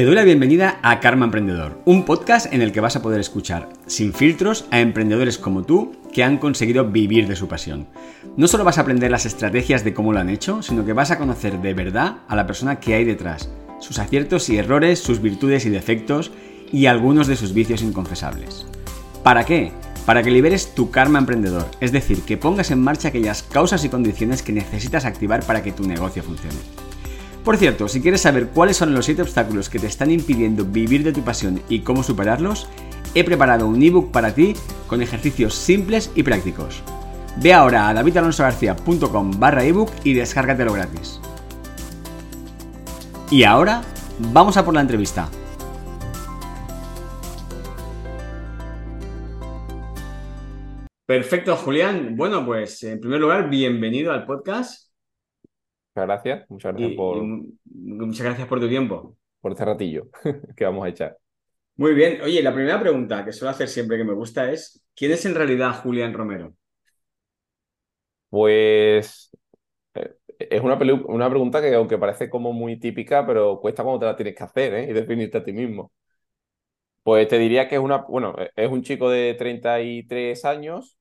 Te 0.00 0.06
doy 0.06 0.14
la 0.14 0.24
bienvenida 0.24 0.80
a 0.80 0.98
Karma 0.98 1.26
Emprendedor, 1.26 1.78
un 1.84 2.06
podcast 2.06 2.50
en 2.54 2.62
el 2.62 2.72
que 2.72 2.80
vas 2.80 2.96
a 2.96 3.02
poder 3.02 3.20
escuchar, 3.20 3.68
sin 3.86 4.14
filtros, 4.14 4.64
a 4.70 4.80
emprendedores 4.80 5.36
como 5.36 5.64
tú 5.64 5.92
que 6.10 6.24
han 6.24 6.38
conseguido 6.38 6.86
vivir 6.86 7.28
de 7.28 7.36
su 7.36 7.48
pasión. 7.48 7.86
No 8.34 8.48
solo 8.48 8.64
vas 8.64 8.78
a 8.78 8.80
aprender 8.80 9.10
las 9.10 9.26
estrategias 9.26 9.84
de 9.84 9.92
cómo 9.92 10.14
lo 10.14 10.20
han 10.20 10.30
hecho, 10.30 10.62
sino 10.62 10.86
que 10.86 10.94
vas 10.94 11.10
a 11.10 11.18
conocer 11.18 11.60
de 11.60 11.74
verdad 11.74 12.20
a 12.28 12.34
la 12.34 12.46
persona 12.46 12.80
que 12.80 12.94
hay 12.94 13.04
detrás, 13.04 13.50
sus 13.78 13.98
aciertos 13.98 14.48
y 14.48 14.56
errores, 14.56 15.00
sus 15.00 15.20
virtudes 15.20 15.66
y 15.66 15.68
defectos 15.68 16.30
y 16.72 16.86
algunos 16.86 17.26
de 17.26 17.36
sus 17.36 17.52
vicios 17.52 17.82
inconfesables. 17.82 18.64
¿Para 19.22 19.44
qué? 19.44 19.70
Para 20.06 20.22
que 20.22 20.30
liberes 20.30 20.74
tu 20.74 20.90
karma 20.90 21.18
emprendedor, 21.18 21.66
es 21.78 21.92
decir, 21.92 22.22
que 22.22 22.38
pongas 22.38 22.70
en 22.70 22.80
marcha 22.80 23.08
aquellas 23.08 23.42
causas 23.42 23.84
y 23.84 23.90
condiciones 23.90 24.42
que 24.42 24.54
necesitas 24.54 25.04
activar 25.04 25.44
para 25.44 25.62
que 25.62 25.72
tu 25.72 25.86
negocio 25.86 26.22
funcione. 26.22 26.89
Por 27.44 27.56
cierto, 27.56 27.88
si 27.88 28.02
quieres 28.02 28.20
saber 28.20 28.48
cuáles 28.48 28.76
son 28.76 28.92
los 28.94 29.06
7 29.06 29.22
obstáculos 29.22 29.70
que 29.70 29.78
te 29.78 29.86
están 29.86 30.10
impidiendo 30.10 30.64
vivir 30.64 31.02
de 31.02 31.12
tu 31.12 31.22
pasión 31.22 31.62
y 31.68 31.80
cómo 31.80 32.02
superarlos, 32.02 32.68
he 33.14 33.24
preparado 33.24 33.66
un 33.66 33.82
ebook 33.82 34.12
para 34.12 34.34
ti 34.34 34.54
con 34.86 35.00
ejercicios 35.00 35.54
simples 35.54 36.10
y 36.14 36.22
prácticos. 36.22 36.82
Ve 37.42 37.54
ahora 37.54 37.88
a 37.88 37.94
davidalonsogarcia.com 37.94 39.30
barra 39.38 39.64
ebook 39.64 39.90
y 40.04 40.12
descárgatelo 40.12 40.74
gratis. 40.74 41.20
Y 43.30 43.44
ahora, 43.44 43.82
vamos 44.18 44.56
a 44.56 44.64
por 44.64 44.74
la 44.74 44.82
entrevista. 44.82 45.28
Perfecto, 51.06 51.56
Julián. 51.56 52.16
Bueno, 52.16 52.44
pues 52.44 52.82
en 52.84 53.00
primer 53.00 53.20
lugar, 53.20 53.48
bienvenido 53.48 54.12
al 54.12 54.26
podcast. 54.26 54.89
Muchas 56.00 56.06
gracias, 56.06 56.50
muchas 56.50 56.72
gracias 56.72 56.96
por, 56.96 57.22
muchas 57.22 58.24
gracias 58.24 58.48
por 58.48 58.60
tu 58.60 58.68
tiempo. 58.68 59.16
Por 59.40 59.52
este 59.52 59.64
ratillo 59.64 60.08
que 60.56 60.64
vamos 60.64 60.86
a 60.86 60.88
echar. 60.88 61.18
Muy 61.76 61.94
bien. 61.94 62.20
Oye, 62.22 62.42
la 62.42 62.54
primera 62.54 62.80
pregunta 62.80 63.24
que 63.24 63.32
suelo 63.32 63.50
hacer 63.50 63.68
siempre 63.68 63.98
que 63.98 64.04
me 64.04 64.14
gusta 64.14 64.50
es, 64.50 64.82
¿quién 64.94 65.12
es 65.12 65.24
en 65.26 65.34
realidad 65.34 65.82
Julián 65.82 66.14
Romero? 66.14 66.54
Pues 68.30 69.30
eh, 69.94 70.16
es 70.38 70.62
una, 70.62 70.78
una 71.06 71.28
pregunta 71.28 71.60
que 71.60 71.74
aunque 71.74 71.98
parece 71.98 72.30
como 72.30 72.52
muy 72.52 72.78
típica, 72.78 73.26
pero 73.26 73.60
cuesta 73.60 73.82
cuando 73.82 74.00
te 74.00 74.06
la 74.06 74.16
tienes 74.16 74.34
que 74.34 74.44
hacer 74.44 74.74
¿eh? 74.74 74.90
y 74.90 74.92
definirte 74.94 75.38
a 75.38 75.44
ti 75.44 75.52
mismo. 75.52 75.92
Pues 77.02 77.28
te 77.28 77.38
diría 77.38 77.68
que 77.68 77.76
es 77.76 77.80
una, 77.80 77.98
bueno, 77.98 78.34
es 78.56 78.70
un 78.70 78.82
chico 78.82 79.10
de 79.10 79.34
33 79.34 80.44
años 80.44 80.98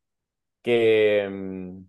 que, 0.61 1.27
mm, 1.29 1.83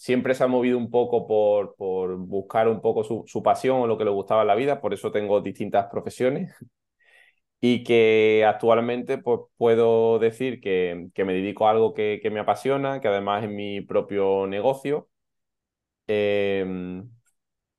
siempre 0.00 0.34
se 0.34 0.42
ha 0.44 0.46
movido 0.46 0.78
un 0.78 0.90
poco 0.90 1.26
por, 1.26 1.74
por 1.76 2.16
buscar 2.16 2.68
un 2.68 2.80
poco 2.80 3.04
su, 3.04 3.42
pasión 3.42 3.82
o 3.82 3.86
lo 3.86 3.98
que 3.98 4.04
le 4.06 4.10
gustaba 4.10 4.42
en 4.42 4.48
la 4.48 4.54
vida, 4.54 4.80
por 4.80 4.94
eso 4.94 5.12
tengo 5.12 5.42
distintas 5.42 5.88
profesiones 5.90 6.54
y 7.60 7.84
que 7.84 8.44
actualmente 8.48 9.18
pues, 9.18 9.40
puedo 9.58 10.18
decir 10.18 10.60
que, 10.60 11.08
que 11.14 11.24
me 11.26 11.34
dedico 11.34 11.66
a 11.66 11.72
algo 11.72 11.92
que, 11.94 12.20
que, 12.22 12.30
me 12.30 12.40
apasiona, 12.40 13.00
que 13.00 13.08
además 13.08 13.44
es 13.44 13.50
mi 13.50 13.82
propio 13.82 14.46
negocio 14.46 15.10
em, 16.06 17.10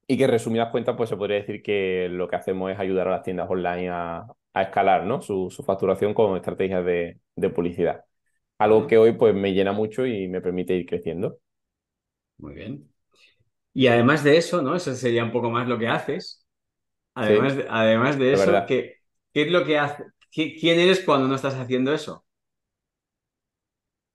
y 0.07 0.17
que 0.17 0.25
en 0.25 0.29
resumidas 0.31 0.71
cuentas 0.71 0.95
pues 0.97 1.09
se 1.09 1.17
podría 1.17 1.37
decir 1.37 1.63
que 1.63 2.07
lo 2.11 2.27
que 2.27 2.35
hacemos 2.35 2.71
es 2.71 2.79
ayudar 2.79 3.07
a 3.07 3.11
las 3.11 3.23
tiendas 3.23 3.49
online 3.49 3.89
a, 3.89 4.27
a 4.53 4.61
escalar 4.61 5.05
¿no? 5.05 5.21
su, 5.21 5.49
su, 5.49 5.63
facturación 5.63 6.13
con 6.13 6.35
estrategias 6.37 6.85
de, 6.85 7.19
de 7.35 7.49
publicidad. 7.49 8.05
Algo 8.59 8.87
que 8.87 8.97
hoy 8.99 9.13
pues 9.13 9.33
me 9.35 9.53
llena 9.53 9.71
mucho 9.71 10.05
y 10.05 10.27
me 10.27 10.41
permite 10.41 10.75
ir 10.75 10.85
creciendo. 10.85 11.39
Muy 12.41 12.55
bien. 12.55 12.91
Y 13.73 13.87
además 13.87 14.23
de 14.23 14.37
eso, 14.37 14.61
¿no? 14.61 14.75
Eso 14.75 14.93
sería 14.95 15.23
un 15.23 15.31
poco 15.31 15.49
más 15.49 15.67
lo 15.67 15.77
que 15.77 15.87
haces. 15.87 16.45
Además, 17.13 17.55
de, 17.55 17.67
además 17.69 18.17
de 18.17 18.33
eso, 18.33 18.51
¿qué, 18.67 18.97
¿qué, 19.33 19.43
es 19.43 19.51
lo 19.51 19.65
que 19.65 19.77
hace? 19.77 20.03
¿Quién 20.31 20.79
eres 20.79 21.01
cuando 21.01 21.27
no 21.27 21.35
estás 21.35 21.55
haciendo 21.55 21.93
eso? 21.93 22.25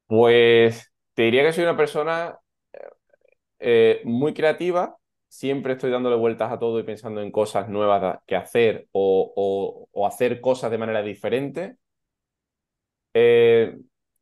Pues 0.07 0.93
te 1.15 1.23
diría 1.23 1.43
que 1.43 1.53
soy 1.53 1.65
una 1.65 1.77
persona 1.77 2.39
eh, 3.59 4.01
muy 4.05 4.35
creativa. 4.35 4.97
Siempre 5.29 5.75
estoy 5.75 5.91
dándole 5.91 6.17
vueltas 6.17 6.51
a 6.53 6.59
todo 6.59 6.79
y 6.81 6.85
pensando 6.85 7.21
en 7.21 7.31
cosas 7.31 7.69
nuevas 7.69 8.21
que 8.27 8.37
hacer 8.37 8.89
o, 8.93 9.89
o, 9.93 10.07
hacer 10.07 10.41
cosas 10.41 10.71
de 10.71 10.79
manera 10.79 11.03
diferente. 11.03 11.77
Eh, 13.15 13.77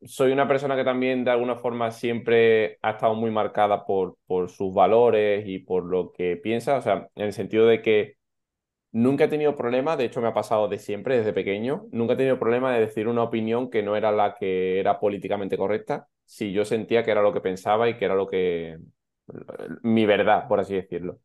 soy 0.05 0.31
una 0.31 0.47
persona 0.47 0.75
que 0.75 0.83
también 0.83 1.23
de 1.23 1.31
alguna 1.31 1.55
forma 1.57 1.91
siempre 1.91 2.77
ha 2.81 2.91
estado 2.91 3.15
muy 3.15 3.31
marcada 3.31 3.85
por, 3.85 4.17
por 4.27 4.49
sus 4.49 4.73
valores 4.73 5.45
y 5.47 5.59
por 5.59 5.85
lo 5.85 6.11
que 6.11 6.37
piensa, 6.37 6.77
o 6.77 6.81
sea, 6.81 7.09
en 7.15 7.25
el 7.25 7.33
sentido 7.33 7.65
de 7.67 7.81
que 7.81 8.15
nunca 8.91 9.25
he 9.25 9.27
tenido 9.27 9.55
problema, 9.55 9.97
de 9.97 10.05
hecho 10.05 10.21
me 10.21 10.27
ha 10.29 10.33
pasado 10.33 10.67
de 10.67 10.79
siempre, 10.79 11.17
desde 11.17 11.33
pequeño, 11.33 11.87
nunca 11.91 12.13
he 12.13 12.17
tenido 12.17 12.39
problema 12.39 12.73
de 12.73 12.81
decir 12.81 13.07
una 13.07 13.23
opinión 13.23 13.69
que 13.69 13.83
no 13.83 13.95
era 13.95 14.11
la 14.11 14.35
que 14.35 14.79
era 14.79 14.99
políticamente 14.99 15.57
correcta, 15.57 16.07
si 16.25 16.53
yo 16.53 16.65
sentía 16.65 17.03
que 17.03 17.11
era 17.11 17.21
lo 17.21 17.33
que 17.33 17.41
pensaba 17.41 17.89
y 17.89 17.97
que 17.97 18.05
era 18.05 18.15
lo 18.15 18.27
que 18.27 18.77
mi 19.83 20.05
verdad, 20.05 20.47
por 20.47 20.59
así 20.59 20.75
decirlo. 20.75 21.19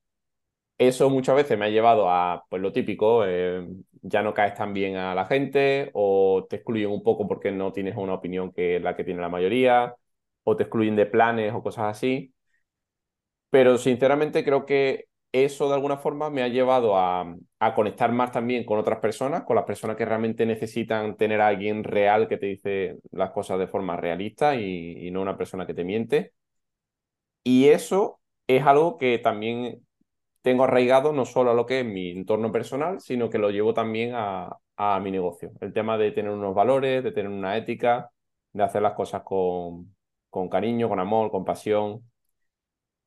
Eso 0.78 1.10
muchas 1.10 1.36
veces 1.36 1.58
me 1.58 1.66
ha 1.66 1.68
llevado 1.70 2.10
a, 2.10 2.44
pues 2.48 2.62
lo 2.62 2.72
típico, 2.72 3.24
eh, 3.26 3.66
ya 4.02 4.22
no 4.22 4.34
caes 4.34 4.54
tan 4.54 4.72
bien 4.74 4.96
a 4.96 5.14
la 5.14 5.26
gente 5.26 5.90
o 5.94 6.46
te 6.48 6.56
excluyen 6.56 6.90
un 6.90 7.02
poco 7.02 7.28
porque 7.28 7.52
no 7.52 7.72
tienes 7.72 7.96
una 7.96 8.14
opinión 8.14 8.52
que 8.52 8.80
la 8.80 8.96
que 8.96 9.04
tiene 9.04 9.20
la 9.20 9.28
mayoría 9.28 9.94
o 10.44 10.56
te 10.56 10.64
excluyen 10.64 10.96
de 10.96 11.06
planes 11.06 11.52
o 11.54 11.62
cosas 11.62 11.86
así. 11.96 12.34
Pero 13.50 13.78
sinceramente 13.78 14.44
creo 14.44 14.64
que 14.66 15.06
eso 15.32 15.68
de 15.68 15.74
alguna 15.74 15.96
forma 15.96 16.30
me 16.30 16.42
ha 16.42 16.48
llevado 16.48 16.96
a, 16.96 17.36
a, 17.60 17.74
conectar 17.74 18.12
más 18.12 18.32
también 18.32 18.64
con 18.64 18.78
otras 18.78 18.98
personas, 19.00 19.44
con 19.44 19.56
las 19.56 19.64
personas 19.64 19.96
que 19.96 20.04
realmente 20.04 20.46
necesitan 20.46 21.16
tener 21.16 21.40
a 21.40 21.48
alguien 21.48 21.84
real 21.84 22.28
que 22.28 22.36
te 22.36 22.46
dice 22.46 22.98
las 23.12 23.30
cosas 23.30 23.58
de 23.58 23.68
forma 23.68 23.96
realista 23.96 24.54
y 24.56 25.10
no 25.12 25.22
una 25.22 25.36
persona 25.36 25.66
que 25.66 25.74
te 25.74 25.84
miente. 25.84 26.32
Y 27.44 27.68
eso 27.68 28.20
es 28.46 28.64
algo 28.66 28.98
que 28.98 29.18
también 29.18 29.86
tengo 30.42 30.64
arraigado 30.64 31.12
no 31.12 31.24
solo 31.24 31.50
a 31.50 31.54
lo 31.54 31.66
que 31.66 31.80
es 31.80 31.86
mi 31.86 32.10
entorno 32.10 32.52
personal, 32.52 33.00
sino 33.00 33.30
que 33.30 33.38
lo 33.38 33.50
llevo 33.50 33.74
también 33.74 34.12
a, 34.14 34.50
a 34.76 35.00
mi 35.00 35.10
negocio. 35.10 35.52
El 35.60 35.72
tema 35.72 35.98
de 35.98 36.12
tener 36.12 36.30
unos 36.32 36.54
valores, 36.54 37.04
de 37.04 37.12
tener 37.12 37.30
una 37.30 37.56
ética, 37.56 38.10
de 38.52 38.62
hacer 38.62 38.82
las 38.82 38.94
cosas 38.94 39.22
con, 39.22 39.94
con 40.30 40.48
cariño, 40.48 40.88
con 40.88 41.00
amor, 41.00 41.30
con 41.30 41.44
pasión. 41.44 42.02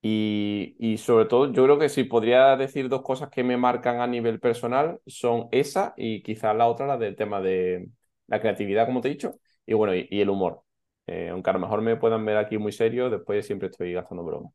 Y, 0.05 0.75
y, 0.79 0.97
sobre 0.97 1.25
todo, 1.25 1.51
yo 1.53 1.63
creo 1.63 1.79
que 1.79 1.87
si 1.87 2.03
podría 2.03 2.57
decir 2.57 2.89
dos 2.89 3.03
cosas 3.03 3.29
que 3.29 3.41
me 3.43 3.55
marcan 3.55 4.01
a 4.01 4.07
nivel 4.07 4.39
personal, 4.41 4.99
son 5.07 5.47
esa 5.51 5.93
y 5.95 6.21
quizás 6.23 6.55
la 6.57 6.67
otra, 6.67 6.85
la 6.87 6.97
del 6.97 7.15
tema 7.15 7.39
de 7.41 7.87
la 8.27 8.41
creatividad, 8.41 8.85
como 8.85 8.99
te 8.99 9.07
he 9.07 9.11
dicho, 9.11 9.35
y 9.65 9.73
bueno, 9.73 9.95
y, 9.95 10.07
el 10.21 10.29
humor. 10.29 10.61
Eh, 11.07 11.29
aunque 11.29 11.49
a 11.49 11.53
lo 11.53 11.59
mejor 11.59 11.81
me 11.81 11.95
puedan 11.95 12.25
ver 12.25 12.35
aquí 12.37 12.57
muy 12.57 12.73
serio, 12.73 13.09
después 13.09 13.45
siempre 13.45 13.69
estoy 13.69 13.93
gastando 13.93 14.23
broma. 14.25 14.49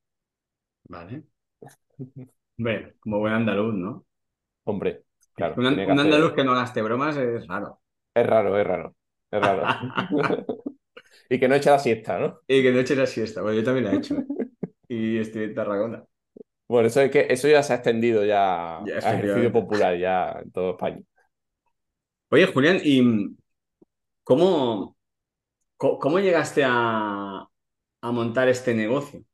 Vale. 0.89 1.23
Hombre, 2.59 2.95
como 2.99 3.21
buen 3.21 3.33
andaluz, 3.33 3.75
¿no? 3.75 4.05
Hombre, 4.65 5.05
claro. 5.35 5.55
Un, 5.57 5.67
andaluz 5.67 6.33
que 6.33 6.43
no 6.43 6.55
gaste 6.55 6.83
bromas 6.83 7.17
es 7.17 7.47
raro. 7.47 7.81
Es 8.13 8.27
raro, 8.27 8.59
es 8.59 8.67
raro. 8.67 8.97
Es 9.31 9.41
raro. 9.41 9.63
y 11.31 11.39
que 11.39 11.49
no 11.49 11.55
eche 11.55 11.71
la 11.71 11.79
siesta, 11.79 12.19
¿no? 12.19 12.41
Y 12.49 12.63
que 12.63 12.73
no 12.73 12.81
eche 12.81 12.97
la 12.97 13.07
siesta. 13.07 13.43
Bueno, 13.43 13.59
yo 13.59 13.65
también 13.65 13.85
la 13.85 13.93
he 13.93 13.97
hecho. 13.97 14.17
y 14.89 15.19
estoy 15.19 15.45
en 15.45 15.55
Tarragona. 15.55 16.05
Bueno, 16.67 16.89
eso, 16.89 17.01
es 17.01 17.11
que, 17.13 17.27
eso 17.31 17.49
ya 17.49 17.63
se 17.63 17.73
ha 17.73 17.77
extendido 17.77 18.25
ya, 18.25 18.81
ya 18.85 18.95
a 18.97 19.15
ejercicio 19.15 19.53
popular 19.53 19.97
ya 19.97 20.41
en 20.43 20.51
toda 20.51 20.73
España. 20.73 21.01
Oye, 22.31 22.47
Julián, 22.47 22.81
¿y 22.85 23.37
cómo, 24.23 24.97
cómo, 25.77 26.19
llegaste 26.19 26.63
a, 26.67 27.49
a 28.03 28.13
montar 28.13 28.49
este 28.49 28.75
negocio? 28.75 29.25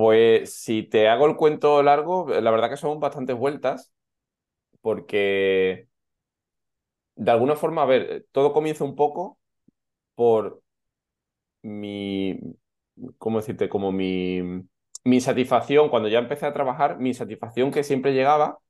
Pues 0.00 0.54
si 0.54 0.82
te 0.84 1.08
hago 1.08 1.26
el 1.26 1.36
cuento 1.36 1.82
largo, 1.82 2.26
la 2.30 2.50
verdad 2.50 2.70
que 2.70 2.76
son 2.78 3.00
bastantes 3.00 3.36
vueltas, 3.36 3.92
porque 4.82 5.88
de 7.16 7.30
alguna 7.30 7.56
forma, 7.56 7.82
a 7.82 7.86
ver, 7.86 8.26
todo 8.32 8.52
comienza 8.52 8.84
un 8.84 8.96
poco 8.96 9.38
por 10.14 10.62
mi, 11.62 12.38
¿cómo 13.18 13.38
decirte? 13.40 13.68
Como 13.68 13.92
mi, 13.92 14.40
mi 15.04 15.20
satisfacción, 15.20 15.88
cuando 15.90 16.08
ya 16.08 16.18
empecé 16.18 16.46
a 16.46 16.52
trabajar, 16.52 16.98
mi 16.98 17.14
satisfacción 17.14 17.70
que 17.70 17.84
siempre 17.84 18.12
llegaba 18.14 18.60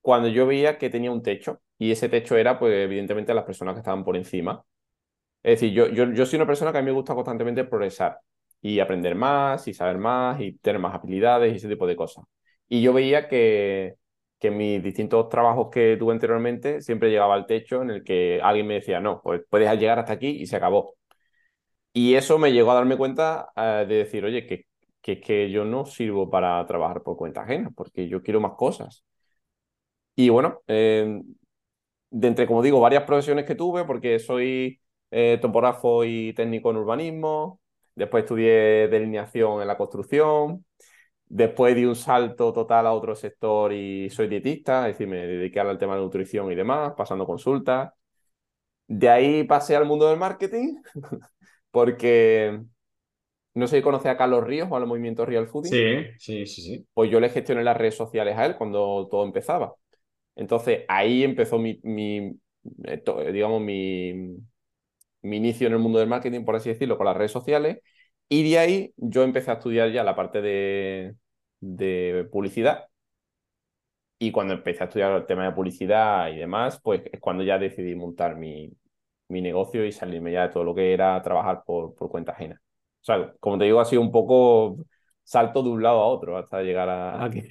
cuando 0.00 0.28
yo 0.28 0.46
veía 0.46 0.78
que 0.78 0.90
tenía 0.90 1.10
un 1.12 1.22
techo, 1.22 1.60
y 1.78 1.90
ese 1.92 2.08
techo 2.08 2.36
era, 2.36 2.58
pues, 2.58 2.72
evidentemente, 2.74 3.34
las 3.34 3.44
personas 3.44 3.74
que 3.74 3.80
estaban 3.80 4.04
por 4.04 4.16
encima. 4.16 4.64
Es 5.42 5.60
decir, 5.60 5.74
yo, 5.74 5.88
yo, 5.88 6.12
yo 6.12 6.26
soy 6.26 6.38
una 6.38 6.46
persona 6.46 6.72
que 6.72 6.78
a 6.78 6.82
mí 6.82 6.86
me 6.86 6.92
gusta 6.92 7.14
constantemente 7.14 7.64
progresar 7.64 8.20
y 8.62 8.80
aprender 8.80 9.14
más 9.14 9.66
y 9.68 9.74
saber 9.74 9.98
más 9.98 10.40
y 10.40 10.52
tener 10.58 10.80
más 10.80 10.94
habilidades 10.94 11.52
y 11.52 11.56
ese 11.56 11.68
tipo 11.68 11.86
de 11.86 11.96
cosas. 11.96 12.24
Y 12.68 12.82
yo 12.82 12.92
veía 12.92 13.28
que, 13.28 13.96
que 14.38 14.50
mis 14.50 14.82
distintos 14.82 15.28
trabajos 15.28 15.68
que 15.72 15.96
tuve 15.98 16.12
anteriormente 16.12 16.80
siempre 16.82 17.10
llegaba 17.10 17.34
al 17.34 17.46
techo 17.46 17.82
en 17.82 17.90
el 17.90 18.04
que 18.04 18.40
alguien 18.42 18.66
me 18.66 18.74
decía, 18.74 19.00
no, 19.00 19.20
pues 19.22 19.42
puedes 19.50 19.70
llegar 19.78 19.98
hasta 19.98 20.12
aquí 20.14 20.28
y 20.28 20.46
se 20.46 20.56
acabó. 20.56 20.94
Y 21.92 22.14
eso 22.14 22.38
me 22.38 22.52
llegó 22.52 22.70
a 22.72 22.74
darme 22.74 22.96
cuenta 22.96 23.50
eh, 23.56 23.84
de 23.88 23.94
decir, 23.96 24.24
oye, 24.24 24.46
que, 24.46 24.66
que, 25.00 25.20
que 25.20 25.50
yo 25.50 25.64
no 25.64 25.84
sirvo 25.86 26.30
para 26.30 26.64
trabajar 26.66 27.02
por 27.02 27.16
cuenta 27.16 27.42
ajena, 27.42 27.70
porque 27.74 28.08
yo 28.08 28.22
quiero 28.22 28.40
más 28.40 28.52
cosas. 28.54 29.04
Y 30.16 30.28
bueno, 30.28 30.60
eh, 30.66 31.22
de 32.10 32.28
entre, 32.28 32.46
como 32.46 32.62
digo, 32.62 32.80
varias 32.80 33.04
profesiones 33.04 33.44
que 33.46 33.54
tuve, 33.54 33.84
porque 33.84 34.18
soy 34.18 34.80
eh, 35.10 35.38
topógrafo 35.40 36.04
y 36.04 36.32
técnico 36.34 36.70
en 36.70 36.76
urbanismo, 36.78 37.59
después 38.00 38.24
estudié 38.24 38.88
delineación 38.88 39.60
en 39.60 39.68
la 39.68 39.76
construcción, 39.76 40.64
después 41.26 41.76
di 41.76 41.84
un 41.84 41.94
salto 41.94 42.52
total 42.52 42.86
a 42.86 42.92
otro 42.92 43.14
sector 43.14 43.72
y 43.72 44.10
soy 44.10 44.28
dietista, 44.28 44.88
es 44.88 44.94
decir, 44.94 45.06
me 45.06 45.18
dediqué 45.18 45.60
al 45.60 45.78
tema 45.78 45.94
de 45.94 46.00
nutrición 46.00 46.50
y 46.50 46.54
demás, 46.54 46.94
pasando 46.96 47.26
consultas. 47.26 47.92
De 48.88 49.08
ahí 49.08 49.44
pasé 49.44 49.76
al 49.76 49.86
mundo 49.86 50.08
del 50.08 50.18
marketing, 50.18 50.76
porque 51.70 52.60
no 53.54 53.66
sé 53.66 53.76
si 53.76 53.82
conoce 53.82 54.08
a 54.08 54.16
Carlos 54.16 54.44
Ríos 54.44 54.68
o 54.70 54.76
al 54.76 54.86
movimiento 54.86 55.26
Real 55.26 55.46
Fooding. 55.46 55.70
Sí, 55.70 56.06
sí, 56.18 56.46
sí, 56.46 56.62
sí. 56.62 56.86
Pues 56.94 57.10
yo 57.10 57.20
le 57.20 57.28
gestioné 57.28 57.62
las 57.62 57.76
redes 57.76 57.96
sociales 57.96 58.36
a 58.36 58.46
él 58.46 58.56
cuando 58.56 59.06
todo 59.08 59.24
empezaba. 59.24 59.74
Entonces 60.34 60.84
ahí 60.88 61.22
empezó 61.22 61.58
mi, 61.58 61.78
mi 61.82 62.36
eh, 62.84 63.32
digamos, 63.32 63.60
mi, 63.60 64.36
mi 65.22 65.36
inicio 65.38 65.66
en 65.66 65.74
el 65.74 65.78
mundo 65.78 65.98
del 65.98 66.08
marketing, 66.08 66.44
por 66.44 66.56
así 66.56 66.70
decirlo, 66.70 66.96
con 66.96 67.06
las 67.06 67.16
redes 67.16 67.32
sociales. 67.32 67.78
Y 68.28 68.48
de 68.48 68.58
ahí 68.58 68.94
yo 68.96 69.22
empecé 69.24 69.50
a 69.50 69.54
estudiar 69.54 69.90
ya 69.92 70.04
la 70.04 70.16
parte 70.16 70.40
de, 70.40 71.14
publicidad. 72.30 72.86
Y 74.18 74.32
cuando 74.32 74.54
empecé 74.54 74.82
a 74.82 74.86
estudiar 74.86 75.12
el 75.12 75.26
tema 75.26 75.44
de 75.44 75.52
publicidad 75.52 76.30
y 76.30 76.36
demás, 76.36 76.80
pues 76.82 77.02
es 77.10 77.20
cuando 77.20 77.42
ya 77.42 77.58
decidí 77.58 77.94
montar 77.94 78.36
mi, 78.36 78.70
mi 79.28 79.40
negocio 79.40 79.84
y 79.86 79.92
salirme 79.92 80.32
ya 80.32 80.42
de 80.42 80.52
todo 80.52 80.64
lo 80.64 80.74
que 80.74 80.92
era 80.92 81.20
trabajar 81.22 81.62
por, 81.64 81.94
por 81.94 82.10
cuenta 82.10 82.32
ajena. 82.32 82.60
O 83.02 83.04
sea, 83.04 83.32
como 83.40 83.58
te 83.58 83.64
digo, 83.64 83.80
ha 83.80 83.84
sido 83.86 84.02
un 84.02 84.12
poco 84.12 84.76
salto 85.24 85.62
de 85.62 85.70
un 85.70 85.82
lado 85.82 86.00
a 86.00 86.06
otro 86.06 86.36
hasta 86.36 86.62
llegar 86.62 86.88
a 86.88 87.24
aquí. 87.24 87.42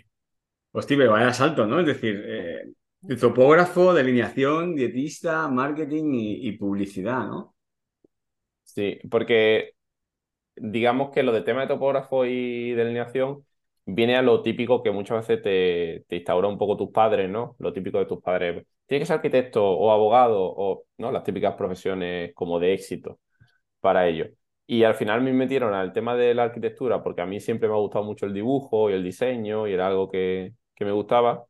Hostia, 0.72 0.98
pero 0.98 1.14
vaya 1.14 1.34
salto, 1.34 1.66
¿no? 1.66 1.80
Es 1.80 1.88
decir, 1.88 2.24
eh, 2.26 3.16
topógrafo, 3.20 3.94
delineación, 3.94 4.76
dietista, 4.76 5.48
marketing 5.48 6.12
y, 6.14 6.52
publicidad, 6.54 7.26
¿no? 7.28 7.56
Sí, 8.80 8.98
porque 9.10 9.72
digamos 10.56 11.12
que 11.12 11.24
lo 11.24 11.34
de 11.34 11.42
tema 11.44 11.62
de 11.62 11.68
topógrafo 11.68 12.26
y 12.26 12.72
delineación 12.74 13.46
viene 13.86 14.18
a 14.18 14.22
lo 14.24 14.44
típico 14.44 14.84
que 14.84 14.92
muchas 14.92 15.28
veces 15.28 15.44
te, 15.44 16.06
te 16.10 16.18
instaura 16.18 16.48
un 16.50 16.58
poco 16.58 16.78
tus 16.78 16.92
padres, 16.92 17.30
¿no? 17.30 17.56
Lo 17.60 17.74
típico 17.74 18.00
de 18.00 18.06
tus 18.08 18.22
padres. 18.22 18.66
Tienes 18.88 19.04
que 19.04 19.08
ser 19.08 19.18
arquitecto 19.18 19.66
o 19.66 19.92
abogado 19.92 20.40
o, 20.42 20.86
¿no? 20.98 21.12
Las 21.12 21.24
típicas 21.24 21.56
profesiones 21.56 22.34
como 22.36 22.60
de 22.60 22.74
éxito 22.74 23.20
para 23.82 24.08
ellos. 24.08 24.30
Y 24.68 24.84
al 24.84 24.96
final 24.96 25.22
me 25.22 25.34
metieron 25.34 25.74
al 25.74 25.94
tema 25.94 26.16
de 26.16 26.34
la 26.36 26.44
arquitectura 26.46 27.04
porque 27.04 27.22
a 27.22 27.26
mí 27.28 27.40
siempre 27.42 27.70
me 27.70 27.76
ha 27.76 27.80
gustado 27.80 28.06
mucho 28.06 28.26
el 28.28 28.34
dibujo 28.34 28.90
y 28.90 28.94
el 28.94 29.04
diseño 29.04 29.68
y 29.68 29.74
era 29.74 29.88
algo 29.88 30.10
que, 30.10 30.54
que 30.76 30.86
me 30.86 30.92
gustaba. 30.94 31.46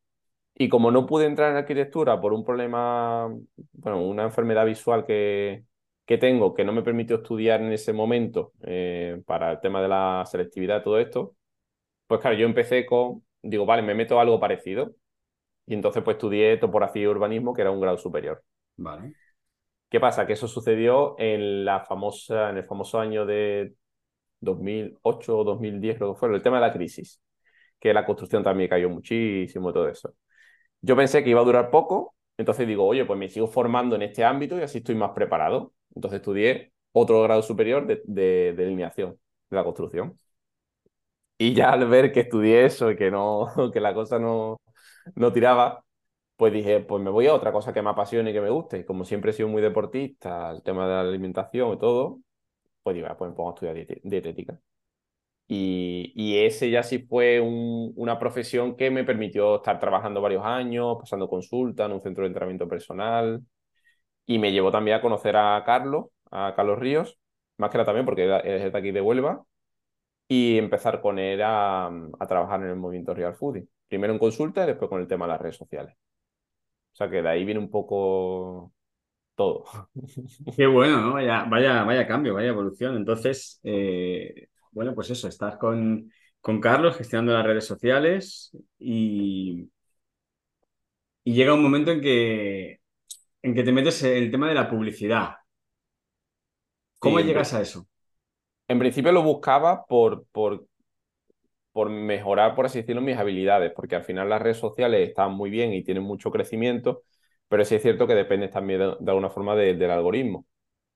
Y 0.56 0.70
como 0.70 0.92
no 0.92 1.06
pude 1.06 1.26
entrar 1.26 1.52
en 1.52 1.58
arquitectura 1.58 2.20
por 2.22 2.34
un 2.34 2.44
problema, 2.46 3.28
bueno, 3.74 4.02
una 4.04 4.24
enfermedad 4.24 4.66
visual 4.66 5.06
que, 5.06 5.64
que 6.10 6.18
tengo 6.18 6.56
que 6.56 6.66
no 6.66 6.74
me 6.74 6.82
permitió 6.82 7.18
estudiar 7.18 7.62
en 7.62 7.72
ese 7.72 7.94
momento 7.94 8.52
eh, 8.64 9.22
para 9.28 9.52
el 9.52 9.60
tema 9.60 9.80
de 9.80 9.88
la 9.88 10.24
selectividad 10.26 10.82
todo 10.82 10.98
esto, 10.98 11.36
pues 12.08 12.20
claro, 12.20 12.36
yo 12.36 12.48
empecé 12.48 12.88
con, 12.88 13.24
digo, 13.44 13.68
vale, 13.68 13.84
me 13.84 13.94
meto 13.94 14.18
a 14.18 14.24
algo 14.24 14.40
parecido. 14.40 14.96
Y 15.68 15.76
entonces 15.76 16.02
pues 16.02 16.16
estudié 16.16 16.58
topografía 16.58 17.04
y 17.04 17.06
urbanismo, 17.06 17.54
que 17.54 17.62
era 17.62 17.70
un 17.70 17.80
grado 17.80 18.00
superior. 18.00 18.44
Vale. 18.78 19.14
¿Qué 19.88 20.00
pasa? 20.00 20.26
Que 20.26 20.34
eso 20.34 20.48
sucedió 20.48 21.14
en 21.20 21.64
la 21.64 21.82
famosa, 21.82 22.50
en 22.50 22.58
el 22.58 22.64
famoso 22.64 23.00
año 23.00 23.28
de 23.28 23.76
2008 24.40 25.38
o 25.38 25.44
2010, 25.44 25.98
creo 25.98 26.16
que 26.16 26.20
fue, 26.20 26.34
el 26.34 26.42
tema 26.42 26.60
de 26.60 26.66
la 26.66 26.74
crisis, 26.74 27.22
que 27.80 27.94
la 27.94 28.04
construcción 28.04 28.42
también 28.42 28.68
cayó 28.68 28.90
muchísimo 28.90 29.70
y 29.70 29.74
todo 29.74 29.88
eso. 29.88 30.16
Yo 30.82 30.96
pensé 30.96 31.24
que 31.24 31.30
iba 31.30 31.42
a 31.42 31.46
durar 31.46 31.70
poco, 31.70 32.16
entonces 32.36 32.66
digo, 32.68 32.88
oye, 32.88 33.06
pues 33.06 33.20
me 33.20 33.30
sigo 33.30 33.46
formando 33.46 33.96
en 33.96 34.02
este 34.02 34.24
ámbito 34.24 34.58
y 34.58 34.64
así 34.64 34.80
estoy 34.80 34.96
más 34.96 35.12
preparado. 35.12 35.72
Entonces 35.96 36.20
estudié 36.20 36.74
otro 36.92 37.22
grado 37.24 37.42
superior 37.42 37.86
de, 37.88 38.02
de, 38.06 38.54
delineación 38.56 39.20
de 39.50 39.58
la 39.58 39.64
construcción. 39.64 40.16
Y 41.38 41.54
ya 41.54 41.72
al 41.72 41.88
ver 41.88 42.12
que 42.12 42.22
estudié 42.22 42.66
eso 42.66 42.92
y 42.92 42.96
que, 42.98 43.10
no, 43.12 43.48
que 43.74 43.80
la 43.80 43.94
cosa 43.94 44.20
no, 44.20 44.60
no 45.16 45.32
tiraba, 45.34 45.84
pues 46.38 46.54
dije, 46.54 46.82
pues 46.82 47.04
me 47.04 47.10
voy 47.12 47.28
a 47.28 47.34
otra 47.36 47.52
cosa 47.54 47.74
que 47.74 47.82
me 47.82 47.90
apasione 47.92 48.32
y 48.32 48.34
que 48.34 48.42
me 48.42 48.50
guste. 48.50 48.86
Como 48.86 49.06
siempre 49.06 49.32
he 49.32 49.34
sido 49.34 49.50
muy 49.50 49.62
deportista, 49.62 50.52
el 50.52 50.64
tema 50.64 50.88
de 50.88 50.94
la 50.96 51.02
alimentación 51.02 51.74
y 51.74 51.80
todo, 51.80 52.20
pues 52.84 52.96
digo, 52.96 53.08
ah, 53.10 53.18
pues 53.18 53.32
me 53.32 53.36
pongo 53.38 53.52
a 53.52 53.54
estudiar 53.56 53.76
dietética. 54.04 54.60
Y, 55.48 56.14
y 56.16 56.38
ese 56.46 56.70
ya 56.72 56.84
sí 56.84 57.00
fue 57.00 57.40
una 57.42 58.20
profesión 58.20 58.76
que 58.78 58.92
me 58.92 59.04
permitió 59.04 59.58
estar 59.58 59.80
trabajando 59.80 60.22
varios 60.22 60.46
años, 60.46 60.98
pasando 61.00 61.30
consulta 61.30 61.86
en 61.86 61.94
un 61.94 62.02
centro 62.02 62.24
de 62.24 62.28
entrenamiento 62.30 62.68
personal. 62.70 63.42
Y 64.30 64.38
me 64.38 64.52
llevó 64.52 64.72
también 64.72 64.96
a 64.96 65.02
conocer 65.02 65.36
a 65.36 65.64
Carlos, 65.66 66.06
a 66.30 66.54
Carlos 66.56 66.78
Ríos, 66.78 67.18
más 67.58 67.72
que 67.72 67.80
nada 67.80 67.88
también 67.88 68.06
porque 68.06 68.26
es 68.44 68.72
de 68.72 68.78
aquí 68.78 68.92
de 68.92 69.02
Huelva, 69.02 69.44
y 70.28 70.60
empezar 70.60 71.02
con 71.02 71.18
él 71.18 71.42
a, 71.44 71.92
trabajar 72.28 72.62
en 72.62 72.70
el 72.70 72.76
movimiento 72.76 73.16
Real 73.16 73.36
Fooding. 73.36 73.68
Primero 73.88 74.14
en 74.14 74.20
consulta 74.20 74.64
y 74.64 74.68
después 74.68 74.88
con 74.88 75.02
el 75.02 75.08
tema 75.08 75.26
de 75.26 75.32
las 75.32 75.42
redes 75.42 75.58
sociales. 75.58 75.96
O 76.94 76.96
sea 76.96 77.10
que 77.10 77.24
de 77.24 77.30
ahí 77.30 77.44
viene 77.44 77.60
un 77.60 77.72
poco 77.72 78.72
todo. 79.34 79.66
Qué 80.56 80.68
bueno, 80.68 81.02
¿no? 81.02 81.14
Vaya, 81.14 81.46
vaya, 81.50 81.84
vaya 81.84 82.08
cambio, 82.08 82.36
vaya 82.36 82.50
evolución. 82.50 82.98
Entonces, 82.98 83.60
eh, 83.64 84.50
bueno, 84.72 84.94
pues 84.94 85.10
eso, 85.10 85.28
estás 85.28 85.58
con, 85.58 86.12
con 86.40 86.62
Carlos 86.62 86.98
gestionando 86.98 87.34
las 87.34 87.46
redes 87.48 87.66
sociales 87.66 88.56
y, 88.78 89.70
y 91.24 91.34
llega 91.34 91.56
un 91.56 91.64
momento 91.64 91.92
en 91.92 92.02
que, 92.02 92.79
en 93.42 93.54
que 93.54 93.64
te 93.64 93.72
metes 93.72 94.04
en 94.04 94.24
el 94.24 94.32
tema 94.32 94.50
de 94.50 94.56
la 94.56 94.70
publicidad. 94.70 95.36
¿Cómo 97.00 97.20
llegas 97.20 97.54
a 97.54 97.62
eso? 97.62 97.88
En 98.68 98.80
principio 98.80 99.12
lo 99.12 99.24
buscaba 99.24 99.86
por, 99.86 100.26
por 100.32 100.66
por 101.72 101.90
mejorar, 101.90 102.56
por 102.56 102.66
así 102.66 102.80
decirlo, 102.80 103.02
mis 103.02 103.18
habilidades, 103.18 103.72
porque 103.74 103.96
al 103.96 104.04
final 104.04 104.30
las 104.30 104.42
redes 104.42 104.58
sociales 104.58 105.08
están 105.08 105.32
muy 105.34 105.50
bien 105.50 105.74
y 105.74 105.84
tienen 105.84 106.04
mucho 106.04 106.32
crecimiento, 106.32 107.04
pero 107.48 107.64
sí 107.66 107.76
es 107.76 107.82
cierto 107.82 108.08
que 108.08 108.16
depende 108.16 108.48
también 108.50 108.80
de, 108.80 109.12
alguna 109.12 109.30
forma 109.30 109.56
del 109.56 109.90
algoritmo, 109.92 110.46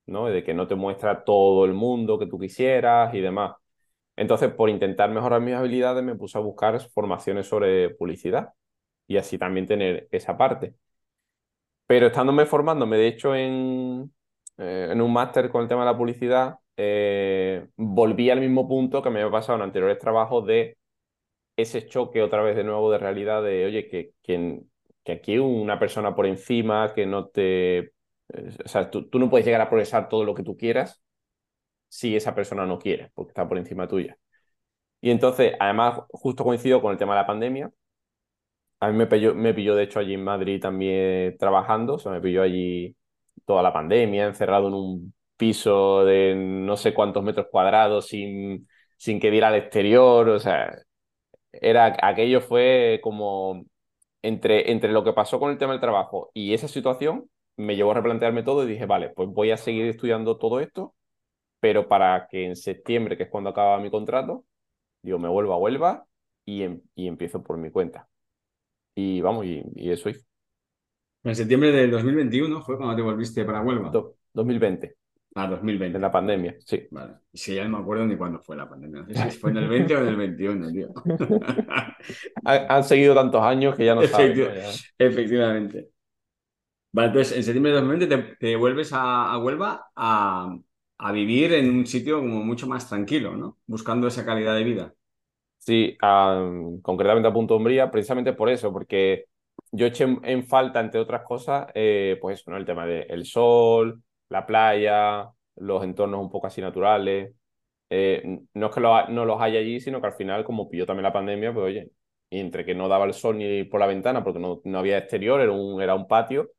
¿no? 0.08 0.28
De 0.28 0.44
que 0.44 0.54
no 0.54 0.68
te 0.68 0.76
muestra 0.76 1.24
todo 1.24 1.66
el 1.66 1.74
mundo 1.74 2.20
que 2.20 2.28
tú 2.28 2.40
quisieras 2.40 3.14
y 3.14 3.22
demás. 3.22 3.56
Entonces, 4.16 4.54
por 4.54 4.70
intentar 4.70 5.10
mejorar 5.12 5.42
mis 5.42 5.56
habilidades, 5.56 6.04
me 6.04 6.16
puse 6.16 6.38
a 6.38 6.42
buscar 6.42 6.80
formaciones 6.92 7.48
sobre 7.48 7.92
publicidad 7.92 8.50
y 9.08 9.18
así 9.18 9.38
también 9.38 9.68
tener 9.68 10.08
esa 10.12 10.38
parte. 10.38 10.76
Pero 11.94 12.08
estándome 12.08 12.48
formándome, 12.48 12.98
de 12.98 13.08
hecho, 13.08 13.36
en, 13.36 14.12
eh, 14.58 14.90
en 14.92 15.00
un 15.00 15.14
máster 15.14 15.52
con 15.52 15.62
el 15.62 15.68
tema 15.68 15.82
de 15.82 15.92
la 15.92 15.98
publicidad, 15.98 16.56
eh, 16.76 17.68
volví 17.78 18.32
al 18.32 18.40
mismo 18.40 18.68
punto 18.68 19.04
que 19.04 19.12
me 19.12 19.22
había 19.22 19.32
pasado 19.32 19.60
en 19.60 19.64
anteriores 19.66 20.00
trabajos 20.00 20.44
de 20.48 20.76
ese 21.56 21.86
choque 21.86 22.24
otra 22.24 22.42
vez 22.42 22.56
de 22.56 22.64
nuevo 22.64 22.92
de 22.92 22.98
realidad 22.98 23.44
de, 23.44 23.66
oye, 23.66 23.88
que, 23.90 24.14
que, 24.24 24.62
que 25.04 25.12
aquí 25.12 25.38
una 25.38 25.78
persona 25.78 26.16
por 26.16 26.26
encima 26.26 26.96
que 26.96 27.06
no 27.06 27.28
te... 27.28 27.78
Eh, 27.78 27.92
o 28.66 28.68
sea, 28.68 28.90
tú, 28.90 29.08
tú, 29.08 29.20
no 29.20 29.30
puedes 29.30 29.46
llegar 29.46 29.62
a 29.62 29.70
progresar 29.70 30.10
todo 30.10 30.26
lo 30.26 30.34
que 30.34 30.42
tú 30.42 30.58
quieras 30.58 31.04
si 31.90 32.16
esa 32.16 32.34
persona 32.34 32.66
no 32.66 32.80
quiere, 32.80 33.12
porque 33.14 33.30
está 33.32 33.48
por 33.48 33.60
encima 33.60 33.88
tuya. 33.88 34.18
Y 35.02 35.12
entonces, 35.12 35.54
además, 35.60 36.02
justo 36.10 36.44
coincido 36.44 36.82
con 36.82 36.92
el 36.94 36.98
tema 36.98 37.14
de 37.14 37.22
la 37.22 37.28
pandemia. 37.28 37.72
A 38.84 38.90
mí 38.92 38.98
me 38.98 39.08
pilló, 39.08 39.34
me 39.34 39.54
pilló, 39.54 39.76
de 39.76 39.84
hecho, 39.84 40.00
allí 40.00 40.14
en 40.14 40.24
Madrid 40.24 40.62
también 40.62 41.38
trabajando, 41.38 41.94
o 41.96 42.00
sea, 42.00 42.12
me 42.12 42.20
pilló 42.22 42.42
allí 42.42 42.96
toda 43.46 43.64
la 43.64 43.72
pandemia, 43.72 44.26
encerrado 44.28 44.68
en 44.68 44.74
un 44.74 45.14
piso 45.38 46.04
de 46.06 46.36
no 46.36 46.76
sé 46.76 46.94
cuántos 46.94 47.24
metros 47.24 47.48
cuadrados 47.50 48.08
sin, 48.08 48.68
sin 48.98 49.20
que 49.22 49.32
diera 49.32 49.48
al 49.50 49.56
exterior, 49.56 50.28
o 50.30 50.40
sea, 50.40 50.76
era, 51.54 51.98
aquello 52.04 52.42
fue 52.42 53.00
como 53.04 53.66
entre, 54.24 54.72
entre 54.72 54.92
lo 54.94 55.04
que 55.04 55.14
pasó 55.14 55.40
con 55.40 55.52
el 55.52 55.58
tema 55.60 55.74
del 55.74 55.82
trabajo 55.82 56.32
y 56.34 56.54
esa 56.54 56.68
situación 56.70 57.30
me 57.58 57.76
llevó 57.78 57.92
a 57.92 57.96
replantearme 57.96 58.44
todo 58.44 58.64
y 58.66 58.68
dije, 58.68 58.86
vale, 58.88 59.10
pues 59.12 59.30
voy 59.30 59.52
a 59.52 59.58
seguir 59.58 59.88
estudiando 59.88 60.38
todo 60.40 60.60
esto, 60.62 60.96
pero 61.62 61.88
para 61.90 62.28
que 62.30 62.46
en 62.48 62.56
septiembre, 62.58 63.18
que 63.18 63.24
es 63.24 63.30
cuando 63.32 63.52
acaba 63.52 63.80
mi 63.80 63.92
contrato, 63.92 64.46
digo, 65.04 65.20
me 65.20 65.30
vuelvo 65.30 65.54
a 65.54 65.58
Huelva 65.58 66.06
y, 66.46 66.64
em, 66.64 66.82
y 66.96 67.08
empiezo 67.08 67.44
por 67.44 67.58
mi 67.58 67.72
cuenta. 67.72 68.10
Y 68.96 69.22
vamos, 69.22 69.46
y, 69.46 69.64
y 69.76 69.92
eso 69.92 70.10
hice. 70.10 70.26
En 71.24 71.36
septiembre 71.36 71.72
del 71.72 71.90
2021 71.90 72.62
fue 72.62 72.78
cuando 72.78 72.96
te 72.96 73.02
volviste 73.02 73.46
para 73.46 73.62
Huelva. 73.62 73.92
2020. 74.34 74.96
Ah, 75.36 75.48
2020. 75.48 75.96
En 75.96 76.02
la 76.02 76.12
pandemia, 76.12 76.56
sí. 76.60 76.86
Vale. 76.92 77.14
Sí, 77.34 77.56
ya 77.56 77.64
no 77.64 77.78
me 77.78 77.84
acuerdo 77.84 78.06
ni 78.06 78.18
cuándo 78.18 78.40
fue 78.40 78.56
la 78.56 78.70
pandemia. 78.70 79.02
No 79.02 79.08
sé 79.08 79.32
si 79.32 79.38
fue 79.38 79.52
en 79.52 79.58
el 79.58 79.68
20 79.70 79.96
o 79.96 80.02
en 80.02 80.08
el 80.08 80.16
21, 80.16 80.72
tío. 80.72 80.94
Han 82.44 82.84
seguido 82.84 83.16
tantos 83.16 83.42
años 83.42 83.76
que 83.76 83.86
ya 83.86 83.96
no 83.96 84.04
sabes. 84.04 84.94
Efectivamente. 84.98 85.90
Vale, 86.92 87.08
entonces 87.08 87.38
en 87.38 87.44
septiembre 87.44 87.72
de 87.72 87.80
2020 87.80 88.36
te, 88.40 88.56
vuelves 88.56 88.92
a, 88.94 89.36
Huelva 89.40 89.88
a, 89.96 90.56
a, 91.00 91.12
vivir 91.12 91.54
en 91.54 91.72
un 91.72 91.88
sitio 91.88 92.20
como 92.20 92.44
mucho 92.44 92.68
más 92.68 92.88
tranquilo, 92.88 93.36
¿no? 93.36 93.58
Buscando 93.66 94.08
esa 94.08 94.26
calidad 94.26 94.56
de 94.56 94.64
vida. 94.64 94.94
Sí, 95.66 95.98
concretamente 96.82 97.28
a 97.30 97.34
Punto 97.34 97.56
Umbría, 97.56 97.90
precisamente 97.90 98.34
por 98.34 98.50
eso, 98.50 98.74
porque 98.74 99.26
yo 99.72 99.86
eché 99.86 100.04
en 100.24 100.46
falta, 100.46 100.80
entre 100.82 101.00
otras 101.00 101.24
cosas, 101.24 101.68
eh, 101.74 102.18
pues 102.22 102.46
¿no? 102.48 102.58
El 102.58 102.66
tema 102.66 102.86
del 102.86 103.26
sol, 103.26 104.04
la 104.30 104.46
playa, 104.46 105.30
los 105.56 105.84
entornos 105.84 106.20
un 106.22 106.30
poco 106.30 106.48
así 106.48 106.60
naturales. 106.62 107.34
Eh, 107.90 108.40
no 108.54 108.68
es 108.68 108.74
que 108.76 108.82
no 108.82 109.26
los 109.26 109.42
haya 109.42 109.60
allí, 109.60 109.80
sino 109.80 110.02
que 110.02 110.08
al 110.08 110.14
final, 110.14 110.44
como 110.46 110.70
pilló 110.70 110.86
también 110.86 111.04
la 111.04 111.14
pandemia, 111.14 111.54
pues 111.54 111.66
oye, 111.68 111.92
entre 112.32 112.66
que 112.66 112.76
no 112.76 112.88
daba 112.90 113.06
el 113.06 113.14
sol 113.14 113.38
ni 113.38 113.64
por 113.66 113.80
la 113.80 113.88
ventana 113.88 114.24
porque 114.24 114.40
no, 114.40 114.62
no 114.66 114.80
había 114.80 114.98
exterior, 114.98 115.42
era 115.42 115.52
un, 115.54 115.82
era 115.82 115.96
un 115.96 116.08
patio, 116.08 116.52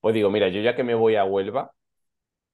pues 0.00 0.14
digo, 0.14 0.30
mira, 0.30 0.48
yo 0.48 0.60
ya 0.62 0.76
que 0.76 0.84
me 0.84 0.94
voy 0.94 1.16
a 1.16 1.24
Huelva, 1.24 1.72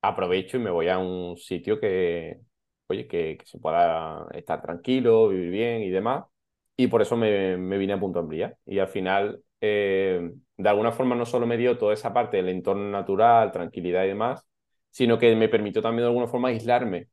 aprovecho 0.02 0.56
y 0.58 0.60
me 0.60 0.70
voy 0.70 0.88
a 0.88 0.98
un 0.98 1.36
sitio 1.38 1.80
que, 1.80 2.40
oye, 2.88 3.06
que, 3.06 3.38
se 3.44 3.58
pueda 3.58 4.26
estar 4.32 4.62
tranquilo, 4.62 5.28
vivir 5.28 5.50
bien 5.50 5.82
y 5.82 5.90
demás. 5.90 6.24
Y 6.76 6.88
por 6.88 7.02
eso 7.02 7.16
me, 7.16 7.56
vine 7.78 7.92
a 7.94 8.00
Punto 8.00 8.20
Ambría. 8.20 8.56
Y 8.66 8.78
al 8.78 8.88
final, 8.88 9.42
eh, 9.60 10.30
de 10.56 10.68
alguna 10.68 10.92
forma, 10.92 11.14
no 11.16 11.26
solo 11.26 11.46
me 11.46 11.56
dio 11.56 11.78
toda 11.78 11.94
esa 11.94 12.12
parte 12.12 12.38
del 12.38 12.48
entorno 12.48 12.90
natural, 12.90 13.52
tranquilidad 13.52 14.04
y 14.04 14.08
demás, 14.08 14.46
sino 14.90 15.18
que 15.18 15.34
me 15.36 15.48
permitió 15.48 15.82
también 15.82 16.02
de 16.02 16.08
alguna 16.08 16.28
forma 16.28 16.48
aislarme, 16.48 17.08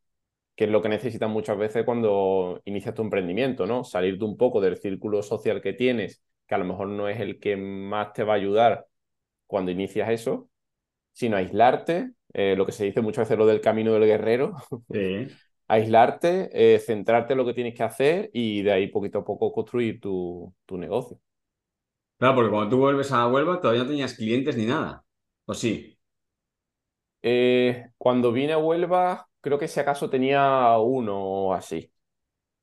que 0.56 0.66
es 0.66 0.70
lo 0.70 0.82
que 0.82 0.90
necesitas 0.90 1.30
muchas 1.30 1.58
veces 1.58 1.84
cuando 1.86 2.62
inicias 2.66 2.96
tu 2.96 3.02
emprendimiento, 3.02 3.66
¿no? 3.66 3.84
Salirte 3.84 4.26
un 4.26 4.38
poco 4.38 4.62
del 4.62 4.78
círculo 4.78 5.22
social 5.24 5.62
que 5.62 5.74
tienes, 5.74 6.24
que 6.48 6.56
a 6.56 6.58
lo 6.58 6.66
mejor 6.66 6.88
no 6.90 7.10
es 7.10 7.20
el 7.20 7.40
que 7.40 7.58
más 7.58 8.14
te 8.14 8.24
va 8.24 8.34
a 8.34 8.38
ayudar 8.38 8.88
cuando 9.48 9.72
inicias 9.72 10.10
eso, 10.10 10.50
sino 11.14 11.38
aislarte, 11.38 12.12
eh, 12.34 12.56
lo 12.58 12.66
que 12.66 12.72
se 12.72 12.86
dice 12.86 13.02
muchas 13.02 13.26
veces 13.26 13.38
lo 13.38 13.46
del 13.46 13.62
camino 13.62 13.94
del 13.94 14.06
guerrero, 14.06 14.56
aislarte, 15.68 16.50
eh, 16.76 16.80
centrarte 16.80 17.34
en 17.34 17.38
lo 17.40 17.46
que 17.46 17.54
tienes 17.54 17.76
que 17.76 17.84
hacer 17.84 18.30
y 18.34 18.62
de 18.64 18.72
ahí 18.74 18.88
poquito 18.88 19.20
a 19.20 19.26
poco 19.26 19.52
construir 19.54 20.00
tu, 20.00 20.54
tu 20.66 20.78
negocio. 20.78 21.20
Claro, 22.18 22.36
porque 22.36 22.52
cuando 22.52 22.70
tú 22.70 22.78
vuelves 22.80 23.12
a 23.12 23.28
Huelva 23.28 23.60
todavía 23.62 23.84
no 23.84 23.90
tenías 23.90 24.14
clientes 24.16 24.56
ni 24.58 24.66
nada, 24.66 25.04
¿o 25.46 25.54
sí? 25.54 25.98
Eh, 27.22 27.90
cuando 27.98 28.32
vine 28.32 28.54
a 28.54 28.58
Huelva, 28.60 29.28
creo 29.42 29.58
que 29.58 29.68
si 29.68 29.80
acaso 29.80 30.10
tenía 30.10 30.78
uno 30.78 31.18
o 31.18 31.54
así. 31.54 31.92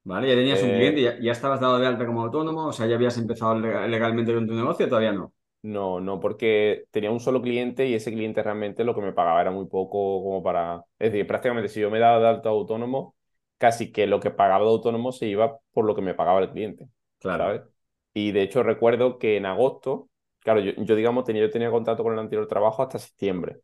Vale, 0.05 0.29
ya 0.29 0.35
tenías 0.35 0.63
un 0.63 0.73
cliente, 0.73 1.01
ya, 1.03 1.19
ya 1.21 1.33
estabas 1.33 1.61
dado 1.61 1.79
de 1.79 1.87
alta 1.87 2.07
como 2.07 2.23
autónomo, 2.23 2.67
o 2.67 2.73
sea, 2.73 2.87
ya 2.87 2.97
habías 2.97 3.17
empezado 3.19 3.55
legalmente 3.61 4.35
con 4.35 4.47
tu 4.49 4.55
negocio, 4.55 4.89
todavía 4.89 5.13
no. 5.13 5.33
No, 5.63 6.01
no, 6.01 6.19
porque 6.19 6.87
tenía 6.91 7.13
un 7.13 7.21
solo 7.21 7.41
cliente 7.41 7.87
y 7.87 7.95
ese 7.95 8.11
cliente 8.11 8.43
realmente 8.43 8.83
lo 8.83 8.95
que 8.97 9.01
me 9.01 9.13
pagaba 9.13 9.41
era 9.41 9.53
muy 9.53 9.67
poco 9.67 10.23
como 10.25 10.43
para... 10.43 10.85
Es 10.99 11.13
decir, 11.13 11.25
prácticamente 11.27 11.69
si 11.69 11.81
yo 11.81 11.89
me 11.91 12.01
daba 12.01 12.19
de 12.19 12.27
alto 12.29 12.49
autónomo, 12.49 13.15
casi 13.59 13.93
que 13.93 14.09
lo 14.09 14.19
que 14.19 14.33
pagaba 14.33 14.65
de 14.65 14.71
autónomo 14.71 15.13
se 15.13 15.27
iba 15.27 15.59
por 15.73 15.85
lo 15.85 15.95
que 15.95 16.03
me 16.03 16.15
pagaba 16.15 16.41
el 16.41 16.51
cliente. 16.51 16.89
Claro. 17.21 17.71
Y 18.15 18.33
de 18.33 18.43
hecho 18.43 18.63
recuerdo 18.63 19.19
que 19.19 19.37
en 19.37 19.47
agosto, 19.47 20.09
claro, 20.41 20.61
yo, 20.61 20.97
digamos 20.97 21.25
tenía, 21.25 21.43
yo 21.43 21.51
tenía 21.51 21.71
contrato 21.71 22.03
con 22.03 22.13
el 22.13 22.19
anterior 22.19 22.47
trabajo 22.49 22.83
hasta 22.83 22.99
septiembre. 22.99 23.61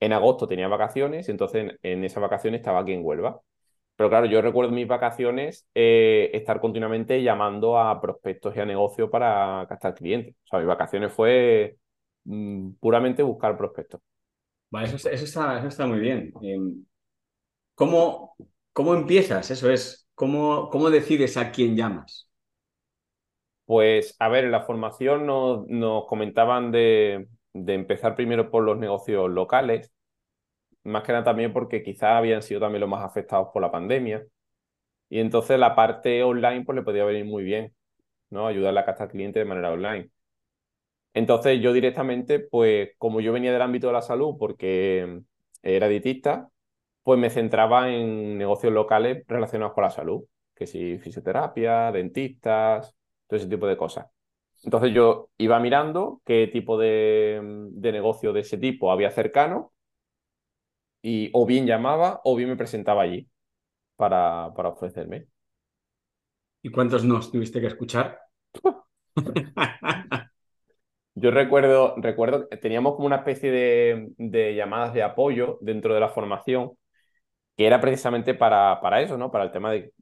En 0.00 0.12
agosto 0.12 0.48
tenía 0.48 0.68
vacaciones, 0.68 1.28
entonces 1.28 1.62
en, 1.64 1.78
en 1.82 2.04
esas 2.04 2.22
vacaciones 2.22 2.60
estaba 2.60 2.80
aquí 2.80 2.92
en 2.92 3.04
Huelva. 3.04 3.42
Pero 4.00 4.08
claro, 4.08 4.24
yo 4.24 4.40
recuerdo 4.40 4.72
mis 4.72 4.88
vacaciones 4.88 5.68
eh, 5.74 6.30
estar 6.32 6.58
continuamente 6.58 7.22
llamando 7.22 7.78
a 7.78 8.00
prospectos 8.00 8.56
y 8.56 8.60
a 8.60 8.64
negocios 8.64 9.10
para 9.10 9.66
captar 9.68 9.94
clientes. 9.94 10.36
O 10.44 10.48
sea, 10.48 10.58
mis 10.58 10.68
vacaciones 10.68 11.12
fue 11.12 11.76
mm, 12.24 12.70
puramente 12.80 13.22
buscar 13.22 13.58
prospectos. 13.58 14.00
Vale, 14.70 14.86
eso, 14.86 15.10
está, 15.10 15.66
está, 15.66 15.86
muy 15.86 15.98
bien. 15.98 16.32
Em, 16.40 16.82
¿Cómo, 17.74 18.36
¿Cómo 18.72 18.94
empiezas? 18.94 19.50
Eso 19.50 19.68
es. 19.70 20.08
¿Cómo, 20.14 20.70
cómo 20.70 20.88
decides 20.88 21.36
a 21.36 21.50
quién 21.50 21.76
llamas? 21.76 22.26
Pues, 23.66 24.16
a 24.18 24.30
ver, 24.30 24.46
en 24.46 24.52
la 24.52 24.62
formación 24.62 25.26
nos, 25.26 25.66
nos 25.66 26.06
comentaban 26.06 26.72
de, 26.72 27.28
de 27.52 27.74
empezar 27.74 28.16
primero 28.16 28.50
por 28.50 28.64
los 28.64 28.78
negocios 28.78 29.28
locales, 29.28 29.92
más 30.84 31.02
que 31.04 31.12
nada 31.12 31.24
también 31.24 31.52
porque 31.52 31.82
quizás 31.82 32.16
habían 32.18 32.42
sido 32.42 32.60
también 32.60 32.80
los 32.80 32.90
más 32.90 33.04
afectados 33.04 33.48
por 33.52 33.62
la 33.62 33.70
pandemia. 33.70 34.26
Y 35.10 35.20
entonces 35.20 35.58
la 35.58 35.74
parte 35.76 36.22
online 36.24 36.64
pues 36.64 36.76
le 36.76 36.82
podía 36.82 37.04
venir 37.04 37.24
muy 37.26 37.44
bien, 37.44 37.74
¿no? 38.30 38.46
Ayudarle 38.48 38.80
a 38.80 38.86
captar 38.86 39.08
clientes 39.10 39.40
de 39.42 39.46
manera 39.48 39.72
online. 39.72 40.10
Entonces 41.14 41.60
yo 41.60 41.72
directamente, 41.72 42.38
pues 42.40 42.90
como 42.98 43.20
yo 43.20 43.32
venía 43.32 43.52
del 43.52 43.62
ámbito 43.62 43.88
de 43.88 43.92
la 43.94 44.02
salud 44.02 44.36
porque 44.38 45.20
era 45.62 45.88
dietista, 45.88 46.48
pues 47.02 47.18
me 47.18 47.30
centraba 47.30 47.90
en 47.92 48.38
negocios 48.38 48.72
locales 48.72 49.24
relacionados 49.26 49.74
con 49.74 49.84
la 49.84 49.90
salud, 49.90 50.24
que 50.54 50.66
si 50.66 50.98
fisioterapia, 50.98 51.90
dentistas, 51.92 52.94
todo 53.26 53.38
ese 53.38 53.48
tipo 53.48 53.66
de 53.66 53.76
cosas. 53.76 54.06
Entonces 54.64 54.92
yo 54.92 55.30
iba 55.38 55.58
mirando 55.60 56.20
qué 56.24 56.48
tipo 56.52 56.78
de, 56.78 57.40
de 57.72 57.92
negocio 57.92 58.32
de 58.32 58.40
ese 58.40 58.58
tipo 58.58 58.92
había 58.92 59.10
cercano 59.10 59.72
y 61.02 61.30
o 61.32 61.46
bien 61.46 61.66
llamaba 61.66 62.20
o 62.24 62.36
bien 62.36 62.48
me 62.48 62.56
presentaba 62.56 63.02
allí 63.02 63.28
para, 63.96 64.52
para 64.54 64.70
ofrecerme. 64.70 65.26
¿Y 66.62 66.70
cuántos 66.70 67.04
nos 67.04 67.30
tuviste 67.32 67.60
que 67.60 67.68
escuchar? 67.68 68.20
Yo 71.14 71.30
recuerdo, 71.30 71.94
recuerdo 71.98 72.48
que 72.48 72.56
teníamos 72.56 72.94
como 72.94 73.06
una 73.06 73.16
especie 73.16 73.50
de, 73.50 74.54
llamadas 74.54 74.94
de 74.94 75.02
apoyo 75.02 75.58
dentro 75.60 75.92
de 75.94 76.00
la 76.00 76.08
formación, 76.08 76.72
que 77.56 77.66
era 77.66 77.80
precisamente 77.80 78.34
para, 78.34 78.80
para 78.80 79.02
eso, 79.02 79.18
¿no? 79.18 79.30
Para 79.30 79.44
el 79.44 79.52
tema 79.52 79.72
de 79.72 79.92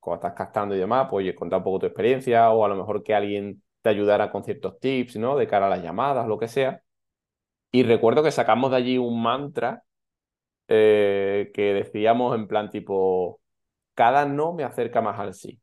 cuando 0.00 0.26
estás 0.26 0.36
captando 0.36 0.74
y 0.74 0.78
demás, 0.78 1.08
pues 1.10 1.34
contar 1.34 1.58
un 1.58 1.64
poco 1.64 1.80
tu 1.80 1.86
experiencia, 1.86 2.50
o 2.50 2.64
a 2.64 2.68
lo 2.68 2.76
mejor 2.76 3.02
que 3.02 3.14
alguien 3.14 3.62
te 3.82 3.90
ayudara 3.90 4.30
con 4.30 4.44
ciertos 4.44 4.78
tips, 4.80 5.16
¿no? 5.16 5.36
De 5.36 5.46
cara 5.46 5.66
a 5.66 5.70
las 5.70 5.82
llamadas, 5.82 6.26
lo 6.26 6.38
que 6.38 6.48
sea. 6.48 6.82
Y 7.72 7.84
recuerdo 7.84 8.22
que 8.22 8.30
sacamos 8.30 8.70
de 8.70 8.76
allí 8.78 8.98
un 8.98 9.22
mantra 9.22 9.84
eh, 10.74 11.50
que 11.52 11.74
decíamos 11.74 12.34
en 12.34 12.48
plan 12.48 12.70
tipo, 12.70 13.40
cada 13.94 14.24
no 14.26 14.54
me 14.54 14.64
acerca 14.64 15.02
más 15.02 15.20
al 15.20 15.34
sí. 15.34 15.60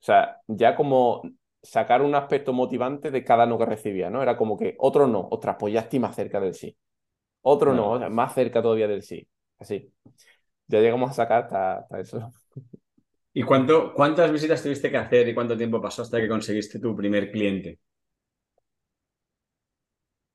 O 0.00 0.04
sea, 0.06 0.40
ya 0.46 0.74
como 0.74 1.22
sacar 1.62 2.00
un 2.00 2.14
aspecto 2.14 2.52
motivante 2.54 3.10
de 3.10 3.24
cada 3.24 3.44
no 3.44 3.58
que 3.58 3.66
recibía, 3.66 4.08
¿no? 4.08 4.22
Era 4.22 4.36
como 4.36 4.56
que 4.56 4.74
otro 4.78 5.06
no, 5.06 5.28
ostras, 5.30 5.56
pues 5.58 5.74
ya 5.74 5.80
estoy 5.80 5.98
más 5.98 6.16
cerca 6.16 6.40
del 6.40 6.54
sí. 6.54 6.76
Otro 7.42 7.74
no, 7.74 8.08
más 8.10 8.34
cerca 8.34 8.62
todavía 8.62 8.88
del 8.88 9.02
sí. 9.02 9.28
Así. 9.58 9.92
Ya 10.66 10.80
llegamos 10.80 11.10
a 11.10 11.14
sacar 11.14 11.44
hasta, 11.44 12.00
eso. 12.00 12.32
¿Y 13.34 13.42
cuánto, 13.42 13.92
cuántas 13.92 14.32
visitas 14.32 14.62
tuviste 14.62 14.90
que 14.90 14.96
hacer 14.96 15.28
y 15.28 15.34
cuánto 15.34 15.56
tiempo 15.56 15.80
pasó 15.80 16.02
hasta 16.02 16.20
que 16.20 16.28
conseguiste 16.28 16.80
tu 16.80 16.96
primer 16.96 17.30
cliente? 17.30 17.80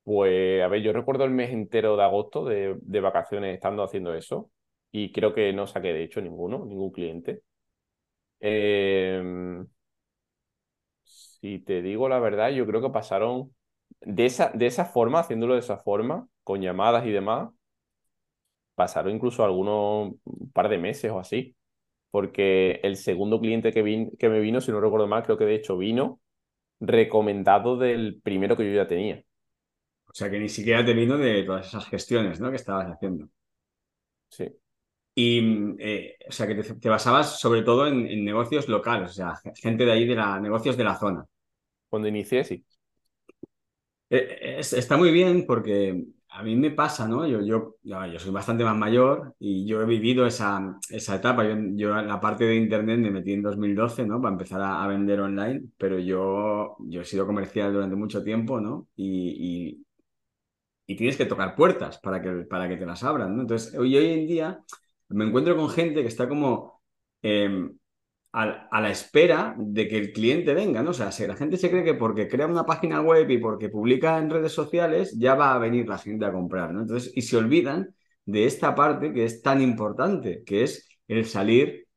Pues, 0.04 0.62
a 0.62 0.68
ver, 0.68 0.82
yo 0.82 0.92
recuerdo 0.92 1.24
el 1.24 1.30
mes 1.30 1.50
entero 1.50 1.96
de 1.96 2.02
agosto 2.02 2.44
de, 2.44 2.76
vacaciones 3.00 3.54
estando 3.54 3.84
haciendo 3.84 4.14
eso 4.14 4.50
y 4.90 5.12
creo 5.12 5.32
que 5.32 5.52
no 5.52 5.66
saqué 5.68 5.92
de 5.92 6.02
hecho 6.04 6.20
ninguno, 6.20 6.64
ningún 6.66 6.90
cliente. 6.90 7.42
Em, 8.40 9.66
si 11.04 11.58
te 11.60 11.82
digo 11.82 12.08
la 12.08 12.18
verdad, 12.20 12.50
yo 12.50 12.66
creo 12.66 12.80
que 12.82 12.90
pasaron 12.90 13.54
de 14.00 14.26
esa, 14.26 14.50
de 14.50 14.66
esa 14.66 14.84
forma, 14.86 15.20
haciéndolo 15.20 15.54
de 15.54 15.60
esa 15.60 15.78
forma, 15.78 16.28
con 16.44 16.60
llamadas 16.60 17.06
y 17.06 17.10
demás, 17.10 17.50
pasaron 18.74 19.14
incluso 19.14 19.44
algunos 19.44 20.14
un 20.24 20.50
par 20.52 20.68
de 20.68 20.78
meses 20.78 21.10
o 21.10 21.18
así, 21.18 21.56
porque 22.10 22.80
el 22.82 22.96
segundo 22.96 23.40
cliente 23.40 23.72
que, 23.72 24.10
que 24.18 24.28
me 24.28 24.40
vino, 24.40 24.60
si 24.60 24.72
no 24.72 24.80
recuerdo 24.80 25.06
mal, 25.08 25.24
creo 25.24 25.38
que 25.38 25.46
de 25.46 25.56
hecho 25.56 25.78
vino 25.78 26.20
recomendado 26.80 27.78
del 27.78 28.20
primero 28.22 28.56
que 28.56 28.66
yo 28.66 28.74
ya 28.76 28.88
tenía. 28.88 29.24
O 30.12 30.14
sea 30.14 30.30
que 30.30 30.38
ni 30.38 30.48
siquiera 30.50 30.84
te 30.84 30.92
vino 30.92 31.16
de 31.16 31.42
todas 31.44 31.66
esas 31.66 31.86
gestiones 31.88 32.38
¿no? 32.38 32.50
que 32.50 32.56
estabas 32.56 32.86
haciendo. 32.86 33.28
Sí. 34.28 34.46
Y, 35.14 35.74
eh, 35.78 36.16
o 36.28 36.32
sea, 36.32 36.46
que 36.46 36.54
te, 36.56 36.88
basabas 36.88 37.40
sobre 37.40 37.62
todo 37.62 37.86
en, 37.86 38.24
negocios 38.24 38.68
locales, 38.68 39.10
o 39.10 39.14
sea, 39.14 39.40
gente 39.56 39.84
de 39.86 39.92
ahí, 39.92 40.06
de 40.06 40.14
la, 40.14 40.40
negocios 40.40 40.76
de 40.76 40.84
la 40.84 40.98
zona. 40.98 41.26
Cuando 41.88 42.08
inicié, 42.08 42.44
sí. 42.44 42.64
Eh, 44.10 44.58
está 44.60 44.96
muy 44.96 45.10
bien 45.10 45.46
porque 45.46 46.04
a 46.28 46.42
mí 46.42 46.56
me 46.56 46.70
pasa, 46.70 47.08
¿no? 47.08 47.26
Yo, 47.26 47.40
yo, 47.42 47.76
yo, 47.82 48.18
soy 48.18 48.32
bastante 48.32 48.64
más 48.64 48.76
mayor 48.76 49.34
y 49.38 49.66
yo 49.66 49.82
he 49.82 49.86
vivido 49.86 50.26
esa, 50.26 50.78
esa 50.90 51.16
etapa. 51.16 51.44
Yo, 51.44 51.56
yo, 51.74 51.98
en 51.98 52.08
la 52.08 52.20
parte 52.20 52.44
de 52.44 52.56
Internet 52.56 52.98
me 53.00 53.10
metí 53.10 53.32
en 53.32 53.42
2012, 53.42 54.06
¿no? 54.06 54.20
Para 54.20 54.32
empezar 54.32 54.60
a, 54.62 54.86
vender 54.86 55.20
online, 55.20 55.62
pero 55.78 55.98
yo, 55.98 56.76
yo 56.80 57.00
he 57.02 57.04
sido 57.04 57.26
comercial 57.26 57.72
durante 57.72 57.96
mucho 57.96 58.22
tiempo, 58.22 58.60
¿no? 58.60 58.88
y, 58.96 59.84
y 60.86 60.96
tienes 60.96 61.16
que 61.16 61.26
tocar 61.26 61.54
puertas 61.54 61.98
para 61.98 62.20
que, 62.22 62.30
para 62.44 62.68
que 62.68 62.76
te 62.76 62.86
las 62.86 63.02
abran, 63.04 63.36
¿no? 63.36 63.42
Entonces, 63.42 63.74
hoy, 63.78 63.96
hoy 63.96 64.06
en 64.12 64.26
día 64.26 64.60
me 65.08 65.24
encuentro 65.26 65.56
con 65.56 65.68
gente 65.70 66.02
que 66.02 66.08
está 66.08 66.28
como 66.28 66.82
em, 67.22 67.76
a, 68.32 68.80
la 68.80 68.90
espera 68.90 69.54
de 69.58 69.88
que 69.88 69.98
el 69.98 70.12
cliente 70.12 70.54
venga, 70.54 70.82
¿no? 70.82 70.90
O 70.90 70.94
sea, 70.94 71.12
si 71.12 71.26
la 71.26 71.36
gente 71.36 71.56
se 71.56 71.70
cree 71.70 71.84
que 71.84 71.94
porque 71.94 72.28
crea 72.28 72.46
una 72.46 72.64
página 72.64 73.00
web 73.00 73.28
y 73.30 73.38
porque 73.38 73.68
publica 73.68 74.18
en 74.18 74.30
redes 74.30 74.52
sociales, 74.52 75.16
ya 75.18 75.34
va 75.34 75.54
a 75.54 75.58
venir 75.58 75.88
la 75.88 75.98
gente 75.98 76.24
a 76.24 76.32
comprar, 76.32 76.72
¿no? 76.72 76.80
Entonces, 76.82 77.12
y 77.14 77.22
se 77.22 77.36
olvidan 77.36 77.94
de 78.24 78.46
esta 78.46 78.74
parte 78.74 79.12
que 79.12 79.24
es 79.24 79.42
tan 79.42 79.60
importante, 79.60 80.42
que 80.44 80.62
es 80.64 80.88
el 81.08 81.26
salir 81.26 81.88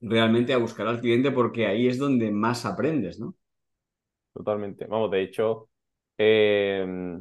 realmente 0.00 0.52
a 0.52 0.58
buscar 0.58 0.86
al 0.88 1.00
cliente 1.00 1.30
porque 1.32 1.66
ahí 1.66 1.88
es 1.88 1.98
donde 1.98 2.30
más 2.30 2.64
aprendes, 2.66 3.18
¿no? 3.20 3.36
Totalmente. 4.32 4.86
Vamos, 4.86 5.10
de 5.10 5.22
hecho, 5.22 5.68
eh, 6.18 7.20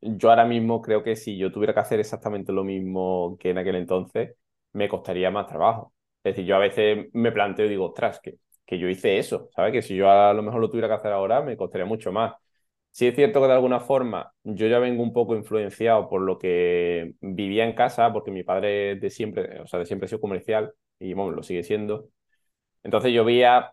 yo 0.00 0.30
ahora 0.30 0.44
mismo 0.44 0.82
creo 0.82 1.02
que 1.02 1.16
si 1.16 1.36
yo 1.38 1.52
tuviera 1.52 1.74
que 1.74 1.80
hacer 1.80 2.00
exactamente 2.00 2.52
lo 2.52 2.64
mismo 2.64 3.36
que 3.40 3.50
en 3.50 3.58
aquel 3.58 3.76
entonces, 3.76 4.36
me 4.72 4.88
costaría 4.88 5.30
más 5.30 5.46
trabajo. 5.46 5.92
Es 6.22 6.32
decir, 6.34 6.44
yo 6.46 6.56
a 6.56 6.58
veces 6.58 7.08
me 7.12 7.32
planteo 7.32 7.66
y 7.66 7.68
digo, 7.70 7.86
ostras, 7.86 8.20
que, 8.22 8.36
que 8.66 8.78
yo 8.78 8.88
hice 8.88 9.18
eso, 9.18 9.48
¿sabes? 9.54 9.72
Que 9.72 9.82
si 9.82 9.96
yo 9.96 10.10
a 10.10 10.32
lo 10.34 10.42
mejor 10.42 10.60
lo 10.60 10.68
tuviera 10.70 10.88
que 10.88 10.94
hacer 10.94 11.12
ahora, 11.12 11.42
me 11.42 11.56
costaría 11.56 11.86
mucho 11.86 12.12
más. 12.12 12.34
Sí 12.90 13.06
es 13.08 13.14
cierto 13.16 13.40
que 13.40 13.48
de 13.48 13.52
alguna 13.54 13.80
forma 13.80 14.32
yo 14.44 14.68
ya 14.68 14.78
vengo 14.78 15.02
un 15.02 15.12
poco 15.12 15.34
influenciado 15.34 16.08
por 16.08 16.22
lo 16.22 16.38
que 16.38 17.14
vivía 17.20 17.64
en 17.64 17.72
casa, 17.74 18.12
porque 18.12 18.30
mi 18.30 18.44
padre 18.44 18.94
de 18.96 19.10
siempre, 19.10 19.60
o 19.60 19.66
sea, 19.66 19.80
de 19.80 19.86
siempre 19.86 20.06
ha 20.06 20.08
sido 20.08 20.20
comercial 20.20 20.72
y 21.00 21.12
bueno, 21.14 21.32
lo 21.32 21.42
sigue 21.42 21.64
siendo. 21.64 22.08
Entonces 22.82 23.12
yo 23.12 23.24
veía 23.24 23.72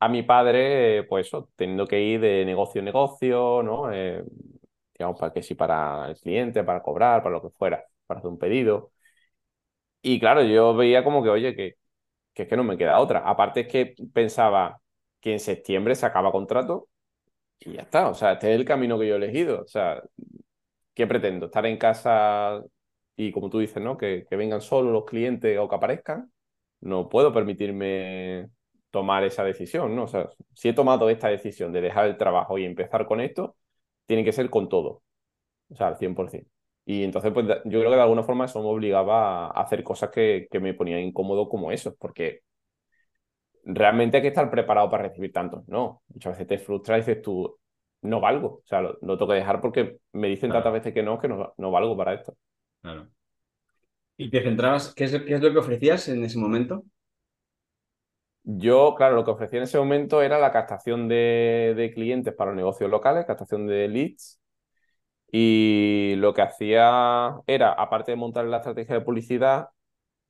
a 0.00 0.08
mi 0.08 0.22
padre, 0.22 1.04
pues 1.04 1.26
eso, 1.28 1.50
teniendo 1.56 1.86
que 1.86 2.00
ir 2.02 2.20
de 2.20 2.44
negocio 2.44 2.80
en 2.80 2.84
negocio, 2.86 3.62
¿no? 3.62 3.92
Eh, 3.92 4.24
digamos, 5.02 5.18
para 5.20 5.32
que 5.32 5.42
sí, 5.42 5.54
para 5.54 6.08
el 6.08 6.16
cliente, 6.16 6.62
para 6.64 6.82
cobrar, 6.82 7.22
para 7.22 7.34
lo 7.34 7.42
que 7.42 7.50
fuera, 7.50 7.84
para 8.06 8.18
hacer 8.20 8.30
un 8.30 8.38
pedido. 8.38 8.92
Y 10.02 10.18
claro, 10.20 10.42
yo 10.42 10.74
veía 10.74 11.04
como 11.04 11.22
que, 11.22 11.28
oye, 11.30 11.54
que, 11.54 11.76
que 12.34 12.44
es 12.44 12.48
que 12.48 12.56
no 12.56 12.64
me 12.64 12.78
queda 12.78 13.00
otra. 13.00 13.20
Aparte 13.20 13.62
es 13.62 13.68
que 13.68 13.94
pensaba 14.14 14.80
que 15.20 15.32
en 15.34 15.40
septiembre 15.40 15.94
se 15.96 16.06
acaba 16.06 16.32
contrato 16.32 16.88
y 17.60 17.74
ya 17.74 17.82
está. 17.82 18.08
O 18.10 18.14
sea, 18.14 18.34
este 18.34 18.52
es 18.54 18.60
el 18.60 18.66
camino 18.66 18.98
que 18.98 19.08
yo 19.08 19.14
he 19.14 19.18
elegido. 19.18 19.62
O 19.62 19.68
sea, 19.68 20.02
¿qué 20.94 21.06
pretendo? 21.06 21.46
¿Estar 21.46 21.66
en 21.66 21.78
casa 21.78 22.62
y, 23.16 23.32
como 23.32 23.50
tú 23.50 23.58
dices, 23.60 23.82
¿no? 23.82 23.96
Que, 23.98 24.26
que 24.28 24.36
vengan 24.36 24.60
solo 24.60 24.90
los 24.92 25.04
clientes 25.06 25.58
o 25.58 25.68
que 25.68 25.76
aparezcan. 25.76 26.32
No 26.80 27.08
puedo 27.08 27.32
permitirme 27.32 28.50
tomar 28.90 29.24
esa 29.24 29.44
decisión, 29.44 29.96
¿no? 29.96 30.04
O 30.04 30.08
sea, 30.08 30.28
si 30.54 30.68
he 30.70 30.74
tomado 30.74 31.10
esta 31.10 31.28
decisión 31.28 31.72
de 31.72 31.80
dejar 31.82 32.06
el 32.06 32.16
trabajo 32.18 32.58
y 32.58 32.64
empezar 32.64 33.06
con 33.06 33.20
esto, 33.20 33.56
tiene 34.06 34.24
que 34.24 34.32
ser 34.32 34.50
con 34.50 34.68
todo. 34.68 35.02
O 35.70 35.76
sea, 35.76 35.88
al 35.88 35.96
100%. 35.96 36.48
Y 36.84 37.04
entonces, 37.04 37.32
pues 37.32 37.46
yo 37.46 37.78
creo 37.78 37.90
que 37.90 37.96
de 37.96 38.02
alguna 38.02 38.24
forma 38.24 38.46
eso 38.46 38.60
me 38.60 38.68
obligaba 38.68 39.46
a 39.46 39.62
hacer 39.62 39.84
cosas 39.84 40.10
que, 40.10 40.48
que 40.50 40.60
me 40.60 40.74
ponían 40.74 41.00
incómodo 41.00 41.48
como 41.48 41.70
eso, 41.70 41.94
porque 41.98 42.40
realmente 43.64 44.16
hay 44.16 44.22
que 44.22 44.28
estar 44.28 44.50
preparado 44.50 44.90
para 44.90 45.04
recibir 45.04 45.32
tantos 45.32 45.66
no. 45.68 46.02
Muchas 46.08 46.32
veces 46.32 46.46
te 46.48 46.58
frustra 46.58 46.96
y 46.96 47.00
dices 47.00 47.22
tú, 47.22 47.58
no 48.02 48.20
valgo. 48.20 48.48
O 48.48 48.66
sea, 48.66 48.82
lo, 48.82 48.96
tengo 48.98 49.28
que 49.28 49.34
dejar 49.34 49.60
porque 49.60 49.98
me 50.12 50.28
dicen 50.28 50.50
tantas 50.50 50.72
veces 50.72 50.92
que 50.92 51.02
no, 51.02 51.18
que 51.18 51.28
no, 51.28 51.54
no 51.56 51.70
valgo 51.70 51.96
para 51.96 52.14
esto. 52.14 52.36
Claro. 52.80 53.08
¿Y 54.16 54.30
te 54.30 54.42
centrabas, 54.42 54.94
qué 54.94 55.04
es, 55.04 55.22
qué 55.22 55.34
es 55.34 55.40
lo 55.40 55.52
que 55.52 55.58
ofrecías 55.58 56.08
en 56.08 56.24
ese 56.24 56.38
momento? 56.38 56.84
Yo, 58.44 58.94
claro, 58.96 59.14
lo 59.14 59.24
que 59.24 59.30
ofrecía 59.30 59.58
en 59.58 59.64
ese 59.64 59.78
momento 59.78 60.20
era 60.20 60.38
la 60.38 60.50
captación 60.50 61.08
de, 61.08 61.74
de 61.76 61.92
clientes 61.92 62.34
para 62.34 62.50
los 62.50 62.56
negocios 62.56 62.90
locales, 62.90 63.24
captación 63.24 63.66
de 63.66 63.88
leads. 63.88 64.40
Y 65.30 66.14
lo 66.18 66.34
que 66.34 66.42
hacía 66.42 67.36
era, 67.46 67.72
aparte 67.72 68.12
de 68.12 68.16
montar 68.16 68.44
la 68.46 68.58
estrategia 68.58 68.96
de 68.96 69.00
publicidad, 69.02 69.68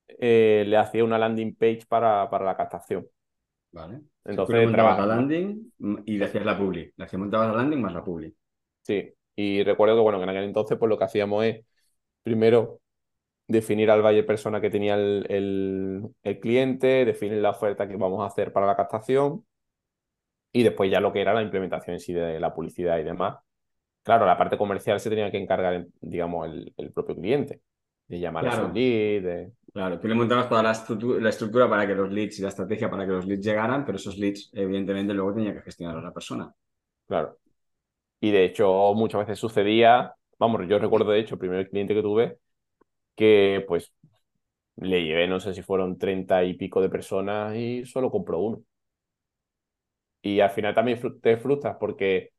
eh, 0.07 0.64
le 0.66 0.76
hacía 0.76 1.04
una 1.04 1.19
landing 1.19 1.57
page 1.57 1.87
para, 1.88 2.28
para 2.31 2.45
la 2.45 2.57
captación. 2.57 3.07
Vale. 3.73 4.02
Entonces, 4.25 4.66
montabas 4.66 4.99
la 4.99 5.07
landing 5.07 5.73
y 6.07 6.19
le 6.19 6.25
hacías 6.26 6.45
la 6.45 6.59
publi. 6.59 6.92
Le 6.97 7.19
montabas 7.19 7.49
la 7.49 7.57
landing 7.57 7.81
más 7.81 7.95
la 7.95 8.04
publi. 8.04 8.35
Sí, 8.83 9.12
y 9.35 9.64
recuerdo 9.64 9.97
que, 9.97 10.02
bueno, 10.02 10.19
que 10.19 10.25
en 10.25 10.31
aquel 10.31 10.45
entonces, 10.45 10.78
pues 10.78 10.88
lo 10.88 10.99
que 10.99 11.04
hacíamos 11.04 11.45
es, 11.45 11.64
primero, 12.23 12.81
definir 13.46 13.90
al 13.90 14.02
buyer 14.02 14.25
persona 14.25 14.61
que 14.61 14.70
tenía 14.70 14.94
el, 14.94 16.12
el, 16.22 16.40
cliente, 16.40 17.04
definir 17.04 17.38
la 17.38 17.50
oferta 17.50 17.88
que 17.88 17.96
vamos 17.96 18.20
a 18.22 18.26
hacer 18.26 18.52
para 18.52 18.66
la 18.66 18.76
captación 18.76 19.44
y 20.52 20.62
después 20.62 20.90
ya 20.90 21.00
lo 21.00 21.12
que 21.12 21.20
era 21.20 21.34
la 21.34 21.42
implementación 21.42 21.94
en 21.94 22.00
sí 22.00 22.12
de 22.12 22.38
la 22.40 22.54
publicidad 22.54 22.99
y 22.99 23.04
demás. 23.04 23.38
Claro, 24.02 24.26
la 24.26 24.37
parte 24.37 24.58
comercial 24.58 24.99
se 25.00 25.11
tenía 25.11 25.30
que 25.30 25.38
encargar, 25.38 25.87
digamos, 26.00 26.46
el, 26.46 26.73
el 26.76 26.93
propio 26.93 27.14
cliente, 27.14 27.60
de 28.08 28.19
llamar 28.19 28.49
a 28.49 28.56
su 28.56 28.73
lead. 28.73 29.50
Claro, 29.73 29.99
tú 29.99 30.08
le 30.08 30.14
montabas 30.14 30.49
toda 30.49 30.62
la, 30.62 30.73
la, 31.21 31.28
estructura 31.30 31.69
para 31.69 31.86
que 31.86 31.95
los 31.95 32.10
leads 32.10 32.38
y 32.38 32.43
la 32.43 32.49
estrategia 32.49 32.90
para 32.90 33.06
que 33.06 33.12
los 33.12 33.26
leads 33.26 33.45
llegaran, 33.45 33.84
pero 33.86 33.97
esos 33.97 34.19
leads, 34.19 34.50
evidentemente, 34.52 35.14
luego 35.14 35.34
tenía 35.34 35.54
que 35.54 35.62
gestionar 35.62 35.97
a 35.97 36.02
la 36.02 36.12
persona. 36.12 36.52
Claro. 37.06 37.38
Y 38.21 38.30
de 38.30 38.45
hecho, 38.45 38.93
muchas 38.95 39.21
veces 39.21 39.38
sucedía, 39.38 40.14
vamos, 40.38 40.62
yo 40.69 40.78
recuerdo 40.78 41.10
de 41.10 41.21
hecho 41.21 41.36
el 41.36 41.38
primer 41.38 41.71
cliente 41.71 41.95
que 41.95 42.02
tuve, 42.02 42.38
que 43.16 43.64
pues 43.68 43.92
le 44.76 45.04
llevé, 45.04 45.28
no 45.28 45.40
sé 45.40 45.54
si 45.54 45.62
fueron 45.62 45.98
treinta 45.98 46.44
y 46.44 46.54
pico 46.54 46.80
de 46.82 46.90
personas 46.90 47.56
y 47.56 47.84
solo 47.86 48.10
compró 48.10 48.40
uno. 48.40 48.62
Y 50.22 50.40
al 50.40 50.50
final 50.50 50.75
también 50.75 51.00
te 51.20 51.36
frustras 51.36 51.76
porque 51.80 52.30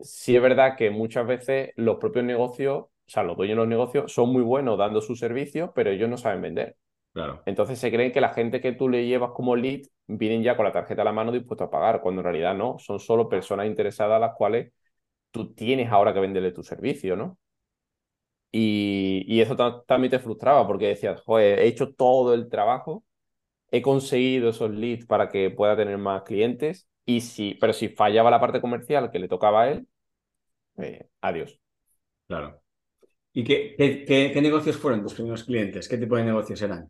sí 0.00 0.36
es 0.36 0.42
verdad 0.42 0.76
que 0.76 0.90
muchas 0.90 1.26
veces 1.26 1.72
los 1.76 1.98
propios 1.98 2.24
negocios, 2.24 2.78
o 2.84 2.90
sea, 3.06 3.22
los 3.24 3.36
dueños 3.36 3.54
de 3.56 3.60
los 3.62 3.68
negocios 3.68 4.12
son 4.12 4.30
muy 4.30 4.42
buenos 4.42 4.78
dando 4.78 5.00
sus 5.00 5.18
servicios, 5.20 5.70
pero 5.74 5.90
ellos 5.90 6.08
no 6.10 6.16
saben 6.18 6.42
vender. 6.42 6.76
Claro. 7.12 7.42
Entonces 7.46 7.78
se 7.78 7.90
creen 7.92 8.12
que 8.12 8.20
la 8.20 8.34
gente 8.34 8.60
que 8.60 8.72
tú 8.72 8.88
le 8.88 9.06
llevas 9.06 9.32
como 9.32 9.56
lead 9.56 9.82
vienen 10.06 10.42
ya 10.42 10.56
con 10.56 10.66
la 10.66 10.72
tarjeta 10.72 11.02
a 11.02 11.06
la 11.06 11.12
mano 11.12 11.32
dispuestos 11.32 11.68
a 11.68 11.70
pagar, 11.70 12.00
cuando 12.00 12.20
en 12.22 12.24
realidad 12.26 12.54
no, 12.54 12.78
son 12.78 13.00
solo 13.00 13.28
personas 13.28 13.66
interesadas 13.66 14.16
a 14.16 14.20
las 14.20 14.36
cuales 14.36 14.72
tú 15.30 15.54
tienes 15.54 15.90
ahora 15.90 16.14
que 16.14 16.20
venderle 16.20 16.52
tu 16.52 16.62
servicio, 16.62 17.16
¿no? 17.16 17.38
Y, 18.56 19.40
eso 19.40 19.56
también 19.84 20.12
te 20.12 20.20
frustraba 20.20 20.64
porque 20.64 20.86
decías, 20.86 21.20
joder, 21.22 21.58
he 21.58 21.66
hecho 21.66 21.92
todo 21.92 22.34
el 22.34 22.48
trabajo, 22.48 23.04
he 23.72 23.82
conseguido 23.82 24.50
esos 24.50 24.70
leads 24.70 25.06
para 25.06 25.28
que 25.28 25.50
pueda 25.50 25.76
tener 25.76 25.98
más 25.98 26.22
clientes, 26.22 26.88
y 27.04 27.20
si, 27.22 27.54
pero 27.60 27.72
si 27.72 27.88
fallaba 27.88 28.30
la 28.30 28.38
parte 28.38 28.60
comercial 28.60 29.10
que 29.10 29.18
le 29.18 29.26
tocaba 29.26 29.62
a 29.62 29.70
él, 29.72 29.88
eh, 30.78 31.08
adiós. 31.20 31.58
Claro. 32.28 32.62
¿Y 33.32 33.42
qué, 33.42 33.74
qué, 34.06 34.40
negocios 34.40 34.76
fueron 34.76 35.02
tus 35.02 35.14
primeros 35.14 35.42
clientes? 35.42 35.88
¿Qué 35.88 35.98
tipo 35.98 36.16
de 36.16 36.22
negocios 36.22 36.62
eran? 36.62 36.88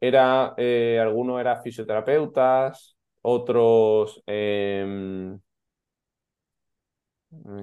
Era, 0.00 0.54
eh, 0.56 0.98
algunos 1.00 1.40
eran 1.40 1.62
fisioterapeutas, 1.62 2.96
otros 3.22 4.20
em, 4.26 5.38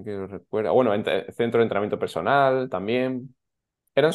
que 0.04 0.28
recuerda. 0.28 0.72
Bueno, 0.72 0.94
centro 0.94 1.60
de 1.60 1.64
entrenamiento 1.64 2.00
personal 2.00 2.70
también. 2.70 3.36
Eran, 3.96 4.12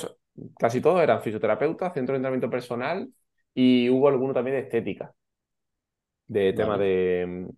casi 0.58 0.80
todos 0.80 1.00
eran 1.02 1.22
fisioterapeutas, 1.22 1.92
centro 1.94 2.12
de 2.12 2.18
entrenamiento 2.18 2.50
personal 2.50 3.08
y 3.54 3.88
hubo 3.90 4.08
alguno 4.08 4.34
también 4.34 4.56
de 4.56 4.62
estética. 4.62 5.14
De 6.26 6.52
tema 6.52 6.76
de 6.76 7.48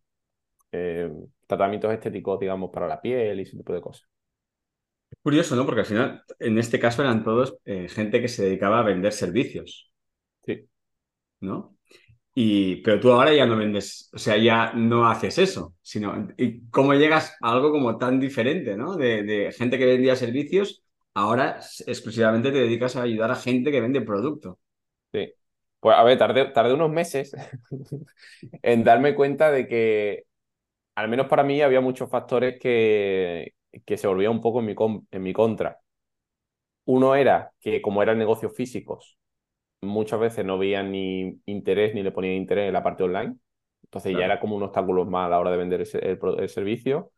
eh, 0.73 1.11
tratamientos 1.47 1.93
estéticos, 1.93 2.39
digamos, 2.39 2.71
para 2.71 2.87
la 2.87 3.01
piel 3.01 3.41
y 3.41 3.43
ese 3.43 3.57
tipo 3.57 3.73
de 3.73 3.81
cosas. 3.81 4.09
Es 5.11 5.19
curioso, 5.23 5.57
¿no? 5.57 5.65
Porque 5.65 5.81
al 5.81 5.87
final, 5.87 6.23
en 6.39 6.59
este 6.59 6.79
caso 6.79 7.03
eran 7.03 7.25
todos 7.25 7.57
eh, 7.65 7.89
gente 7.89 8.21
que 8.21 8.29
se 8.29 8.45
dedicaba 8.45 8.81
a 8.81 8.83
vender 8.83 9.13
servicios. 9.13 9.91
Sí. 10.45 10.69
¿No? 11.41 11.78
Y, 12.41 12.77
pero 12.83 13.01
tú 13.01 13.11
ahora 13.11 13.35
ya 13.35 13.47
no 13.47 13.57
vendes, 13.57 14.11
o 14.15 14.19
sea, 14.19 14.37
ya 14.37 14.73
no 14.73 15.09
haces 15.09 15.39
eso, 15.39 15.75
sino 15.83 16.29
¿y 16.37 16.69
cómo 16.71 16.95
llegas 16.95 17.37
a 17.41 17.51
algo 17.51 17.73
como 17.73 17.99
tan 17.99 18.21
diferente, 18.21 18.77
¿no? 18.77 18.95
De, 18.95 19.53
gente 19.59 19.77
que 19.77 19.87
vendía 19.87 20.15
servicios, 20.15 20.85
ahora 21.15 21.59
exclusivamente 21.85 22.53
te 22.53 22.59
dedicas 22.59 22.95
a 22.95 23.03
ayudar 23.03 23.33
a 23.33 23.35
gente 23.35 23.73
que 23.73 23.81
vende 23.81 24.03
producto. 24.03 24.61
Sí. 25.13 25.33
Pues 25.81 25.97
a 25.97 26.05
ver, 26.05 26.17
tardé, 26.17 26.75
unos 26.75 26.91
meses 26.93 27.35
en 28.63 28.85
darme 28.85 29.17
cuenta 29.17 29.51
de 29.51 29.67
que, 29.67 30.23
al 30.95 31.09
menos 31.09 31.27
para 31.27 31.43
mí, 31.43 31.61
había 31.61 31.81
muchos 31.81 32.09
factores 32.09 32.61
que, 32.61 33.55
que 33.85 33.97
se 33.97 34.07
volvían 34.07 34.31
un 34.31 34.41
poco 34.41 34.61
en 34.61 34.67
mi, 34.67 34.75
en 35.11 35.23
mi 35.25 35.33
contra. 35.33 35.81
Uno 36.85 37.17
era 37.17 37.53
que 37.61 37.83
como 37.83 38.01
eran 38.01 38.17
negocios 38.17 38.55
físicos, 38.55 39.19
muchas 39.81 40.21
veces 40.21 40.45
no 40.45 40.59
veían 40.59 40.93
ni 40.93 41.41
interés 41.47 41.95
ni 41.95 42.03
le 42.03 42.13
ponían 42.13 42.35
interés 42.35 42.69
en 42.69 42.73
la 42.73 42.83
parte 42.83 43.05
online. 43.05 43.37
Entonces 43.85 44.13
ya 44.17 44.25
era 44.27 44.41
como 44.41 44.57
un 44.57 44.63
obstáculo 44.63 45.07
más 45.07 45.27
a 45.27 45.31
la 45.31 45.39
hora 45.41 45.51
de 45.51 45.57
vender 45.57 45.81
el, 45.81 46.49
servicio. 46.49 47.11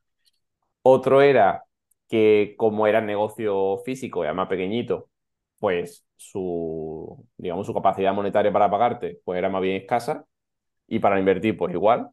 Otro 0.82 1.22
era 1.22 1.64
que 2.08 2.54
como 2.58 2.86
era 2.86 3.00
negocio 3.00 3.78
físico 3.84 4.22
y 4.22 4.26
además 4.26 4.48
pequeñito, 4.48 5.10
pues 5.58 6.06
su, 6.16 7.26
digamos, 7.36 7.66
su 7.66 7.74
capacidad 7.74 8.14
monetaria 8.14 8.52
para 8.52 8.70
pagarte 8.70 9.20
pues 9.24 9.38
era 9.38 9.48
más 9.48 9.62
bien 9.62 9.76
escasa 9.76 10.26
y 10.88 11.00
para 11.00 11.18
invertir 11.18 11.56
pues 11.56 11.74
igual. 11.74 12.10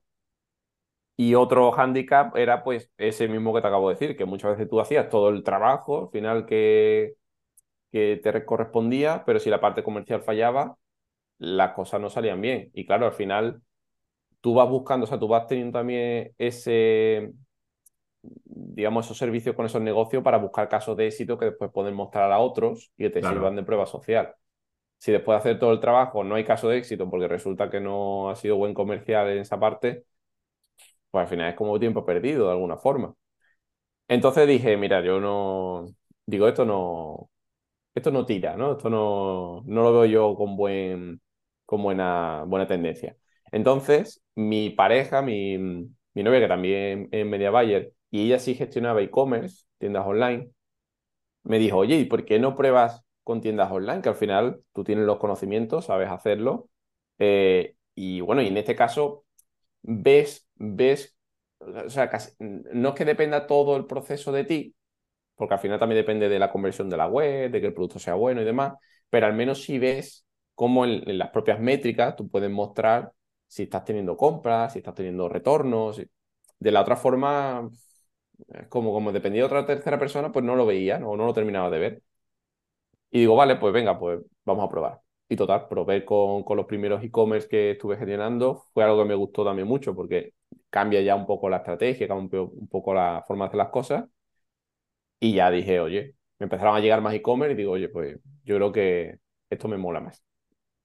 Y 1.15 1.33
otro 1.35 1.71
hándicap 1.71 2.35
era 2.37 2.63
pues 2.63 2.91
ese 2.97 3.27
mismo 3.27 3.53
que 3.53 3.61
te 3.61 3.67
acabo 3.67 3.89
de 3.89 3.95
decir, 3.95 4.15
que 4.15 4.25
muchas 4.25 4.51
veces 4.51 4.69
tú 4.69 4.79
hacías 4.79 5.09
todo 5.09 5.29
el 5.29 5.43
trabajo, 5.43 6.03
al 6.03 6.09
final 6.09 6.45
que, 6.45 7.15
que 7.91 8.19
te 8.21 8.45
correspondía, 8.45 9.23
pero 9.25 9.39
si 9.39 9.49
la 9.49 9.61
parte 9.61 9.83
comercial 9.83 10.21
fallaba, 10.21 10.77
las 11.39 11.73
cosas 11.73 12.01
no 12.01 12.09
salían 12.09 12.41
bien. 12.41 12.71
Y 12.73 12.85
claro, 12.85 13.05
al 13.05 13.13
final 13.13 13.61
tú 14.41 14.55
vas 14.55 14.69
buscando, 14.69 15.05
o 15.05 15.07
sea, 15.07 15.19
tú 15.19 15.27
vas 15.27 15.47
teniendo 15.47 15.79
también 15.79 16.33
ese, 16.37 17.33
digamos, 18.21 19.05
esos 19.05 19.17
servicios 19.17 19.55
con 19.55 19.65
esos 19.65 19.81
negocios 19.81 20.23
para 20.23 20.37
buscar 20.37 20.69
casos 20.69 20.97
de 20.97 21.07
éxito 21.07 21.37
que 21.37 21.45
después 21.45 21.71
pueden 21.71 21.95
mostrar 21.95 22.31
a 22.31 22.39
otros 22.39 22.91
y 22.97 23.03
que 23.03 23.09
te 23.09 23.21
sirvan 23.23 23.55
de 23.55 23.63
prueba 23.63 23.85
social. 23.85 24.33
Si 24.99 25.11
después 25.11 25.35
de 25.35 25.39
hacer 25.39 25.59
todo 25.59 25.73
el 25.73 25.79
trabajo 25.79 26.23
no 26.23 26.35
hay 26.35 26.45
caso 26.45 26.69
de 26.69 26.77
éxito 26.79 27.09
porque 27.09 27.27
resulta 27.27 27.69
que 27.69 27.79
no 27.81 28.29
ha 28.29 28.35
sido 28.35 28.57
buen 28.57 28.73
comercial 28.73 29.29
en 29.29 29.39
esa 29.39 29.59
parte, 29.59 30.05
pues 31.11 31.23
al 31.23 31.29
final 31.29 31.49
es 31.49 31.55
como 31.55 31.79
tiempo 31.79 32.05
perdido 32.05 32.45
de 32.47 32.51
alguna 32.53 32.77
forma. 32.77 33.13
Entonces 34.07 34.47
dije, 34.47 34.77
mira, 34.77 35.01
yo 35.03 35.19
no, 35.19 35.87
digo, 36.25 36.47
esto 36.47 36.65
no, 36.65 37.29
esto 37.97 38.11
no 38.11 38.25
tira, 38.25 38.55
¿no? 38.57 38.73
Esto 38.73 38.89
no, 38.89 39.63
no 39.65 39.83
lo 39.83 39.93
veo 39.93 40.05
yo 40.05 40.35
con, 40.35 40.55
buen, 40.57 41.21
con 41.65 41.83
buena, 41.83 42.43
buena 42.47 42.67
tendencia. 42.67 43.15
Entonces, 43.51 44.21
mi 44.35 44.69
pareja, 44.71 45.21
mi, 45.21 45.57
mi 45.57 46.23
novia, 46.23 46.39
que 46.41 46.47
también 46.47 47.09
es 47.11 47.25
Media 47.25 47.51
Buyer, 47.51 47.93
y 48.11 48.25
ella 48.25 48.39
sí 48.39 48.55
gestionaba 48.55 49.01
e-commerce, 49.01 49.65
tiendas 49.79 50.05
online, 50.05 50.49
me 51.43 51.59
dijo, 51.59 51.77
oye, 51.77 51.95
¿y 51.97 52.05
por 52.05 52.25
qué 52.25 52.39
no 52.39 52.55
pruebas 52.55 53.03
con 53.23 53.41
tiendas 53.41 53.71
online? 53.71 54.01
Que 54.01 54.09
al 54.09 54.15
final 54.15 54.61
tú 54.73 54.83
tienes 54.83 55.05
los 55.05 55.17
conocimientos, 55.17 55.85
sabes 55.85 56.09
hacerlo. 56.09 56.69
Eh, 57.19 57.75
y 57.95 58.21
bueno, 58.21 58.41
y 58.41 58.47
en 58.47 58.57
este 58.57 58.75
caso, 58.75 59.25
ves, 59.83 60.47
ves, 60.55 61.17
o 61.59 61.89
sea, 61.89 62.09
no 62.39 62.89
es 62.91 62.95
que 62.95 63.05
dependa 63.05 63.47
todo 63.47 63.77
el 63.77 63.87
proceso 63.87 64.31
de 64.33 64.45
ti, 64.45 64.75
porque 65.37 65.53
al 65.55 65.59
final 65.61 65.79
también 65.79 65.99
depende 66.01 66.29
de 66.29 66.39
la 66.39 66.51
conversión 66.51 66.89
de 66.89 66.97
la 66.97 67.07
web, 67.07 67.51
de 67.51 67.61
que 67.61 67.67
el 67.67 67.73
producto 67.73 67.99
sea 67.99 68.15
bueno 68.15 68.41
y 68.41 68.45
demás, 68.45 68.73
pero 69.09 69.27
al 69.27 69.33
menos 69.33 69.63
si 69.63 69.79
ves 69.79 70.25
cómo 70.55 70.85
en, 70.85 71.17
las 71.17 71.29
propias 71.31 71.59
métricas 71.59 72.15
tú 72.15 72.29
puedes 72.29 72.49
mostrar 72.51 73.13
si 73.47 73.63
estás 73.63 73.85
teniendo 73.85 74.17
compras, 74.17 74.73
si 74.73 74.79
estás 74.79 74.95
teniendo 74.95 75.29
retornos. 75.29 76.01
De 76.59 76.71
la 76.71 76.81
otra 76.81 76.95
forma, 76.97 77.69
como, 78.69 78.93
como 78.93 79.11
dependía 79.11 79.41
de 79.41 79.45
otra 79.45 79.65
tercera 79.65 79.99
persona, 79.99 80.31
pues 80.31 80.45
no 80.45 80.55
lo 80.55 80.65
veía, 80.65 80.99
no, 80.99 81.15
no 81.15 81.25
lo 81.25 81.33
terminaba 81.33 81.69
de 81.69 81.79
ver. 81.79 82.03
Y 83.11 83.19
digo, 83.19 83.35
vale, 83.35 83.55
pues 83.55 83.73
venga, 83.73 83.97
pues 83.97 84.19
vamos 84.45 84.65
a 84.65 84.69
probar. 84.69 85.01
Y 85.29 85.35
total, 85.35 85.67
probé 85.67 86.05
con, 86.05 86.43
con 86.43 86.57
los 86.57 86.65
primeros 86.65 87.03
e-commerce 87.03 87.47
que 87.47 87.71
estuve 87.71 87.97
gestionando. 87.97 88.65
Fue 88.73 88.83
algo 88.83 89.01
que 89.03 89.09
me 89.09 89.15
gustó 89.15 89.43
también 89.45 89.67
mucho 89.67 89.95
porque 89.95 90.33
cambia 90.69 91.01
ya 91.01 91.15
un 91.15 91.25
poco 91.25 91.49
la 91.49 91.57
estrategia, 91.57 92.07
cambia 92.07 92.41
un 92.41 92.67
poco 92.67 92.93
la 92.93 93.23
forma 93.27 93.45
de 93.45 93.47
hacer 93.49 93.57
las 93.57 93.69
cosas. 93.69 94.05
Y 95.19 95.33
ya 95.33 95.49
dije, 95.49 95.79
oye, 95.79 96.15
me 96.39 96.45
empezaron 96.45 96.75
a 96.75 96.79
llegar 96.79 97.01
más 97.01 97.13
e-commerce 97.13 97.53
y 97.53 97.57
digo, 97.57 97.71
oye, 97.71 97.89
pues 97.89 98.19
yo 98.43 98.55
creo 98.55 98.71
que 98.71 99.19
esto 99.49 99.67
me 99.67 99.77
mola 99.77 99.99
más. 99.99 100.23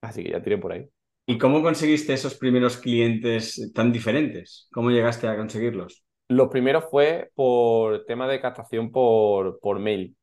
Así 0.01 0.23
que 0.23 0.31
ya 0.31 0.41
tiré 0.41 0.57
por 0.57 0.73
ahí. 0.73 0.89
¿Y 1.25 1.37
cómo 1.37 1.61
conseguiste 1.61 2.13
esos 2.13 2.35
primeros 2.35 2.77
clientes 2.77 3.71
tan 3.73 3.91
diferentes? 3.93 4.67
¿Cómo 4.73 4.91
llegaste 4.91 5.27
a 5.27 5.37
conseguirlos? 5.37 6.03
Los 6.27 6.49
primeros 6.49 6.85
fue 6.89 7.31
por 7.35 8.05
tema 8.05 8.27
de 8.27 8.41
captación 8.41 8.91
por, 8.91 9.59
por 9.59 9.79
mail. 9.79 10.17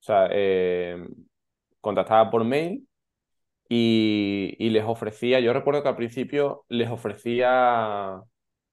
O 0.00 0.02
sea, 0.02 0.28
eh, 0.32 0.96
contactaba 1.80 2.30
por 2.30 2.44
mail 2.44 2.88
y, 3.68 4.56
y, 4.58 4.70
les 4.70 4.84
ofrecía, 4.84 5.40
yo 5.40 5.52
recuerdo 5.52 5.82
que 5.82 5.90
al 5.90 5.96
principio 5.96 6.64
les 6.68 6.90
ofrecía, 6.90 8.20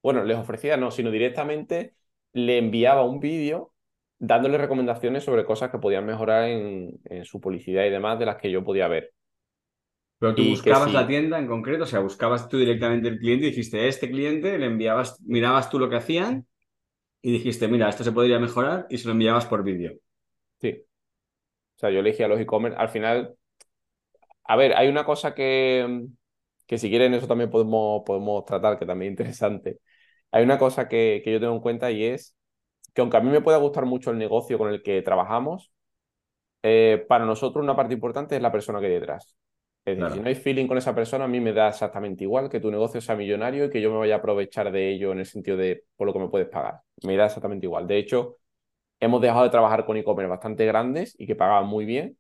bueno, 0.02 0.24
les 0.24 0.38
ofrecía 0.38 0.78
no, 0.78 0.90
sino 0.90 1.12
directamente 1.12 1.97
le 2.38 2.60
enviaba 2.60 3.04
un 3.04 3.20
vídeo 3.20 3.74
dándole 4.20 4.58
recomendaciones 4.58 5.24
sobre 5.24 5.46
cosas 5.46 5.72
que 5.72 5.80
podían 5.80 6.06
mejorar 6.06 6.46
en, 6.46 7.00
su 7.24 7.42
publicidad 7.42 7.86
y 7.86 7.90
demás 7.90 8.20
de 8.20 8.26
las 8.26 8.38
que 8.38 8.52
yo 8.52 8.64
podía 8.64 8.88
ver. 8.88 9.12
Pero 10.20 10.34
tú 10.34 10.44
buscabas 10.44 10.92
la 10.94 11.06
tienda 11.06 11.38
en 11.38 11.48
concreto, 11.48 11.84
o 11.84 11.88
sea, 11.88 12.00
buscabas 12.00 12.48
tú 12.50 12.58
directamente 12.58 13.08
el 13.08 13.20
cliente 13.20 13.46
y 13.46 13.50
dijiste, 13.50 13.88
este 13.88 14.10
cliente, 14.10 14.58
le 14.58 14.66
enviabas, 14.66 15.22
mirabas 15.22 15.70
tú 15.70 15.78
lo 15.78 15.90
que 15.90 15.98
hacían 15.98 16.48
y 17.22 17.32
dijiste, 17.32 17.68
mira, 17.68 17.90
esto 17.90 18.04
se 18.04 18.12
podría 18.12 18.40
mejorar 18.40 18.88
y 18.90 18.98
se 18.98 19.08
lo 19.08 19.14
enviabas 19.14 19.46
por 19.46 19.64
vídeo. 19.64 19.94
Sí. 20.60 20.84
O 21.76 21.80
sea, 21.80 21.92
yo 21.92 22.00
elegía 22.00 22.28
los 22.28 22.40
e-commerce. 22.40 22.78
Al 22.80 22.90
final, 22.90 23.36
a 24.44 24.56
ver, 24.56 24.74
hay 24.76 24.88
una 24.88 25.06
cosa 25.06 25.36
que, 25.36 26.08
que 26.66 26.78
si 26.80 26.90
quieren 26.90 27.14
eso 27.14 27.28
también 27.28 27.52
podemos, 27.52 28.02
podemos 28.04 28.44
tratar, 28.46 28.80
que 28.80 28.86
también 28.88 29.14
es 29.14 29.20
interesante. 29.20 29.80
Hay 30.32 30.44
una 30.44 30.58
cosa 30.58 30.88
que, 30.88 31.22
que 31.24 31.32
yo 31.32 31.40
tengo 31.40 31.54
en 31.54 31.62
cuenta 31.62 31.92
y 31.92 32.04
es 32.06 32.36
que 32.94 33.02
aunque 33.02 33.18
a 33.18 33.22
mí 33.22 33.30
me 33.30 33.42
pueda 33.42 33.58
gustar 33.58 33.86
mucho 33.86 34.12
el 34.12 34.18
negocio 34.18 34.58
con 34.58 34.70
el 34.70 34.84
que 34.84 35.02
trabajamos, 35.02 35.72
eh, 36.64 37.06
para 37.08 37.26
nosotros 37.26 37.64
una 37.64 37.76
parte 37.76 37.94
importante 37.94 38.36
es 38.36 38.42
la 38.42 38.52
persona 38.52 38.80
que 38.80 38.88
hay 38.88 38.94
detrás. 38.94 39.36
Es 39.86 39.98
decir, 39.98 40.12
si 40.12 40.20
no 40.20 40.28
hay 40.28 40.36
feeling 40.36 40.68
con 40.68 40.78
esa 40.78 40.94
persona, 40.94 41.26
a 41.26 41.28
mí 41.28 41.40
me 41.40 41.54
da 41.54 41.70
exactamente 41.70 42.24
igual 42.26 42.50
que 42.50 42.60
tu 42.60 42.70
negocio 42.72 43.00
sea 43.00 43.16
millonario 43.16 43.66
y 43.66 43.70
que 43.70 43.80
yo 43.82 43.90
me 43.92 43.98
vaya 43.98 44.16
a 44.16 44.18
aprovechar 44.18 44.72
de 44.72 44.92
ello 44.92 45.14
en 45.14 45.20
el 45.20 45.26
sentido 45.26 45.56
de 45.56 45.86
por 45.96 46.08
lo 46.08 46.14
que 46.14 46.20
me 46.20 46.28
puedes 46.30 46.50
pagar. 46.50 46.82
Me 47.04 47.16
da 47.16 47.28
exactamente 47.28 47.66
igual. 47.66 47.88
De 47.88 47.98
hecho, 47.98 48.36
hemos 49.00 49.22
dejado 49.22 49.44
de 49.44 49.50
trabajar 49.52 49.86
con 49.86 49.98
e-commerce 49.98 50.30
bastante 50.30 50.66
grandes 50.66 51.16
y 51.20 51.28
que 51.28 51.36
pagaban 51.36 51.68
muy 51.68 51.86
bien 51.86 52.18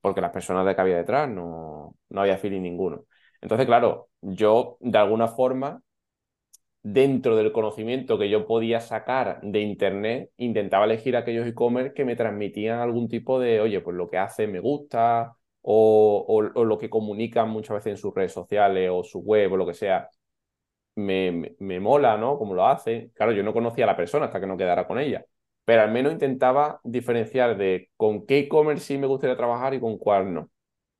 porque 0.00 0.20
las 0.20 0.32
personas 0.32 0.66
de 0.66 0.74
que 0.74 0.80
había 0.80 0.96
detrás 0.96 1.28
no, 1.28 1.96
no 2.10 2.20
había 2.20 2.38
feeling 2.38 2.62
ninguno. 2.62 3.04
Entonces, 3.40 3.66
claro, 3.66 4.08
yo 4.20 4.76
de 4.80 4.98
alguna 4.98 5.28
forma 5.28 5.82
dentro 6.82 7.36
del 7.36 7.52
conocimiento 7.52 8.18
que 8.18 8.28
yo 8.28 8.46
podía 8.46 8.80
sacar 8.80 9.40
de 9.42 9.60
Internet, 9.60 10.30
intentaba 10.36 10.84
elegir 10.84 11.16
aquellos 11.16 11.46
e-commerce 11.46 11.94
que 11.94 12.04
me 12.04 12.16
transmitían 12.16 12.80
algún 12.80 13.08
tipo 13.08 13.38
de, 13.40 13.60
oye, 13.60 13.80
pues 13.80 13.96
lo 13.96 14.10
que 14.10 14.18
hace 14.18 14.46
me 14.46 14.60
gusta, 14.60 15.36
o, 15.62 16.24
o, 16.54 16.64
lo 16.64 16.78
que 16.78 16.90
comunican 16.90 17.48
muchas 17.50 17.76
veces 17.76 17.92
en 17.92 17.96
sus 17.98 18.14
redes 18.14 18.32
sociales 18.32 18.90
o 18.92 19.04
su 19.04 19.20
web 19.20 19.52
o 19.52 19.56
lo 19.56 19.66
que 19.66 19.74
sea, 19.74 20.08
me, 20.96 21.54
me, 21.58 21.80
mola, 21.80 22.16
¿no? 22.18 22.38
Como 22.38 22.54
lo 22.54 22.66
hacen. 22.66 23.10
Claro, 23.14 23.32
yo 23.32 23.42
no 23.42 23.52
conocía 23.52 23.84
a 23.84 23.88
la 23.88 23.96
persona 23.96 24.26
hasta 24.26 24.40
que 24.40 24.46
no 24.46 24.56
quedara 24.56 24.86
con 24.86 24.98
ella, 24.98 25.24
pero 25.64 25.82
al 25.82 25.92
menos 25.92 26.12
intentaba 26.12 26.80
diferenciar 26.84 27.56
de 27.56 27.90
con 27.96 28.26
qué 28.26 28.40
e-commerce 28.40 28.84
sí 28.84 28.98
me 28.98 29.06
gustaría 29.06 29.36
trabajar 29.36 29.74
y 29.74 29.80
con 29.80 29.98
cuál 29.98 30.34
no. 30.34 30.50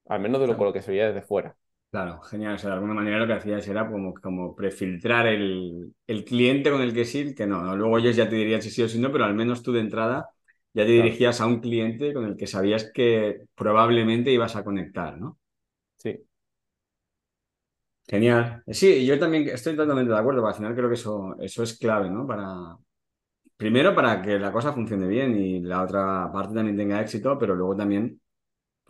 Al 0.07 0.21
menos 0.21 0.41
de 0.41 0.47
lo, 0.47 0.57
con 0.57 0.67
lo 0.67 0.73
que 0.73 0.83
se 0.83 0.91
veía 0.93 1.09
desde 1.09 1.23
fuera. 1.23 1.57
Claro, 1.93 2.23
genial. 2.23 2.55
O 2.55 2.59
sea, 2.59 2.71
de 2.71 2.75
alguna 2.77 2.95
manera 2.95 3.19
lo 3.19 3.27
que 3.27 3.35
hacías 3.35 3.69
era 3.69 3.87
como, 3.91 4.15
como 4.15 4.57
prefiltrar 4.57 5.27
el, 5.27 5.95
el 6.07 6.25
cliente 6.25 6.71
con 6.71 6.81
el 6.81 6.95
que 6.95 7.05
sí, 7.05 7.35
que 7.35 7.47
no, 7.47 7.77
Luego 7.77 7.99
ellos 7.99 8.17
ya 8.17 8.29
te 8.31 8.37
dirían 8.37 8.63
si 8.63 8.71
sí 8.71 8.83
o 8.83 8.89
si 8.89 8.99
no, 8.99 9.13
pero 9.13 9.25
al 9.27 9.35
menos 9.35 9.63
tú 9.63 9.73
de 9.73 9.81
entrada 9.81 10.31
ya 10.73 10.85
te 10.87 10.91
dirigías 10.93 11.41
a 11.43 11.47
un 11.47 11.61
cliente 11.61 12.15
con 12.15 12.25
el 12.25 12.37
que 12.39 12.47
sabías 12.47 12.91
que 12.95 13.43
probablemente 13.55 14.33
ibas 14.33 14.57
a 14.57 14.65
conectar, 14.65 15.19
¿no? 15.19 15.39
Sí. 15.99 16.25
Genial. 18.09 18.63
Sí, 18.69 19.07
yo 19.07 19.19
también 19.19 19.49
estoy 19.49 19.77
totalmente 19.77 20.13
de 20.13 20.19
acuerdo, 20.19 20.41
porque 20.43 20.51
al 20.55 20.57
final 20.59 20.75
creo 20.75 20.89
que 20.89 20.95
eso, 20.97 21.37
eso 21.41 21.63
es 21.63 21.79
clave, 21.79 22.11
¿no? 22.11 22.27
Para, 22.27 22.77
primero 23.57 23.95
para 23.95 24.23
que 24.23 24.39
la 24.39 24.53
cosa 24.53 24.73
funcione 24.73 25.09
bien 25.09 25.37
y 25.39 25.61
la 25.63 25.83
otra 25.83 26.31
parte 26.33 26.55
también 26.55 26.77
tenga 26.77 27.01
éxito, 27.01 27.39
pero 27.39 27.55
luego 27.57 27.77
también 27.77 28.21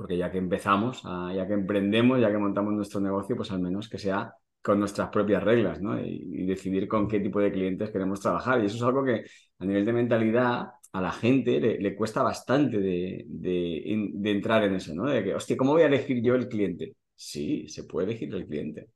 porque 0.03 0.17
ya 0.17 0.33
que 0.33 0.39
empezamos, 0.39 1.05
ya 1.05 1.47
que 1.47 1.53
emprendemos, 1.53 2.21
ya 2.21 2.29
que 2.29 2.37
montamos 2.37 2.73
nuestro 2.75 3.01
negocio, 3.01 3.37
pues 3.37 3.53
al 3.53 3.61
menos 3.61 3.89
que 3.89 3.99
sea 3.99 4.35
con 4.61 4.81
nuestras 4.81 5.11
propias 5.11 5.45
reglas, 5.45 5.81
¿no? 5.81 5.97
Y, 6.05 6.45
decidir 6.45 6.89
con 6.89 7.07
qué 7.07 7.21
tipo 7.21 7.39
de 7.39 7.53
clientes 7.53 7.89
queremos 7.91 8.21
trabajar. 8.21 8.61
Y 8.61 8.67
eso 8.67 8.79
es 8.79 8.83
algo 8.83 9.05
que 9.05 9.25
a 9.61 9.65
nivel 9.65 9.85
de 9.85 9.93
mentalidad 9.93 10.73
a 10.93 11.01
la 11.01 11.13
gente 11.13 11.61
le, 11.61 11.95
cuesta 11.95 12.21
bastante 12.21 12.79
de, 12.79 13.25
de, 13.29 14.31
entrar 14.33 14.65
en 14.65 14.75
eso, 14.75 14.93
¿no? 14.93 15.07
De 15.09 15.23
que, 15.23 15.37
hostia, 15.37 15.57
¿cómo 15.57 15.75
voy 15.75 15.83
a 15.83 15.87
elegir 15.87 16.21
yo 16.21 16.35
el 16.35 16.49
cliente? 16.49 16.97
Sí, 17.15 17.69
se 17.69 17.85
puede 17.85 18.09
elegir 18.09 18.35
el 18.35 18.45
cliente. 18.45 18.89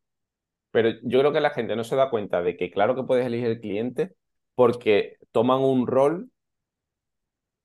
Pero 0.72 0.90
yo 1.04 1.20
creo 1.20 1.32
que 1.32 1.40
la 1.40 1.50
gente 1.50 1.76
no 1.76 1.84
se 1.84 1.94
da 1.94 2.10
cuenta 2.10 2.42
de 2.42 2.56
que 2.56 2.72
claro 2.72 2.96
que 2.96 3.04
puedes 3.04 3.24
elegir 3.24 3.46
el 3.46 3.60
cliente 3.60 4.16
porque 4.56 5.18
toman 5.30 5.60
un 5.60 5.86
rol 5.86 6.32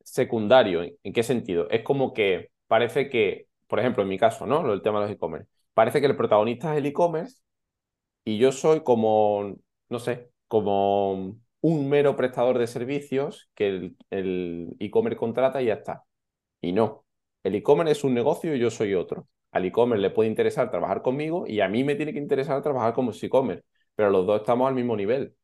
secundario. 0.03 0.83
¿En 1.03 1.11
qué 1.11 1.23
sentido? 1.23 1.67
Es 1.71 1.81
como 1.81 2.13
que 2.13 2.50
parece 2.71 3.09
que, 3.09 3.47
por 3.67 3.81
ejemplo, 3.81 4.01
en 4.01 4.07
mi 4.07 4.17
caso, 4.17 4.45
¿no? 4.45 4.71
El 4.71 4.81
tema 4.81 5.01
de 5.01 5.07
los 5.07 5.13
e-commerce. 5.13 5.49
Parece 5.73 5.99
que 5.99 6.07
el 6.07 6.15
protagonista 6.15 6.71
es 6.71 6.77
el 6.77 6.85
e-commerce 6.85 7.41
y 8.23 8.37
yo 8.37 8.53
soy 8.53 8.81
como, 8.81 9.57
no 9.89 9.99
sé, 9.99 10.31
como 10.47 11.35
un 11.59 11.89
mero 11.89 12.15
prestador 12.15 12.57
de 12.57 12.67
servicios 12.67 13.51
que 13.55 13.91
el 14.09 14.77
e-commerce 14.79 15.17
contrata 15.17 15.61
y 15.61 15.65
ya 15.65 15.73
está. 15.73 16.05
Y 16.61 16.71
no. 16.71 17.03
El 17.43 17.55
e-commerce 17.55 17.91
es 17.91 18.03
un 18.05 18.13
negocio 18.13 18.55
y 18.55 18.59
yo 18.59 18.71
soy 18.71 18.93
otro. 18.93 19.27
Al 19.51 19.65
e-commerce 19.65 20.01
le 20.01 20.11
puede 20.11 20.29
interesar 20.29 20.71
trabajar 20.71 21.01
conmigo 21.01 21.45
y 21.45 21.59
a 21.59 21.67
mí 21.67 21.83
me 21.83 21.95
tiene 21.95 22.13
que 22.13 22.19
interesar 22.19 22.61
trabajar 22.61 22.93
como 22.93 23.11
e-commerce. 23.11 23.65
Pero 23.95 24.11
los 24.11 24.25
dos 24.25 24.39
estamos 24.39 24.69
al 24.69 24.75
mismo 24.75 24.95
nivel. 24.95 25.35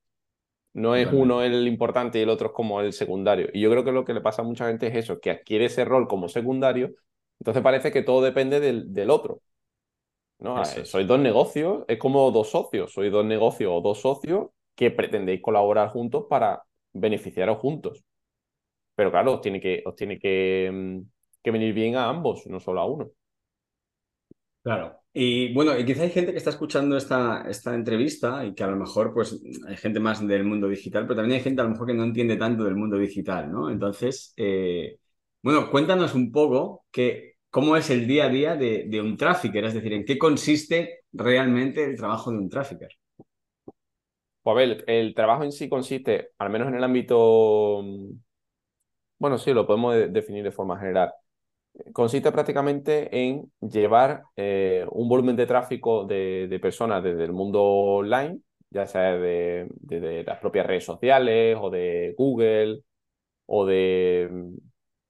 No 0.71 0.95
es 0.95 1.09
uno 1.11 1.43
el 1.43 1.67
importante 1.67 2.19
y 2.19 2.21
el 2.21 2.29
otro 2.29 2.47
es 2.47 2.53
como 2.53 2.79
el 2.79 2.93
secundario. 2.93 3.49
Y 3.51 3.59
yo 3.59 3.69
creo 3.69 3.83
que 3.83 3.91
lo 3.91 4.05
que 4.05 4.13
le 4.13 4.21
pasa 4.21 4.43
a 4.43 4.45
mucha 4.45 4.67
gente 4.69 4.87
es 4.87 4.95
eso, 4.95 5.19
que 5.19 5.31
adquiere 5.31 5.65
ese 5.65 5.83
rol 5.83 6.07
como 6.07 6.29
secundario 6.29 6.93
entonces 7.39 7.63
parece 7.63 7.91
que 7.91 8.04
todo 8.04 8.21
depende 8.21 8.60
del, 8.60 8.93
del 8.93 9.10
otro. 9.10 9.41
¿no? 10.39 10.63
Sois 10.65 11.08
dos 11.08 11.19
negocios, 11.19 11.84
es 11.88 11.97
como 11.97 12.32
dos 12.32 12.50
socios, 12.50 12.93
sois 12.93 13.12
dos 13.12 13.26
negocios 13.26 13.71
o 13.73 13.82
dos 13.82 14.00
socios 14.00 14.50
que 14.76 14.91
pretendéis 14.91 15.41
colaborar 15.41 15.89
juntos 15.89 16.26
para 16.30 16.63
beneficiaros 16.93 17.58
juntos. 17.58 18.04
Pero 18.95 19.12
claro, 19.12 19.36
os 19.36 19.41
tiene 19.41 19.60
que, 19.60 19.84
os 19.86 19.95
tiene 19.95 20.19
que, 20.19 20.69
mm, 20.71 21.00
que 21.43 21.52
venir 21.52 21.73
bien 21.73 21.95
a 21.95 22.10
ambos, 22.10 22.45
no 22.47 22.60
solo 22.60 22.82
a 22.82 22.86
uno. 22.86 23.10
Claro. 24.63 25.00
Y 25.13 25.54
bueno, 25.54 25.78
y 25.80 25.86
quizá 25.86 26.04
hay 26.04 26.12
gente 26.12 26.32
que 26.32 26.38
está 26.38 26.52
escuchando 26.52 26.97
esta, 26.97 27.43
esta 27.50 27.73
entrevista 27.73 28.45
y 28.45 28.54
que 28.54 28.63
a 28.63 28.67
lo 28.67 28.76
mejor 28.76 29.13
pues 29.13 29.39
hay 29.67 29.78
gente 29.78 30.00
más 30.00 30.26
del 30.28 30.43
mundo 30.43 30.67
digital, 30.67 31.04
pero 31.08 31.15
también 31.15 31.38
hay 31.38 31.43
gente 31.43 31.62
a 31.62 31.63
lo 31.63 31.71
mejor 31.71 31.88
que 31.88 31.93
no 31.93 32.04
entiende 32.04 32.36
tanto 32.36 32.63
del 32.65 32.76
mundo 32.76 32.97
digital, 32.97 33.52
¿no? 33.52 33.69
Entonces, 33.71 34.34
eh, 34.38 35.00
bueno, 35.41 35.69
cuéntanos 35.71 36.15
un 36.15 36.32
poco 36.32 36.86
que, 36.91 37.38
cómo 37.50 37.76
es 37.78 37.89
el 37.89 38.08
día 38.08 38.26
a 38.26 38.30
día 38.30 38.56
de, 38.56 39.02
un 39.02 39.17
trafficker, 39.17 39.65
es 39.65 39.73
decir, 39.73 39.93
en 39.93 40.06
qué 40.06 40.17
consiste 40.17 41.02
realmente 41.12 41.84
el 41.84 41.97
trabajo 41.97 42.32
de 42.32 42.38
un 42.38 42.50
trafficker. 42.50 42.89
Pues 44.43 44.54
a 44.54 44.58
ver, 44.58 44.84
el 44.88 45.13
trabajo 45.13 45.43
en 45.43 45.52
sí 45.52 45.67
consiste, 45.69 46.32
al 46.38 46.50
menos 46.50 46.67
en 46.69 46.76
el 46.76 46.84
ámbito, 46.84 47.82
mm, 47.84 48.12
bueno, 49.19 49.38
sí, 49.38 49.54
lo 49.54 49.65
podemos 49.65 49.95
definir 50.12 50.43
de 50.43 50.52
forma 50.52 50.80
general. 50.80 51.12
Consiste 51.93 52.32
prácticamente 52.32 53.10
en 53.12 53.52
llevar 53.62 54.23
eh, 54.36 54.86
un 54.91 55.10
volumen 55.10 55.36
de 55.36 55.45
tráfico 55.45 56.06
de, 56.06 56.60
personas 56.62 57.04
desde 57.04 57.26
el 57.26 57.34
mundo 57.34 57.63
online, 57.63 58.39
ya 58.69 58.88
sea 58.88 59.13
de, 59.17 59.67
las 60.26 60.39
propias 60.39 60.65
redes 60.67 60.86
sociales 60.86 61.58
o 61.60 61.69
de 61.69 62.13
Google 62.17 62.82
o 63.47 63.65
de, 63.65 64.30
mm, 64.32 64.56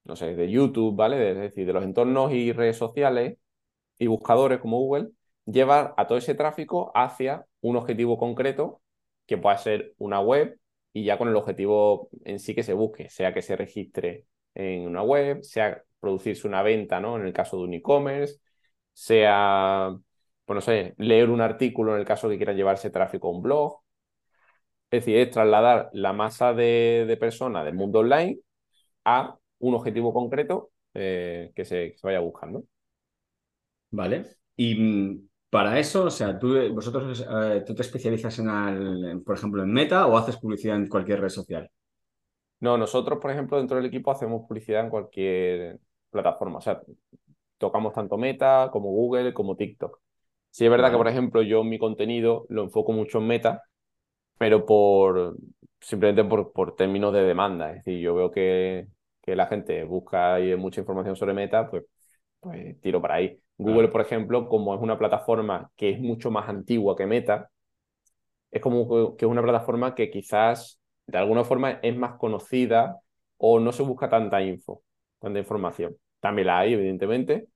no 0.08 0.16
sé, 0.16 0.36
de 0.36 0.50
YouTube, 0.50 0.96
¿vale? 0.96 1.32
Es 1.32 1.38
decir, 1.38 1.66
de 1.68 1.74
los 1.74 1.84
entornos 1.84 2.32
y 2.34 2.52
redes 2.54 2.78
sociales 2.78 3.38
y 4.00 4.08
buscadores 4.08 4.60
como 4.60 4.80
Google, 4.80 5.10
llevar 5.46 5.94
a 5.98 6.08
todo 6.08 6.18
ese 6.18 6.36
tráfico 6.36 6.92
hacia 6.96 7.46
un 7.62 7.78
objetivo 7.78 8.18
concreto 8.18 8.82
que 9.26 9.38
pueda 9.38 9.58
ser 9.58 9.94
una 9.98 10.22
web 10.22 10.60
y 10.94 11.04
ya 11.06 11.18
con 11.18 11.30
el 11.30 11.36
objetivo 11.36 12.10
en 12.26 12.40
sí 12.40 12.56
que 12.56 12.64
se 12.64 12.74
busque, 12.74 13.10
sea 13.10 13.34
que 13.34 13.42
se 13.42 13.56
registre 13.56 14.26
en 14.56 14.88
una 14.88 15.04
web, 15.04 15.44
sea 15.44 15.84
producirse 16.00 16.48
una 16.48 16.64
venta, 16.64 17.00
¿no? 17.00 17.18
En 17.18 17.26
el 17.26 17.34
caso 17.34 17.58
de 17.58 17.64
un 17.64 17.74
e-commerce, 17.74 18.40
sea, 18.94 19.96
pues 20.46 20.56
no 20.56 20.62
sé, 20.62 20.96
leer 20.98 21.30
un 21.30 21.42
artículo 21.42 21.94
en 21.94 22.00
el 22.00 22.06
caso 22.06 22.30
que 22.30 22.38
quieran 22.38 22.56
llevarse 22.58 22.90
tráfico 22.90 23.28
a 23.28 23.32
un 23.32 23.42
blog. 23.44 23.82
Es 24.90 25.02
decir, 25.02 25.18
es 25.18 25.32
trasladar 25.32 25.90
la 25.94 26.14
masa 26.14 26.54
de, 26.54 27.18
personas 27.20 27.66
del 27.66 27.74
mundo 27.76 28.00
online 28.00 28.40
a 29.06 29.38
un 29.60 29.76
objetivo 29.76 30.14
concreto 30.14 30.72
eh, 30.94 31.52
que, 31.56 31.66
se, 31.66 31.92
que 31.92 31.98
se 31.98 32.08
vaya 32.08 32.20
buscando. 32.20 32.64
Vale. 33.92 34.26
Y 34.56 34.76
mm, 34.76 35.30
para 35.50 35.80
eso, 35.80 36.06
o 36.06 36.10
sea, 36.10 36.38
tú, 36.38 36.56
vosotros, 36.74 37.26
eh, 37.30 37.64
tú 37.66 37.74
te 37.76 37.82
especializas 37.82 38.40
en, 38.40 39.24
por 39.24 39.38
ejemplo, 39.38 39.64
en 39.64 39.72
Meta 39.72 40.08
o 40.08 40.18
haces 40.18 40.38
publicidad 40.38 40.76
en 40.76 40.88
cualquier 40.88 41.22
red 41.22 41.30
social. 41.30 41.70
No, 42.60 42.78
nosotros, 42.78 43.20
por 43.22 43.32
ejemplo, 43.32 43.58
dentro 43.58 43.78
del 43.78 43.86
equipo 43.86 44.12
hacemos 44.12 44.48
publicidad 44.48 44.84
en 44.84 44.90
cualquier 44.90 45.80
plataforma. 46.10 46.58
O 46.58 46.62
sea, 46.62 46.82
tocamos 47.58 47.94
tanto 47.94 48.18
Meta 48.18 48.70
como 48.72 48.90
Google 48.90 49.34
como 49.34 49.56
TikTok. 49.56 50.00
Sí 50.50 50.66
es 50.66 50.72
verdad 50.72 50.92
que, 50.92 50.98
por 50.98 51.08
ejemplo, 51.08 51.42
yo 51.44 51.64
mi 51.64 51.78
contenido 51.78 52.46
lo 52.50 52.64
enfoco 52.64 52.92
mucho 52.94 53.20
en 53.20 53.28
Meta, 53.28 53.64
pero 54.38 54.66
por 54.66 55.38
simplemente 55.80 56.24
por, 56.24 56.52
por 56.54 56.76
términos 56.76 57.14
de 57.14 57.24
demanda. 57.24 57.72
Es 57.72 57.86
decir, 57.86 58.02
yo 58.02 58.16
veo 58.16 58.32
que, 58.32 58.88
que 59.28 59.36
la 59.36 59.48
gente 59.48 59.84
busca 59.84 60.38
mucha 60.58 60.80
información 60.80 61.18
sobre 61.18 61.34
Meta, 61.34 61.70
pues, 61.70 61.84
pues 62.40 62.80
tiro 62.80 63.02
para 63.02 63.16
ahí. 63.16 63.38
Google, 63.58 63.90
por 63.90 64.00
ejemplo, 64.00 64.48
como 64.48 64.74
es 64.74 64.82
una 64.82 64.98
plataforma 64.98 65.70
que 65.76 65.90
es 65.90 66.00
mucho 66.00 66.32
más 66.32 66.48
antigua 66.48 66.96
que 66.96 67.06
Meta, 67.06 67.50
es 68.50 68.62
como 68.62 69.18
que 69.18 69.26
es 69.26 69.30
una 69.30 69.44
plataforma 69.44 69.94
que 69.96 70.10
quizás 70.10 70.80
de 71.08 71.18
alguna 71.18 71.44
forma 71.44 71.72
es 71.82 71.96
más 71.98 72.18
conocida 72.18 72.98
o 73.36 73.60
no 73.60 73.74
se 73.74 73.84
busca 73.84 74.08
tanta 74.10 74.42
info, 74.42 74.82
tanta 75.20 75.40
información. 75.40 75.98
También 76.22 76.48
la 76.48 76.60
hay, 76.60 76.74
evidentemente, 76.74 77.50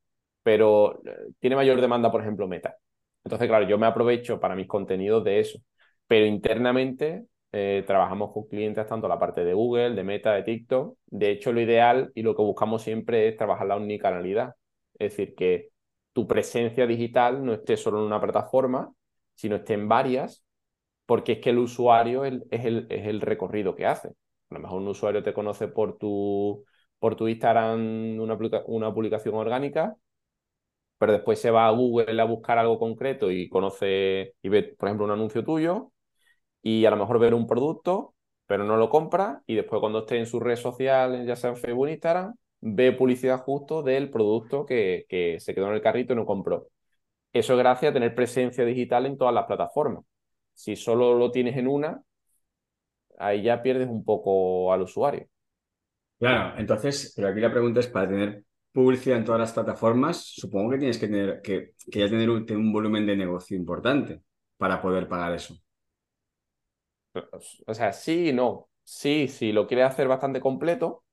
pero 0.44 1.02
eh, 1.06 1.32
tiene 1.40 1.56
mayor 1.56 1.80
demanda, 1.80 2.12
por 2.12 2.20
ejemplo, 2.22 2.50
Meta. 2.50 2.76
Entonces, 3.24 3.48
claro, 3.48 3.66
yo 3.66 3.78
me 3.78 3.88
aprovecho 3.88 4.42
para 4.42 4.56
mis 4.56 4.68
contenidos 4.68 5.24
de 5.24 5.40
eso, 5.40 5.60
pero 6.06 6.26
internamente 6.26 7.28
eh, 7.54 7.84
trabajamos 7.86 8.32
con 8.32 8.48
clientes 8.48 8.88
tanto 8.88 9.08
la 9.08 9.20
parte 9.20 9.44
de 9.44 9.54
Google, 9.54 9.92
de 9.92 10.04
Meta, 10.04 10.34
de 10.34 10.44
TikTok. 10.44 10.98
De 11.08 11.32
hecho, 11.32 11.52
lo 11.52 11.60
ideal 11.62 12.12
y 12.16 12.22
lo 12.22 12.36
que 12.36 12.42
buscamos 12.42 12.82
siempre 12.82 13.28
es 13.28 13.36
trabajar 13.38 13.68
la 13.68 13.76
unicanalidad. 13.76 14.56
Es 14.98 15.12
decir, 15.12 15.36
que 15.36 15.72
tu 16.14 16.28
presencia 16.28 16.88
digital 16.88 17.44
no 17.46 17.54
esté 17.54 17.78
solo 17.78 18.00
en 18.00 18.06
una 18.06 18.22
plataforma, 18.22 18.94
sino 19.36 19.58
esté 19.58 19.74
en 19.74 19.90
varias, 19.90 20.46
porque 21.06 21.34
es 21.34 21.40
que 21.40 21.50
el 21.52 21.60
usuario 21.60 22.26
es, 22.26 22.42
el, 22.52 23.22
recorrido 23.22 23.76
que 23.76 23.86
hace. 23.86 24.10
A 24.50 24.56
lo 24.56 24.60
mejor 24.62 24.82
un 24.82 24.88
usuario 24.88 25.24
te 25.24 25.34
conoce 25.34 25.68
por 25.68 25.98
tu, 25.98 26.66
por 27.00 27.16
tu 27.16 27.28
Instagram 27.28 28.20
una, 28.20 28.38
una 28.68 28.94
publicación 28.94 29.36
orgánica, 29.36 29.96
pero 30.98 31.14
después 31.14 31.40
se 31.40 31.52
va 31.52 31.68
a 31.68 31.72
Google 31.72 32.22
a 32.22 32.26
buscar 32.26 32.58
algo 32.60 32.80
concreto 32.80 33.32
y 33.32 33.50
conoce 33.50 34.36
y 34.42 34.50
ve, 34.50 34.64
por 34.78 34.88
ejemplo, 34.88 35.06
un 35.06 35.12
anuncio 35.12 35.44
tuyo 35.44 35.91
y 36.62 36.86
a 36.86 36.92
lo 36.92 36.98
mejor 36.98 37.20
ver 37.20 37.34
un 37.34 37.48
producto, 37.48 38.14
pero 38.46 38.64
no 38.64 38.78
lo 38.78 38.90
compra 38.90 39.42
y 39.48 39.56
después 39.56 39.80
cuando 39.80 40.00
esté 40.00 40.18
en 40.20 40.26
su 40.26 40.40
red 40.40 40.56
social, 40.56 41.26
ya 41.26 41.36
sea 41.36 41.52
en 41.52 41.58
Facebook 41.58 41.86
o 41.86 41.90
Instagram, 41.90 42.36
ve 42.62 42.92
publicidad 42.92 43.40
justo 43.40 43.82
del 43.84 44.10
producto 44.10 44.66
que, 44.66 45.06
que 45.10 45.40
se 45.40 45.56
quedó 45.56 45.68
en 45.68 45.76
el 45.76 45.82
carrito 45.82 46.14
y 46.14 46.16
no 46.16 46.26
compró. 46.26 46.68
Eso 47.34 47.54
es 47.54 47.60
gracias 47.60 47.92
a 47.92 47.94
tener 47.94 48.14
presencia 48.14 48.66
digital 48.66 49.06
en 49.06 49.18
todas 49.18 49.34
las 49.34 49.46
plataformas. 49.46 50.04
Si 50.54 50.76
solo 50.76 51.18
lo 51.18 51.32
tienes 51.32 51.58
en 51.58 51.68
una, 51.68 52.04
ahí 53.18 53.44
ya 53.44 53.62
pierdes 53.62 53.88
un 53.88 54.04
poco 54.04 54.74
al 54.74 54.82
usuario. 54.82 55.28
Claro, 56.20 56.58
entonces, 56.60 57.14
pero 57.16 57.30
aquí 57.30 57.40
la 57.40 57.52
pregunta 57.52 57.80
es, 57.80 57.88
para 57.88 58.08
tener 58.08 58.44
publicidad 58.72 59.18
en 59.18 59.26
todas 59.26 59.40
las 59.40 59.54
plataformas, 59.54 60.18
supongo 60.36 60.72
que 60.72 60.78
tienes 60.78 60.98
que 60.98 61.08
tener 61.08 61.42
que, 61.42 61.74
que 61.90 62.00
ya 62.00 62.10
tener 62.10 62.30
un, 62.30 62.46
un, 62.52 62.72
volumen 62.74 63.06
de 63.06 63.18
negocio 63.18 63.58
importante 63.58 64.22
para 64.58 64.82
poder 64.82 65.08
pagar 65.08 65.34
eso. 65.34 65.56
O 67.68 67.74
sea, 67.74 67.94
sí 67.94 68.30
y 68.30 68.34
no. 68.34 68.70
Sí, 68.84 69.28
si 69.28 69.52
lo 69.52 69.68
quieres 69.68 69.88
hacer 69.88 70.08
bastante 70.08 70.40
completo, 70.42 71.04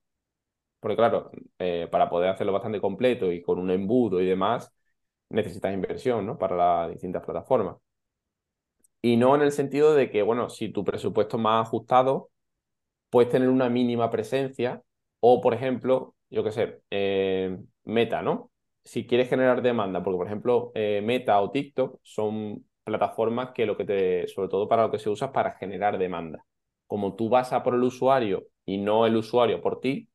porque 0.79 0.97
claro, 0.97 1.31
eh, 1.59 1.87
para 1.91 2.09
poder 2.09 2.29
hacerlo 2.31 2.53
bastante 2.53 2.81
completo 2.81 3.31
y 3.31 3.41
con 3.41 3.59
un 3.59 3.71
embudo 3.71 4.21
y 4.21 4.27
demás, 4.27 4.73
necesitas 5.29 5.73
inversión, 5.73 6.25
¿no? 6.25 6.37
Para 6.37 6.55
las 6.57 6.91
distintas 6.91 7.23
plataformas. 7.25 7.77
Y 9.01 9.17
no 9.17 9.35
en 9.35 9.41
el 9.41 9.51
sentido 9.51 9.93
de 9.95 10.09
que, 10.11 10.21
bueno, 10.23 10.49
si 10.49 10.69
tu 10.69 10.83
presupuesto 10.83 11.37
es 11.37 11.43
más 11.43 11.67
ajustado, 11.67 12.29
puedes 13.09 13.31
tener 13.31 13.49
una 13.49 13.69
mínima 13.69 14.11
presencia 14.11 14.83
o, 15.21 15.41
por 15.41 15.53
ejemplo, 15.55 16.15
yo 16.29 16.43
qué 16.45 16.51
sé, 16.53 16.81
eh, 16.91 17.57
Meta, 17.85 18.21
¿no? 18.23 18.51
Si 18.85 19.07
quieres 19.07 19.29
generar 19.29 19.61
demanda, 19.63 20.03
porque, 20.03 20.17
por 20.17 20.27
ejemplo, 20.27 20.71
eh, 20.75 21.01
Meta 21.03 21.41
o 21.41 21.51
TikTok 21.51 21.99
son 22.03 22.65
plataformas 22.89 23.51
que 23.51 23.65
lo 23.65 23.77
que 23.77 23.85
te, 23.85 24.27
sobre 24.27 24.49
todo 24.49 24.67
para 24.67 24.83
lo 24.83 24.91
que 24.91 24.99
se 24.99 25.09
usa 25.09 25.27
es 25.27 25.33
para 25.33 25.51
generar 25.53 25.97
demanda. 25.97 26.45
Como 26.87 27.15
tú 27.15 27.29
vas 27.29 27.53
a 27.53 27.63
por 27.63 27.75
el 27.75 27.83
usuario 27.83 28.47
y 28.65 28.77
no 28.77 29.05
el 29.05 29.15
usuario 29.15 29.61
por 29.61 29.79
ti, 29.79 30.09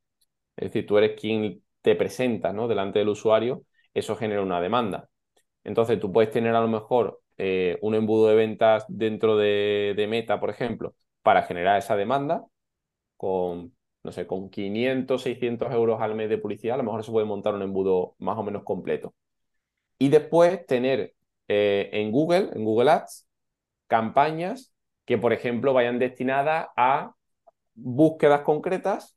es 0.56 0.70
decir, 0.70 0.86
tú 0.86 0.98
eres 0.98 1.20
quien 1.20 1.62
te 1.82 1.96
presenta 1.96 2.52
¿no? 2.52 2.68
delante 2.68 3.00
del 3.00 3.08
usuario, 3.10 3.64
eso 3.94 4.16
genera 4.16 4.42
una 4.42 4.60
demanda. 4.60 5.08
Entonces, 5.64 6.00
tú 6.00 6.12
puedes 6.12 6.30
tener 6.30 6.54
a 6.54 6.60
lo 6.60 6.68
mejor 6.68 7.20
eh, 7.38 7.78
un 7.82 7.94
embudo 7.94 8.28
de 8.28 8.36
ventas 8.36 8.84
dentro 8.88 9.36
de, 9.36 10.06
Meta, 10.08 10.40
por 10.40 10.50
ejemplo, 10.50 10.94
para 11.22 11.42
generar 11.44 11.78
esa 11.78 11.96
demanda 11.96 12.44
con, 13.16 13.74
no 14.02 14.12
sé, 14.12 14.26
con 14.26 14.50
500, 14.50 15.22
600 15.22 15.72
euros 15.72 16.00
al 16.00 16.14
mes 16.14 16.28
de 16.28 16.38
publicidad, 16.38 16.74
a 16.74 16.78
lo 16.78 16.84
mejor 16.84 17.04
se 17.04 17.12
puede 17.12 17.26
montar 17.26 17.54
un 17.54 17.62
embudo 17.62 18.14
más 18.18 18.38
o 18.38 18.42
menos 18.42 18.64
completo. 18.64 19.14
Y 19.98 20.08
después 20.10 20.66
tener 20.66 21.13
eh, 21.48 21.90
en 21.92 22.10
Google, 22.12 22.50
en 22.52 22.64
Google 22.64 22.90
Ads, 22.90 23.28
campañas 23.86 24.72
que, 25.04 25.18
por 25.18 25.32
ejemplo, 25.32 25.72
vayan 25.74 25.98
destinadas 25.98 26.68
a 26.76 27.14
búsquedas 27.74 28.42
concretas 28.42 29.16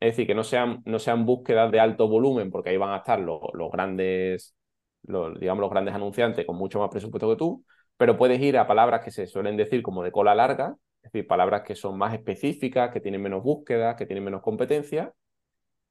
es 0.00 0.12
decir, 0.12 0.26
que 0.26 0.34
no 0.34 0.44
sean, 0.44 0.82
no 0.84 0.98
sean 0.98 1.26
búsquedas 1.26 1.70
de 1.72 1.80
alto 1.80 2.08
volumen, 2.08 2.50
porque 2.50 2.70
ahí 2.70 2.76
van 2.76 2.90
a 2.90 2.98
estar 2.98 3.18
los, 3.20 3.40
grandes, 3.72 4.54
los, 5.02 5.38
digamos, 5.40 5.60
los 5.60 5.70
grandes 5.70 5.94
anunciantes 5.94 6.46
con 6.46 6.56
mucho 6.56 6.78
más 6.78 6.90
presupuesto 6.90 7.28
que 7.30 7.36
tú, 7.36 7.64
pero 7.96 8.16
puedes 8.16 8.40
ir 8.40 8.58
a 8.58 8.66
palabras 8.66 9.04
que 9.04 9.10
se 9.10 9.26
suelen 9.26 9.56
decir 9.56 9.82
como 9.82 10.04
de 10.04 10.12
cola 10.12 10.34
larga, 10.34 10.76
es 11.02 11.12
decir, 11.12 11.26
palabras 11.26 11.62
que 11.62 11.74
son 11.74 11.98
más 11.98 12.14
específicas, 12.14 12.92
que 12.92 13.00
tienen 13.00 13.22
menos 13.22 13.42
búsquedas, 13.42 13.96
que 13.96 14.06
tienen 14.06 14.24
menos 14.24 14.42
competencia, 14.42 15.12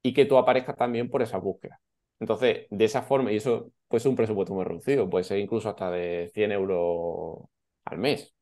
y 0.01 0.13
que 0.13 0.25
tú 0.25 0.37
aparezcas 0.37 0.77
también 0.77 1.09
por 1.09 1.21
esas 1.21 1.41
búsquedas. 1.41 1.79
Entonces, 2.19 2.67
de 2.69 2.85
esa 2.85 3.01
forma, 3.01 3.31
y 3.31 3.37
eso 3.37 3.71
puede 3.87 4.01
ser 4.01 4.09
un 4.09 4.15
presupuesto 4.15 4.53
muy 4.53 4.65
reducido, 4.65 5.09
puede 5.09 5.23
ser 5.23 5.39
incluso 5.39 5.69
hasta 5.69 5.91
de 5.91 6.29
100 6.33 6.51
euros 6.51 7.49
al 7.85 7.97
mes, 7.97 8.35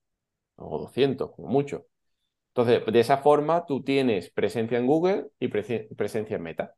o 0.56 0.80
200, 0.80 1.32
como 1.36 1.50
mucho. 1.50 1.86
Entonces, 2.50 2.86
de 2.86 3.00
esa 3.00 3.18
forma 3.20 3.66
tú 3.66 3.84
tienes 3.84 4.32
presencia 4.32 4.78
en 4.78 4.88
Google 4.88 5.28
y 5.40 5.50
presencia 5.50 6.38
en 6.38 6.44
Meta. 6.44 6.76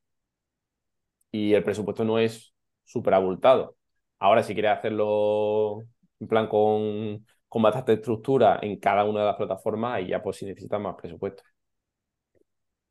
Y 1.32 1.54
el 1.54 1.64
presupuesto 1.64 2.04
no 2.04 2.20
es 2.20 2.54
súper 2.86 3.14
abultado. 3.14 3.78
Ahora, 4.20 4.44
si 4.44 4.54
quieres 4.54 4.72
hacerlo 4.72 5.84
en 6.20 6.28
plan 6.28 6.48
con, 6.48 7.26
con 7.48 7.62
bastante 7.62 7.94
estructura 7.94 8.60
en 8.62 8.80
cada 8.80 9.04
una 9.06 9.22
de 9.22 9.26
las 9.28 9.36
plataformas, 9.36 9.96
ahí 9.96 10.08
ya 10.08 10.22
pues 10.22 10.38
si 10.38 10.46
necesitas 10.46 10.80
más 10.82 10.96
presupuesto. 10.96 11.44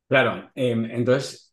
Claro, 0.07 0.49
em, 0.55 0.85
entonces 0.85 1.46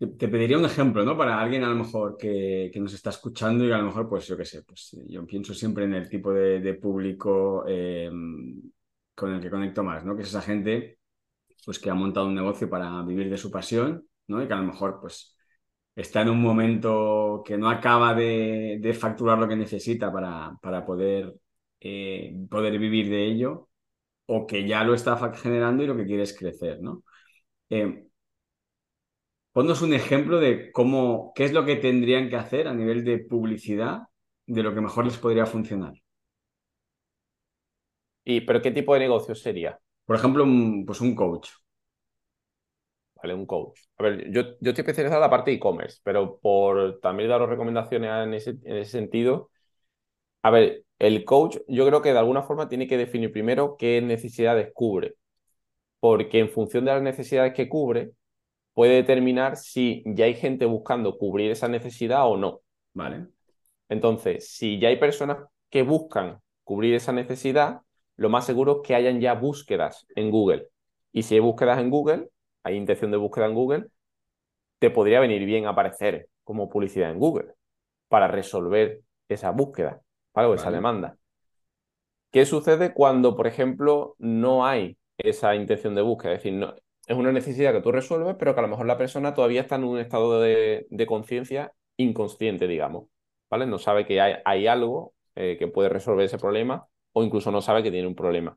te 0.00 0.28
pediría 0.28 0.56
un 0.56 0.64
ejemplo, 0.64 1.04
¿no? 1.04 1.16
Para 1.16 1.38
alguien 1.40 1.62
a 1.62 1.68
lo 1.68 1.74
mejor 1.74 2.16
que, 2.16 2.72
nos 2.76 2.94
está 2.94 3.10
escuchando 3.10 3.64
y 3.66 3.72
a 3.72 3.78
lo 3.78 3.84
mejor, 3.84 4.08
pues 4.08 4.26
yo 4.26 4.36
qué 4.36 4.46
sé, 4.46 4.62
pues 4.62 4.96
yo 5.06 5.26
pienso 5.26 5.52
siempre 5.52 5.84
en 5.84 5.92
el 5.94 6.08
tipo 6.08 6.32
de, 6.32 6.74
público 6.74 7.64
em, 7.68 8.62
con 9.14 9.34
el 9.34 9.40
que 9.42 9.50
conecto 9.50 9.84
más, 9.84 10.04
¿no? 10.04 10.16
Que 10.16 10.22
es 10.22 10.28
esa 10.28 10.40
gente 10.40 10.98
pues, 11.64 11.78
que 11.78 11.90
ha 11.90 11.94
montado 11.94 12.26
un 12.26 12.34
negocio 12.34 12.70
para 12.70 13.02
vivir 13.02 13.28
de 13.30 13.36
su 13.36 13.50
pasión, 13.50 14.06
¿no? 14.28 14.42
Y 14.42 14.46
que 14.48 14.54
a 14.54 14.56
lo 14.56 14.64
mejor 14.64 15.00
pues, 15.00 15.36
está 15.94 16.22
en 16.22 16.30
un 16.30 16.40
momento 16.42 17.42
que 17.44 17.58
no 17.58 17.68
acaba 17.70 18.14
de, 18.14 18.96
facturar 18.98 19.38
lo 19.38 19.48
que 19.48 19.56
necesita 19.56 20.12
para, 20.12 20.56
para 20.62 20.84
poder, 20.86 21.34
eh, 21.80 22.34
poder 22.50 22.78
vivir 22.78 23.10
de 23.10 23.26
ello. 23.26 23.68
o 24.26 24.46
que 24.46 24.66
ya 24.66 24.84
lo 24.84 24.94
está 24.94 25.16
generando 25.34 25.82
y 25.84 25.86
lo 25.88 25.96
que 25.96 26.06
quiere 26.06 26.22
es 26.24 26.36
crecer, 26.38 26.80
¿no? 26.82 27.04
Eh, 27.70 28.09
ponnos 29.52 29.82
un 29.82 29.94
ejemplo 29.94 30.40
de 30.40 30.72
cómo, 30.72 31.32
qué 31.34 31.44
es 31.44 31.52
lo 31.52 31.64
que 31.64 31.76
tendrían 31.76 32.28
que 32.30 32.36
hacer 32.36 32.68
a 32.68 32.74
nivel 32.74 33.04
de 33.04 33.18
publicidad 33.18 34.02
de 34.46 34.62
lo 34.62 34.74
que 34.74 34.80
mejor 34.80 35.04
les 35.04 35.18
podría 35.18 35.46
funcionar. 35.46 35.94
¿Y, 38.24 38.40
¿Pero 38.42 38.62
qué 38.62 38.70
tipo 38.70 38.94
de 38.94 39.00
negocio 39.00 39.34
sería? 39.34 39.78
Por 40.04 40.16
ejemplo, 40.16 40.44
un, 40.44 40.84
pues 40.86 41.00
un 41.00 41.14
coach. 41.14 41.50
¿vale? 43.16 43.34
Un 43.34 43.46
coach. 43.46 43.78
A 43.98 44.02
ver, 44.02 44.30
yo, 44.30 44.42
yo 44.60 44.70
estoy 44.70 44.82
especializado 44.82 45.16
en 45.16 45.22
la 45.22 45.30
parte 45.30 45.50
de 45.50 45.56
e-commerce, 45.56 46.00
pero 46.02 46.38
por 46.40 47.00
también 47.00 47.28
daros 47.28 47.48
recomendaciones 47.48 48.10
en 48.24 48.34
ese, 48.34 48.50
en 48.50 48.76
ese 48.78 48.90
sentido, 48.90 49.50
a 50.42 50.50
ver, 50.50 50.84
el 50.98 51.24
coach 51.24 51.58
yo 51.68 51.86
creo 51.86 52.02
que 52.02 52.12
de 52.12 52.18
alguna 52.18 52.42
forma 52.42 52.68
tiene 52.68 52.88
que 52.88 52.98
definir 52.98 53.32
primero 53.32 53.76
qué 53.78 54.02
necesidades 54.02 54.70
cubre, 54.74 55.16
porque 56.00 56.40
en 56.40 56.50
función 56.50 56.84
de 56.84 56.92
las 56.92 57.02
necesidades 57.02 57.54
que 57.54 57.68
cubre, 57.68 58.12
puede 58.80 58.94
determinar 58.94 59.58
si 59.58 60.02
ya 60.06 60.24
hay 60.24 60.32
gente 60.32 60.64
buscando 60.64 61.18
cubrir 61.18 61.50
esa 61.50 61.68
necesidad 61.68 62.26
o 62.26 62.38
no. 62.38 62.62
Vale. 62.94 63.26
Entonces, 63.90 64.48
si 64.48 64.78
ya 64.78 64.88
hay 64.88 64.96
personas 64.96 65.36
que 65.68 65.82
buscan 65.82 66.40
cubrir 66.64 66.94
esa 66.94 67.12
necesidad, 67.12 67.82
lo 68.16 68.30
más 68.30 68.46
seguro 68.46 68.80
es 68.80 68.88
que 68.88 68.94
hayan 68.94 69.20
ya 69.20 69.34
búsquedas 69.34 70.06
en 70.16 70.30
Google. 70.30 70.68
Y 71.12 71.24
si 71.24 71.34
hay 71.34 71.40
búsquedas 71.40 71.78
en 71.78 71.90
Google, 71.90 72.30
hay 72.62 72.76
intención 72.76 73.10
de 73.10 73.18
búsqueda 73.18 73.44
en 73.44 73.54
Google, 73.54 73.86
te 74.78 74.88
podría 74.88 75.20
venir 75.20 75.44
bien 75.44 75.66
aparecer 75.66 76.30
como 76.42 76.70
publicidad 76.70 77.10
en 77.10 77.18
Google 77.18 77.52
para 78.08 78.28
resolver 78.28 79.02
esa 79.28 79.50
búsqueda, 79.50 80.00
¿vale? 80.32 80.54
esa 80.54 80.70
demanda. 80.70 81.18
¿Qué 82.32 82.46
sucede 82.46 82.94
cuando, 82.94 83.36
por 83.36 83.46
ejemplo, 83.46 84.14
no 84.16 84.64
hay 84.64 84.96
esa 85.18 85.54
intención 85.54 85.94
de 85.94 86.00
búsqueda? 86.00 86.32
Es 86.32 86.38
decir, 86.38 86.54
no, 86.54 86.74
es 87.06 87.16
una 87.16 87.32
necesidad 87.32 87.72
que 87.72 87.80
tú 87.80 87.92
resuelves, 87.92 88.36
pero 88.38 88.54
que 88.54 88.60
a 88.60 88.62
lo 88.62 88.68
mejor 88.68 88.86
la 88.86 88.98
persona 88.98 89.34
todavía 89.34 89.62
está 89.62 89.76
en 89.76 89.84
un 89.84 89.98
estado 89.98 90.40
de, 90.40 90.86
conciencia 91.08 91.72
inconsciente, 91.96 92.66
digamos. 92.68 93.06
¿Vale? 93.50 93.66
No 93.66 93.78
sabe 93.78 94.06
que 94.06 94.20
hay, 94.20 94.66
algo 94.66 95.14
eh, 95.34 95.56
que 95.58 95.66
puede 95.68 95.88
resolver 95.88 96.24
ese 96.24 96.38
problema 96.38 96.86
o 97.12 97.24
incluso 97.24 97.50
no 97.50 97.60
sabe 97.60 97.82
que 97.82 97.90
tiene 97.90 98.06
un 98.06 98.14
problema. 98.14 98.56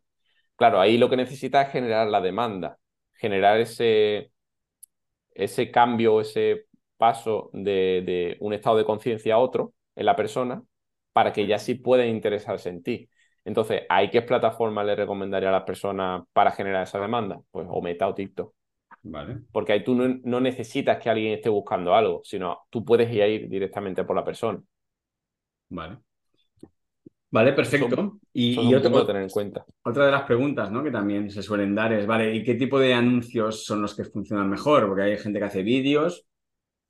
Claro, 0.55 0.79
ahí 0.79 0.97
lo 0.97 1.09
que 1.09 1.17
necesita 1.17 1.61
es 1.63 1.71
generar 1.71 2.07
la 2.07 2.21
demanda 2.21 2.77
generar 3.23 3.61
ese, 3.61 4.33
ese 5.33 5.71
cambio, 5.71 6.19
ese 6.19 6.67
paso 6.97 7.49
de, 7.53 8.37
un 8.41 8.53
estado 8.53 8.77
de 8.77 8.85
conciencia 8.85 9.35
a 9.35 9.39
otro 9.39 9.73
en 9.95 10.05
la 10.05 10.15
persona 10.17 10.63
para 11.13 11.31
que 11.31 11.47
ya 11.47 11.57
sí 11.57 11.75
pueda 11.75 12.05
interesarse 12.05 12.69
en 12.69 12.83
ti. 12.83 13.09
Entonces, 13.45 13.83
¿hay 13.89 14.09
qué 14.09 14.21
plataforma 14.21 14.83
le 14.83 14.95
recomendaría 14.95 15.49
a 15.49 15.53
las 15.53 15.63
personas 15.63 16.23
para 16.31 16.51
generar 16.51 16.83
esa 16.83 16.99
demanda? 16.99 17.41
Pues 17.51 17.67
o 17.69 17.81
Meta 17.81 18.07
o 18.07 18.13
TikTok. 18.13 18.53
Vale. 19.03 19.41
Porque 19.51 19.73
ahí 19.73 19.83
tú 19.83 19.95
no, 19.95 20.39
necesitas 20.39 20.97
que 20.97 21.09
alguien 21.09 21.33
esté 21.33 21.49
buscando 21.49 21.93
algo, 21.93 22.21
sino 22.23 22.59
tú 22.69 22.85
puedes 22.85 23.11
ir 23.11 23.49
directamente 23.49 24.03
por 24.05 24.15
la 24.15 24.23
persona. 24.23 24.61
Vale. 25.69 25.97
Vale, 27.29 27.51
perfecto. 27.53 28.19
y, 28.31 28.73
otro, 28.75 29.05
tener 29.07 29.23
en 29.23 29.29
cuenta. 29.29 29.65
Otra 29.83 30.05
de 30.05 30.11
las 30.11 30.21
preguntas 30.21 30.71
¿no? 30.71 30.83
que 30.83 30.91
también 30.91 31.31
se 31.31 31.41
suelen 31.41 31.73
dar 31.73 31.91
es, 31.91 32.05
vale, 32.05 32.33
¿y 32.33 32.43
qué 32.43 32.53
tipo 32.53 32.79
de 32.79 32.93
anuncios 32.93 33.65
son 33.65 33.81
los 33.81 33.95
que 33.95 34.03
funcionan 34.03 34.49
mejor? 34.49 34.87
Porque 34.87 35.01
hay 35.01 35.17
gente 35.17 35.39
que 35.39 35.45
hace 35.45 35.63
vídeos, 35.63 36.27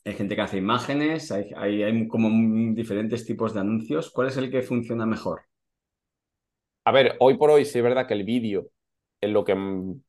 hay 0.04 0.14
gente 0.14 0.36
que 0.36 0.42
hace 0.42 0.58
imágenes, 0.58 1.32
hay, 1.32 1.54
hay, 1.56 2.08
como 2.10 2.30
diferentes 2.76 3.26
tipos 3.26 3.54
de 3.54 3.62
anuncios. 3.62 4.12
¿Cuál 4.12 4.28
es 4.28 4.38
el 4.38 4.52
que 4.52 4.62
funciona 4.62 5.06
mejor? 5.06 5.44
A 6.86 6.92
ver, 6.92 7.16
hoy 7.20 7.38
por 7.38 7.50
hoy 7.50 7.66
sí 7.66 7.78
es 7.78 7.84
verdad 7.84 8.08
que 8.08 8.14
el 8.14 8.24
vídeo 8.24 8.70
es 9.22 9.30
lo 9.30 9.46
que 9.46 9.56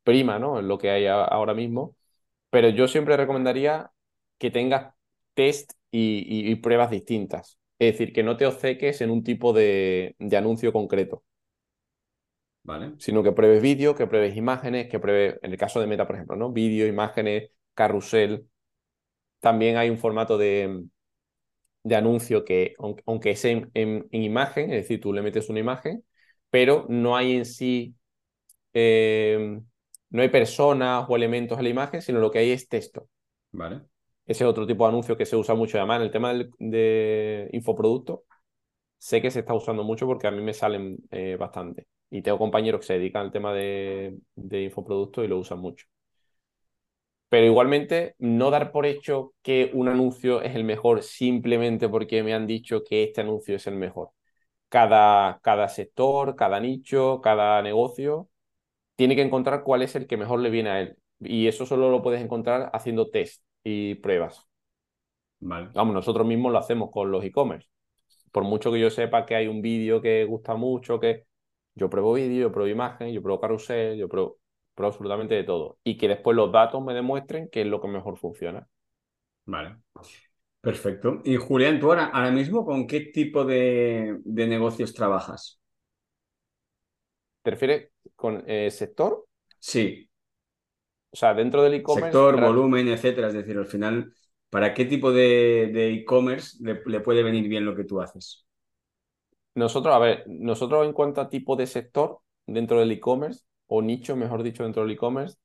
prima, 0.03 0.39
¿no? 0.39 0.59
Es 0.59 0.65
lo 0.65 0.79
que 0.79 0.91
hay 0.91 1.07
ahora 1.07 1.55
mismo, 1.55 1.97
pero 2.51 2.69
yo 2.69 2.89
siempre 2.89 3.17
recomendaría 3.17 3.91
que 4.39 4.51
tengas 4.51 4.95
test 5.35 5.73
y 5.91 6.55
pruebas 6.57 6.91
distintas. 6.91 7.59
Es 7.79 7.93
decir, 7.93 8.13
que 8.13 8.23
no 8.23 8.37
te 8.37 8.47
obceques 8.47 9.01
en 9.01 9.11
un 9.11 9.25
tipo 9.25 9.53
de, 9.53 10.17
anuncio 10.37 10.73
concreto. 10.73 11.25
Vale. 12.63 12.93
Sino 12.99 13.23
que 13.23 13.33
pruebes 13.33 13.61
vídeo, 13.61 13.95
que 13.95 14.07
pruebes 14.07 14.37
imágenes, 14.37 14.89
que 14.89 14.99
pruebes, 14.99 15.39
en 15.43 15.53
el 15.53 15.59
caso 15.59 15.81
de 15.81 15.87
Meta, 15.87 16.07
por 16.07 16.17
ejemplo, 16.17 16.37
¿no? 16.37 16.51
Vídeo, 16.51 16.87
imágenes, 16.87 17.51
carrusel. 17.75 18.49
También 19.41 19.77
hay 19.77 19.91
un 19.91 19.99
formato 19.99 20.39
de, 20.39 20.85
anuncio 21.95 22.45
que, 22.45 22.75
aunque 23.05 23.33
es 23.33 23.45
en, 23.45 24.09
imagen, 24.13 24.71
es 24.71 24.83
decir, 24.83 25.01
tú 25.01 25.13
le 25.13 25.21
metes 25.21 25.51
una 25.51 25.61
imagen, 25.61 26.05
pero 26.55 26.87
no 26.89 27.17
hay 27.17 27.33
en 27.35 27.45
sí, 27.47 27.97
eh, 28.75 29.59
no 30.11 30.23
hay 30.23 30.29
personas 30.29 31.05
o 31.09 31.17
elementos 31.17 31.59
en 31.59 31.65
la 31.65 31.71
imagen, 31.71 32.01
sino 32.01 32.21
lo 32.21 32.31
que 32.31 32.39
hay 32.39 32.53
es 32.53 32.69
texto. 32.69 33.09
Vale. 33.51 33.81
Ese 34.25 34.45
es 34.45 34.49
otro 34.49 34.65
tipo 34.65 34.85
de 34.85 34.91
anuncio 34.91 35.17
que 35.17 35.27
se 35.27 35.35
usa 35.35 35.57
mucho. 35.57 35.79
Además, 35.79 35.97
en 35.97 36.03
el 36.03 36.11
tema 36.13 36.33
de 36.61 37.51
infoproducto, 37.53 38.23
sé 38.99 39.21
que 39.21 39.33
se 39.33 39.41
está 39.41 39.53
usando 39.53 39.83
mucho 39.83 40.07
porque 40.07 40.29
a 40.29 40.31
mí 40.31 40.41
me 40.43 40.55
salen 40.55 40.99
eh, 41.11 41.35
bastante. 41.37 41.89
Y 42.09 42.23
tengo 42.23 42.39
compañeros 42.39 42.83
que 42.83 42.87
se 42.87 42.99
dedican 43.01 43.23
al 43.23 43.33
tema 43.33 43.53
de, 43.53 44.17
de 44.37 44.63
infoproducto 44.63 45.25
y 45.25 45.27
lo 45.27 45.39
usan 45.39 45.59
mucho. 45.59 45.87
Pero 47.31 47.47
igualmente, 47.47 48.15
no 48.21 48.53
dar 48.53 48.71
por 48.71 48.87
hecho 48.87 49.35
que 49.43 49.73
un 49.75 49.89
anuncio 49.89 50.41
es 50.41 50.55
el 50.55 50.63
mejor 50.63 51.03
simplemente 51.03 51.89
porque 51.89 52.23
me 52.23 52.33
han 52.33 52.47
dicho 52.47 52.85
que 52.85 53.03
este 53.03 53.23
anuncio 53.23 53.57
es 53.57 53.67
el 53.67 53.75
mejor. 53.75 54.11
Cada, 54.75 55.39
cada 55.41 55.69
sector, 55.69 56.35
cada 56.35 56.59
nicho, 56.59 57.21
cada 57.21 57.63
negocio 57.63 58.29
tiene 58.97 59.15
que 59.15 59.23
encontrar 59.23 59.63
cuál 59.63 59.83
es 59.83 59.95
el 59.95 60.09
que 60.09 60.17
mejor 60.17 60.41
le 60.41 60.51
viene 60.51 60.71
a 60.71 60.81
él. 60.81 60.97
Y 61.21 61.47
eso 61.47 61.65
solo 61.65 61.93
lo 61.93 62.03
puedes 62.03 62.21
encontrar 62.21 62.71
haciendo 62.73 63.09
test 63.09 63.45
y 63.63 63.95
pruebas. 63.95 64.49
Vale. 65.39 65.69
Vamos, 65.75 65.95
nosotros 65.95 66.27
mismos 66.27 66.51
lo 66.51 66.59
hacemos 66.59 66.91
con 66.91 67.13
los 67.13 67.23
e-commerce. 67.23 67.69
Por 68.33 68.43
mucho 68.43 68.73
que 68.73 68.81
yo 68.81 68.91
sepa 68.91 69.25
que 69.25 69.37
hay 69.37 69.47
un 69.47 69.63
vídeo 69.63 70.01
que 70.01 70.25
gusta 70.25 70.57
mucho, 70.57 70.99
que 70.99 71.25
yo 71.77 71.89
pruebo 71.89 72.15
vídeo, 72.15 72.49
yo 72.49 72.53
pruebo 72.53 72.69
imagen, 72.69 73.13
yo 73.13 73.23
pruebo 73.23 73.41
carrusel, 73.41 73.97
yo 73.97 74.09
pruebo, 74.09 74.39
absolutamente 74.77 75.37
de 75.37 75.45
todo. 75.45 75.79
Y 75.85 75.97
que 75.97 76.09
después 76.09 76.37
los 76.37 76.51
datos 76.51 76.83
me 76.83 76.95
demuestren 76.95 77.49
qué 77.49 77.61
es 77.61 77.69
lo 77.69 77.81
que 77.81 77.87
mejor 77.87 78.19
funciona. 78.19 78.67
Vale. 79.47 79.77
Perfecto. 80.65 81.21
Y 81.25 81.37
Julián, 81.37 81.79
tú 81.79 81.89
ahora, 81.91 82.07
ahora 82.07 82.31
mismo, 82.31 82.65
¿con 82.65 82.87
qué 82.87 83.01
tipo 83.01 83.45
de, 83.45 84.19
negocios 84.25 84.95
trabajas? 84.95 85.61
¿Te 87.43 87.51
refieres 87.51 87.91
con 88.17 88.43
eh, 88.47 88.71
sector? 88.71 89.27
Sí. 89.59 90.09
O 91.11 91.17
sea, 91.17 91.35
dentro 91.35 91.63
del 91.63 91.75
e-commerce. 91.75 92.07
Sector, 92.07 92.41
volumen, 92.41 92.89
etcétera. 92.89 93.29
Es 93.29 93.35
decir, 93.35 93.59
al 93.59 93.67
final, 93.67 94.15
¿para 94.49 94.73
qué 94.73 94.87
tipo 94.87 95.13
de 95.13 95.93
e-commerce 95.93 96.57
le, 96.63 97.01
puede 97.01 97.23
venir 97.23 97.47
bien 97.47 97.67
lo 97.67 97.77
que 97.77 97.85
tú 97.85 98.01
haces? 98.01 98.47
Nosotros, 99.55 99.95
a 99.95 99.99
ver, 99.99 100.25
nosotros 100.27 100.87
en 100.87 100.95
cuanto 100.95 101.21
a 101.21 101.29
tipo 101.29 101.57
de 101.57 101.67
sector 101.67 102.21
dentro 102.47 102.81
del 102.81 102.91
e-commerce, 102.91 103.43
o 103.67 103.83
nicho, 103.83 104.17
mejor 104.17 104.43
dicho, 104.43 104.63
dentro 104.63 104.83
del 104.83 104.93
e-commerce, 104.93 105.37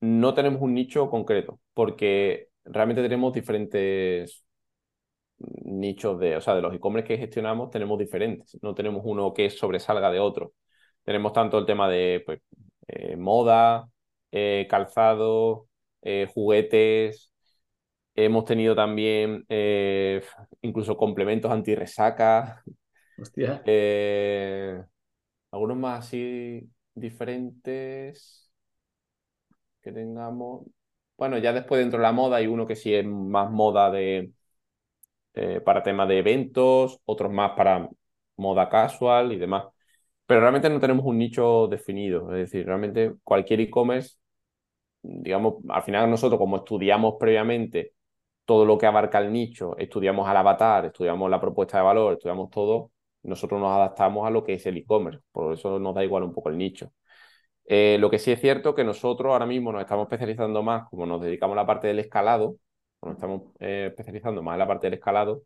no 0.00 0.34
tenemos 0.34 0.60
un 0.60 0.74
nicho 0.74 1.08
concreto, 1.08 1.58
porque 1.72 2.48
realmente 2.64 3.00
tenemos 3.00 3.32
diferentes 3.32 4.44
nichos 5.38 6.18
de, 6.18 6.36
o 6.36 6.40
sea, 6.40 6.54
de 6.54 6.62
los 6.62 6.74
e-commerce 6.74 7.06
que 7.06 7.18
gestionamos 7.18 7.70
tenemos 7.70 7.98
diferentes, 7.98 8.58
no 8.62 8.74
tenemos 8.74 9.02
uno 9.04 9.32
que 9.32 9.50
sobresalga 9.50 10.10
de 10.10 10.20
otro. 10.20 10.52
Tenemos 11.04 11.32
tanto 11.32 11.58
el 11.58 11.66
tema 11.66 11.88
de 11.88 12.22
pues, 12.26 12.40
eh, 12.88 13.16
moda, 13.16 13.88
eh, 14.30 14.66
calzado, 14.68 15.68
eh, 16.02 16.28
juguetes. 16.32 17.32
Hemos 18.14 18.44
tenido 18.44 18.74
también 18.74 19.46
incluso 20.60 20.96
complementos 20.96 21.50
anti-resaca. 21.50 22.62
Hostia. 23.16 23.62
algunos 25.50 25.76
más 25.76 26.06
así 26.06 26.68
diferentes 26.94 28.50
que 29.80 29.92
tengamos. 29.92 30.66
Bueno, 31.16 31.38
ya 31.38 31.52
después 31.52 31.80
dentro 31.80 31.98
de 31.98 32.02
la 32.02 32.12
moda 32.12 32.36
hay 32.36 32.46
uno 32.46 32.66
que 32.66 32.76
sí 32.76 32.94
es 32.94 33.04
más 33.06 33.50
moda 33.50 33.90
de 33.90 34.32
para 35.64 35.82
temas 35.82 36.08
de 36.08 36.18
eventos, 36.18 37.00
otros 37.04 37.32
más 37.32 37.52
para 37.52 37.88
moda 38.36 38.68
casual 38.68 39.32
y 39.32 39.36
demás. 39.38 39.64
Pero 40.26 40.40
realmente 40.40 40.68
no 40.70 40.80
tenemos 40.80 41.04
un 41.06 41.18
nicho 41.18 41.68
definido. 41.68 42.30
Es 42.34 42.50
decir, 42.50 42.66
realmente 42.66 43.14
cualquier 43.24 43.60
e-commerce, 43.60 44.16
digamos, 45.02 45.56
al 45.68 45.82
final 45.82 46.10
nosotros 46.10 46.38
como 46.38 46.58
estudiamos 46.58 47.14
previamente 47.18 47.94
todo 48.44 48.64
lo 48.64 48.78
que 48.78 48.86
abarca 48.86 49.18
el 49.18 49.32
nicho, 49.32 49.76
estudiamos 49.78 50.28
al 50.28 50.36
avatar, 50.36 50.86
estudiamos 50.86 51.30
la 51.30 51.40
propuesta 51.40 51.78
de 51.78 51.84
valor, 51.84 52.14
estudiamos 52.14 52.50
todo, 52.50 52.92
nosotros 53.22 53.60
nos 53.60 53.72
adaptamos 53.72 54.26
a 54.26 54.30
lo 54.30 54.44
que 54.44 54.54
es 54.54 54.66
el 54.66 54.78
e-commerce. 54.78 55.20
Por 55.32 55.54
eso 55.54 55.78
nos 55.78 55.94
da 55.94 56.04
igual 56.04 56.22
un 56.24 56.32
poco 56.32 56.48
el 56.50 56.58
nicho. 56.58 56.92
Eh, 57.66 57.98
lo 58.00 58.10
que 58.10 58.18
sí 58.18 58.32
es 58.32 58.40
cierto 58.40 58.74
que 58.74 58.84
nosotros 58.84 59.32
ahora 59.32 59.46
mismo 59.46 59.72
nos 59.72 59.82
estamos 59.82 60.04
especializando 60.06 60.62
más, 60.62 60.88
como 60.88 61.06
nos 61.06 61.20
dedicamos 61.20 61.54
a 61.56 61.62
la 61.62 61.66
parte 61.66 61.88
del 61.88 61.98
escalado, 61.98 62.56
nos 63.02 63.14
estamos 63.14 63.42
eh, 63.60 63.86
especializando 63.90 64.42
más 64.42 64.54
en 64.54 64.58
la 64.60 64.66
parte 64.66 64.86
del 64.86 64.94
escalado, 64.94 65.42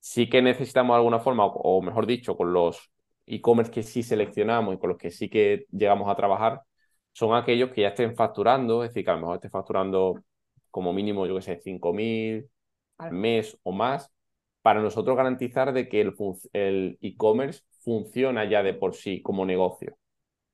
sí 0.00 0.28
que 0.28 0.42
necesitamos 0.42 0.94
de 0.94 0.98
alguna 0.98 1.20
forma, 1.20 1.46
o 1.46 1.82
mejor 1.82 2.06
dicho, 2.06 2.36
con 2.36 2.52
los 2.52 2.90
e-commerce 3.26 3.70
que 3.72 3.82
sí 3.82 4.02
seleccionamos 4.02 4.74
y 4.74 4.78
con 4.78 4.90
los 4.90 4.98
que 4.98 5.10
sí 5.10 5.28
que 5.28 5.66
llegamos 5.70 6.08
a 6.10 6.16
trabajar 6.16 6.62
son 7.12 7.34
aquellos 7.36 7.70
que 7.70 7.82
ya 7.82 7.88
estén 7.88 8.14
facturando, 8.16 8.84
es 8.84 8.90
decir, 8.90 9.04
que 9.04 9.10
a 9.10 9.14
lo 9.14 9.20
mejor 9.20 9.36
estén 9.36 9.50
facturando 9.50 10.20
como 10.70 10.92
mínimo, 10.92 11.26
yo 11.26 11.36
que 11.36 11.42
sé, 11.42 11.60
5.000 11.60 12.48
al 12.98 13.12
mes 13.12 13.58
o 13.62 13.72
más, 13.72 14.12
para 14.62 14.80
nosotros 14.82 15.16
garantizar 15.16 15.72
de 15.72 15.88
que 15.88 16.00
el 16.52 16.98
e-commerce 17.00 17.62
funciona 17.82 18.44
ya 18.44 18.62
de 18.62 18.74
por 18.74 18.94
sí 18.94 19.22
como 19.22 19.46
negocio. 19.46 19.96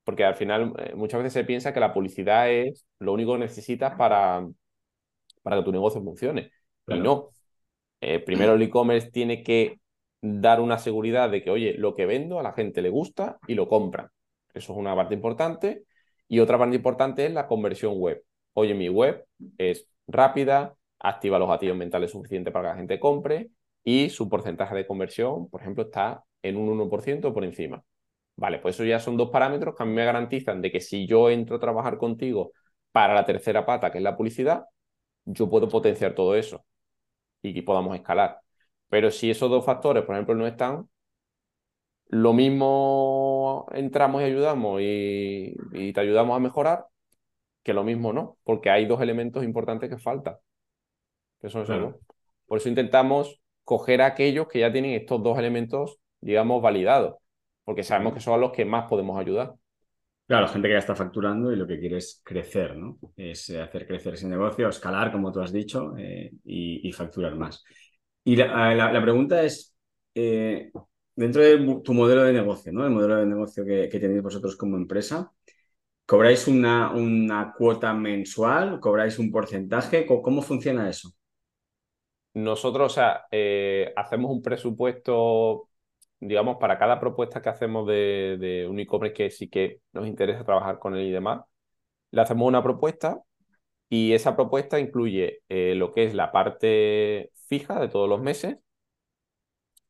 Porque 0.03 0.23
al 0.25 0.35
final 0.35 0.73
eh, 0.79 0.95
muchas 0.95 1.19
veces 1.21 1.33
se 1.33 1.43
piensa 1.43 1.73
que 1.73 1.79
la 1.81 1.93
publicidad 1.93 2.49
es 2.51 2.85
lo 2.99 3.13
único 3.13 3.33
que 3.33 3.39
necesitas 3.39 3.95
para, 3.95 4.47
para 5.47 5.61
que 5.61 5.63
tu 5.63 5.71
negocio 5.71 6.03
funcione. 6.03 6.51
Y 6.89 6.99
no. 6.99 7.29
Eh, 8.01 8.19
primero 8.19 8.55
el 8.55 8.61
e-commerce 8.61 9.11
tiene 9.11 9.43
que 9.43 9.79
dar 10.21 10.59
una 10.59 10.77
seguridad 10.77 11.29
de 11.29 11.41
que, 11.41 11.49
oye, 11.49 11.75
lo 11.77 11.95
que 11.95 12.05
vendo 12.05 12.37
a 12.37 12.43
la 12.43 12.51
gente 12.51 12.81
le 12.81 12.89
gusta 12.89 13.37
y 13.47 13.55
lo 13.55 13.69
compran. 13.69 14.09
Eso 14.53 14.73
es 14.73 14.77
una 14.77 14.93
parte 14.93 15.13
importante. 15.13 15.85
Y 16.27 16.39
otra 16.39 16.57
parte 16.57 16.75
importante 16.75 17.25
es 17.25 17.31
la 17.31 17.47
conversión 17.47 17.97
web. 17.97 18.21
Oye, 18.55 18.73
mi 18.73 18.89
web 18.89 19.25
es 19.57 19.87
rápida, 20.05 20.75
activa 20.99 21.39
los 21.39 21.47
gatillos 21.47 21.77
mentales 21.77 22.11
suficientes 22.11 22.51
para 22.51 22.67
que 22.67 22.73
la 22.73 22.77
gente 22.77 22.99
compre 22.99 23.51
y 23.85 24.09
su 24.09 24.27
porcentaje 24.27 24.75
de 24.75 24.85
conversión, 24.85 25.49
por 25.49 25.61
ejemplo, 25.61 25.83
está 25.83 26.25
en 26.41 26.57
un 26.57 26.67
1% 26.77 27.33
por 27.33 27.45
encima. 27.45 27.81
Vale, 28.35 28.59
pues 28.59 28.75
eso 28.75 28.83
ya 28.83 28.99
son 28.99 29.15
dos 29.15 29.29
parámetros 29.29 29.77
que 29.77 29.83
a 29.83 29.85
mí 29.85 29.93
me 29.93 30.03
garantizan 30.03 30.61
de 30.61 30.73
que 30.73 30.81
si 30.81 31.07
yo 31.07 31.29
entro 31.29 31.55
a 31.55 31.59
trabajar 31.61 31.97
contigo 31.97 32.51
para 32.91 33.13
la 33.13 33.23
tercera 33.23 33.65
pata, 33.65 33.91
que 33.93 33.99
es 33.99 34.03
la 34.03 34.17
publicidad, 34.17 34.65
yo 35.27 35.49
puedo 35.49 35.69
potenciar 35.69 36.15
todo 36.15 36.35
eso 36.35 36.65
y 37.41 37.53
que 37.53 37.63
podamos 37.63 37.95
escalar. 37.95 38.41
Pero 38.89 39.11
si 39.11 39.29
esos 39.29 39.49
dos 39.49 39.65
factores, 39.65 40.03
por 40.05 40.15
ejemplo, 40.15 40.35
no 40.35 40.47
están, 40.47 40.89
lo 42.09 42.33
mismo 42.33 43.67
entramos 43.73 44.21
y 44.21 44.25
ayudamos 44.25 44.81
y, 44.81 45.93
te 45.93 45.99
ayudamos 45.99 46.35
a 46.37 46.39
mejorar, 46.39 46.85
que 47.63 47.73
lo 47.73 47.83
mismo 47.83 48.13
no, 48.13 48.37
porque 48.43 48.69
hay 48.69 48.85
dos 48.85 49.01
elementos 49.01 49.43
importantes 49.43 49.89
que 49.89 49.97
faltan. 49.97 50.37
Que 51.41 51.49
son 51.49 51.65
Por 52.47 52.57
eso 52.57 52.69
intentamos 52.69 53.41
coger 53.63 54.01
a 54.01 54.07
aquellos 54.07 54.47
que 54.47 54.59
ya 54.59 54.71
tienen 54.71 54.91
estos 54.91 55.21
dos 55.21 55.37
elementos, 55.37 55.99
digamos, 56.21 56.61
validados, 56.61 57.15
porque 57.65 57.83
sabemos 57.83 58.13
que 58.13 58.21
son 58.21 58.39
los 58.39 58.53
que 58.53 58.63
más 58.63 58.87
podemos 58.87 59.19
ayudar. 59.19 59.55
Claro, 60.27 60.49
gente 60.49 60.67
que 60.67 60.73
ya 60.73 60.79
está 60.79 60.93
facturando 60.93 61.53
y 61.53 61.55
lo 61.55 61.65
que 61.65 61.79
quiere 61.79 61.97
es 61.97 62.21
crecer, 62.21 62.75
¿no? 62.75 62.99
Es 63.15 63.49
eh, 63.49 63.61
hacer 63.61 63.87
crecer 63.87 64.15
ese 64.15 64.27
negocio, 64.27 64.67
escalar, 64.67 65.09
como 65.09 65.31
tú 65.31 65.39
has 65.39 65.53
dicho, 65.53 65.95
eh, 65.97 66.31
y, 66.43 66.91
facturar 66.91 67.35
más. 67.35 67.63
Y 68.25 68.35
la, 68.35 69.01
pregunta 69.01 69.41
es, 69.43 69.73
eh, 70.13 70.69
dentro 71.15 71.41
de 71.41 71.81
tu 71.81 71.93
modelo 71.93 72.23
de 72.23 72.33
negocio, 72.33 72.73
¿no? 72.73 72.83
El 72.85 72.91
modelo 72.91 73.15
de 73.15 73.25
negocio 73.25 73.65
que, 73.65 73.87
tenéis 73.87 74.21
vosotros 74.21 74.57
como 74.57 74.75
empresa, 74.75 75.31
¿cobráis 76.05 76.45
una, 76.49 76.91
una, 76.91 77.53
cuota 77.57 77.93
mensual? 77.93 78.81
¿Cobráis 78.81 79.17
un 79.19 79.31
porcentaje? 79.31 80.05
¿Cómo, 80.05 80.41
funciona 80.41 80.89
eso? 80.89 81.09
Nosotros, 82.33 82.91
o 82.91 82.95
sea, 82.95 83.27
hacemos 83.95 84.31
un 84.31 84.41
presupuesto 84.41 85.66
digamos, 86.19 86.57
para 86.57 86.77
cada 86.77 86.99
propuesta 86.99 87.41
que 87.41 87.49
hacemos 87.49 87.87
de, 87.87 88.37
de 88.39 88.67
un 88.67 88.79
e-commerce 88.79 89.13
que 89.13 89.29
sí 89.31 89.49
que 89.49 89.81
nos 89.93 90.07
interesa 90.07 90.43
trabajar 90.43 90.79
con 90.79 90.95
él 90.95 91.07
y 91.07 91.11
demás, 91.11 91.41
le 92.11 92.21
hacemos 92.21 92.47
una 92.47 92.63
propuesta 92.63 93.21
y 93.89 94.13
esa 94.13 94.35
propuesta 94.35 94.79
incluye 94.79 95.41
eh, 95.49 95.75
lo 95.75 95.93
que 95.93 96.05
es 96.05 96.13
la 96.13 96.31
parte 96.31 97.31
fija 97.47 97.79
de 97.79 97.89
todos 97.89 98.09
los 98.09 98.21
meses. 98.21 98.57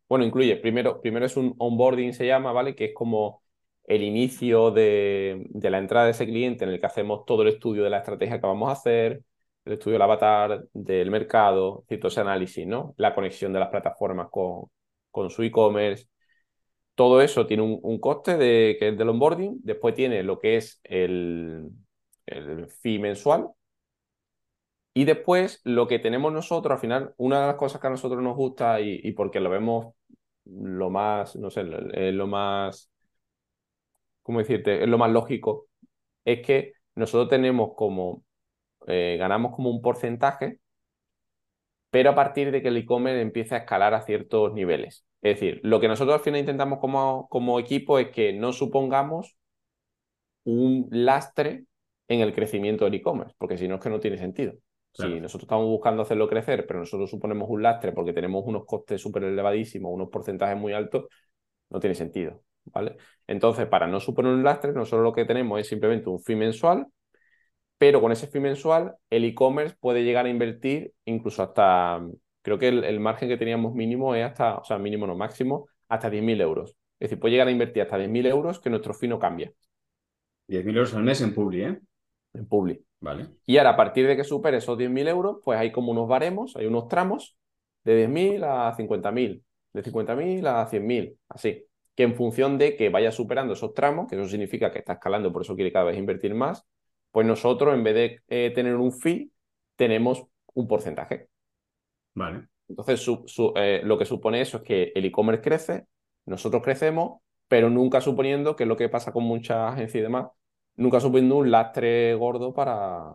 Bueno, 0.10 0.24
incluye, 0.26 0.56
primero, 0.58 1.02
primero 1.02 1.26
es 1.26 1.36
un 1.36 1.54
onboarding, 1.58 2.14
se 2.14 2.26
llama, 2.26 2.54
¿vale? 2.54 2.76
Que 2.76 2.86
es 2.86 2.94
como 2.94 3.44
el 3.84 4.04
inicio 4.04 4.72
de, 4.72 5.46
de, 5.50 5.70
la 5.70 5.80
entrada 5.80 6.06
de 6.06 6.12
ese 6.12 6.26
cliente 6.26 6.64
en 6.66 6.72
el 6.72 6.80
que 6.80 6.86
hacemos 6.86 7.26
todo 7.26 7.42
el 7.42 7.50
estudio 7.50 7.84
de 7.84 7.90
la 7.90 8.00
estrategia 8.00 8.40
que 8.40 8.48
vamos 8.48 8.70
a 8.70 8.74
hacer, 8.74 9.24
el 9.66 9.74
estudio 9.74 9.96
del 9.96 10.02
avatar, 10.04 10.66
del 10.74 11.12
mercado, 11.12 11.84
ciertos 11.88 12.18
análisis, 12.18 12.66
¿no? 12.66 12.94
La 12.98 13.14
conexión 13.16 13.52
de 13.54 13.60
las 13.60 13.70
plataformas 13.70 14.30
con, 14.32 14.70
con 15.12 15.30
su 15.30 15.44
e-commerce, 15.44 16.08
todo 16.98 17.22
eso 17.22 17.46
tiene 17.46 17.62
un, 17.64 18.00
coste 18.00 18.38
de, 18.38 18.76
que 18.80 18.90
es 18.90 18.98
del 18.98 19.10
onboarding, 19.10 19.60
después 19.64 19.94
tiene 19.94 20.24
lo 20.24 20.40
que 20.40 20.58
es 20.58 20.82
el, 20.84 21.70
el 22.26 22.68
fee 22.70 22.98
mensual, 22.98 23.50
y 24.96 25.06
después 25.06 25.62
lo 25.64 25.88
que 25.88 26.00
tenemos 26.00 26.34
nosotros, 26.34 26.74
al 26.74 26.80
final, 26.80 27.14
una 27.18 27.42
de 27.42 27.48
las 27.48 27.56
cosas 27.56 27.80
que 27.80 27.86
a 27.86 27.92
nosotros 27.92 28.24
nos 28.24 28.36
gusta 28.36 28.82
y, 28.82 29.12
porque 29.12 29.40
lo 29.40 29.52
vemos 29.52 29.94
lo 30.46 30.90
más, 30.90 31.36
no 31.36 31.52
sé, 31.52 31.62
es 31.94 32.16
lo 32.16 32.26
más, 32.26 32.92
¿cómo 34.24 34.40
decirte? 34.40 34.82
Es 34.84 34.90
lo 34.90 34.98
más 34.98 35.12
lógico, 35.12 35.68
es 36.26 36.42
que 36.46 36.74
nosotros 36.96 37.30
tenemos 37.30 37.72
como, 37.76 38.24
eh, 38.88 39.18
ganamos 39.20 39.56
como 39.56 39.70
un 39.70 39.82
porcentaje, 39.84 40.60
pero 41.92 42.12
a 42.12 42.16
partir 42.16 42.52
de 42.52 42.62
que 42.62 42.70
el 42.70 42.78
e-commerce 42.78 43.22
empiece 43.22 43.56
a 43.56 43.60
escalar 43.60 43.94
a 43.94 44.02
ciertos 44.02 44.54
niveles. 44.54 45.07
Es 45.22 45.40
decir, 45.40 45.60
lo 45.64 45.80
que 45.80 45.88
nosotros 45.88 46.16
al 46.16 46.24
final 46.24 46.40
intentamos 46.40 46.80
como, 46.80 47.28
como 47.30 47.60
equipo 47.60 48.00
es 48.00 48.10
que 48.10 48.34
no 48.34 48.54
supongamos 48.54 49.36
un 50.44 50.88
lastre 50.92 51.66
en 52.08 52.22
el 52.22 52.34
crecimiento 52.34 52.86
del 52.86 52.96
e-commerce, 52.96 53.36
porque 53.38 53.58
si 53.58 53.68
no 53.68 53.76
es 53.76 53.82
que 53.82 53.90
no 53.90 54.00
tiene 54.00 54.18
sentido. 54.18 54.54
Si 54.94 55.20
nosotros 55.20 55.44
estamos 55.44 55.68
buscando 55.68 56.02
hacerlo 56.02 56.28
crecer, 56.28 56.66
pero 56.66 56.80
nosotros 56.80 57.12
suponemos 57.12 57.48
un 57.50 57.62
lastre 57.62 57.92
porque 57.92 58.14
tenemos 58.14 58.44
unos 58.46 58.66
costes 58.66 59.00
súper 59.00 59.26
elevadísimos, 59.26 59.94
unos 59.94 60.10
porcentajes 60.10 60.58
muy 60.58 60.74
altos, 60.74 61.06
no 61.70 61.80
tiene 61.80 61.94
sentido. 61.94 62.42
¿vale? 62.66 62.98
Entonces, 63.28 63.68
para 63.68 63.86
no 63.86 64.00
suponer 64.00 64.34
un 64.34 64.44
lastre, 64.44 64.74
nosotros 64.74 65.04
lo 65.04 65.14
que 65.14 65.26
tenemos 65.26 65.60
es 65.60 65.68
simplemente 65.68 66.10
un 66.10 66.20
fee 66.20 66.36
mensual, 66.36 66.88
pero 67.78 68.02
con 68.02 68.12
ese 68.12 68.28
fee 68.28 68.40
mensual, 68.40 68.96
el 69.10 69.26
e-commerce 69.26 69.76
puede 69.80 70.04
llegar 70.04 70.26
a 70.26 70.30
invertir 70.30 70.94
incluso 71.06 71.44
hasta 71.44 72.02
creo 72.48 72.58
que 72.58 72.70
el, 72.70 73.00
margen 73.02 73.28
que 73.28 73.36
teníamos 73.36 73.76
mínimo 73.76 74.16
es 74.16 74.24
hasta, 74.24 74.56
o 74.56 74.64
sea, 74.64 74.78
mínimo 74.78 75.06
no 75.06 75.18
máximo, 75.18 75.68
hasta 75.90 76.10
10.000 76.10 76.40
euros. 76.40 76.70
Es 76.98 77.10
decir, 77.10 77.20
puede 77.20 77.34
llegar 77.34 77.50
a 77.50 77.52
invertir 77.52 77.84
hasta 77.84 77.98
10.000 77.98 78.26
euros 78.26 78.60
que 78.62 78.70
nuestro 78.70 78.94
fin 78.94 79.10
no 79.10 79.20
cambia. 79.20 79.52
10.000 80.48 80.68
euros 80.70 80.94
al 80.94 81.04
mes 81.04 81.20
en 81.20 81.34
Publi, 81.34 81.64
¿eh? 81.64 81.78
En 82.34 82.48
Publi. 82.48 82.82
Vale. 83.02 83.28
Y 83.46 83.58
ahora, 83.58 83.72
a 83.72 83.76
partir 83.76 84.08
de 84.08 84.16
que 84.16 84.24
supere 84.24 84.60
esos 84.60 84.78
10.000 84.78 85.10
euros, 85.10 85.40
pues 85.44 85.60
hay 85.60 85.74
como 85.74 85.92
unos 85.92 86.08
baremos, 86.08 86.56
hay 86.56 86.68
unos 86.68 86.88
tramos 86.88 87.36
de 87.84 88.08
10.000 88.08 88.44
a 88.46 88.78
50.000, 88.78 89.44
de 89.74 89.84
50.000 89.84 90.48
a 90.48 90.70
100.000, 90.70 91.18
así. 91.28 91.66
Que 91.96 92.04
en 92.04 92.16
función 92.16 92.58
de 92.58 92.78
que 92.78 92.88
vaya 92.88 93.12
superando 93.12 93.56
esos 93.56 93.74
tramos, 93.74 94.08
que 94.08 94.16
eso 94.16 94.26
significa 94.30 94.72
que 94.72 94.80
está 94.80 94.94
escalando, 94.94 95.34
por 95.34 95.42
eso 95.42 95.54
quiere 95.54 95.74
cada 95.74 95.84
vez 95.84 95.98
invertir 95.98 96.34
más, 96.34 96.66
pues 97.12 97.28
nosotros, 97.28 97.74
en 97.74 97.84
vez 97.84 97.94
de 97.94 98.22
eh, 98.30 98.52
tener 98.56 98.78
un 98.78 98.94
fee, 98.94 99.32
tenemos 99.76 100.26
un 100.54 100.66
porcentaje. 100.66 101.28
Vale. 102.18 102.48
Entonces, 102.68 103.08
eh, 103.56 103.82
lo 103.84 103.98
que 103.98 104.06
supone 104.06 104.42
eso 104.42 104.58
es 104.58 104.64
que 104.64 104.92
el 104.96 105.06
e-commerce 105.06 105.42
crece, 105.42 105.86
nosotros 106.26 106.64
crecemos, 106.64 107.22
pero 107.48 107.70
nunca 107.70 108.02
suponiendo, 108.02 108.56
que 108.56 108.64
es 108.64 108.68
lo 108.68 108.76
que 108.76 108.90
pasa 108.90 109.14
con 109.14 109.24
muchas 109.24 109.74
agencias 109.74 110.00
y 110.00 110.02
demás, 110.02 110.28
nunca 110.76 111.00
suponiendo 111.00 111.38
un 111.38 111.52
lastre 111.52 112.16
gordo 112.16 112.56
para, 112.56 113.14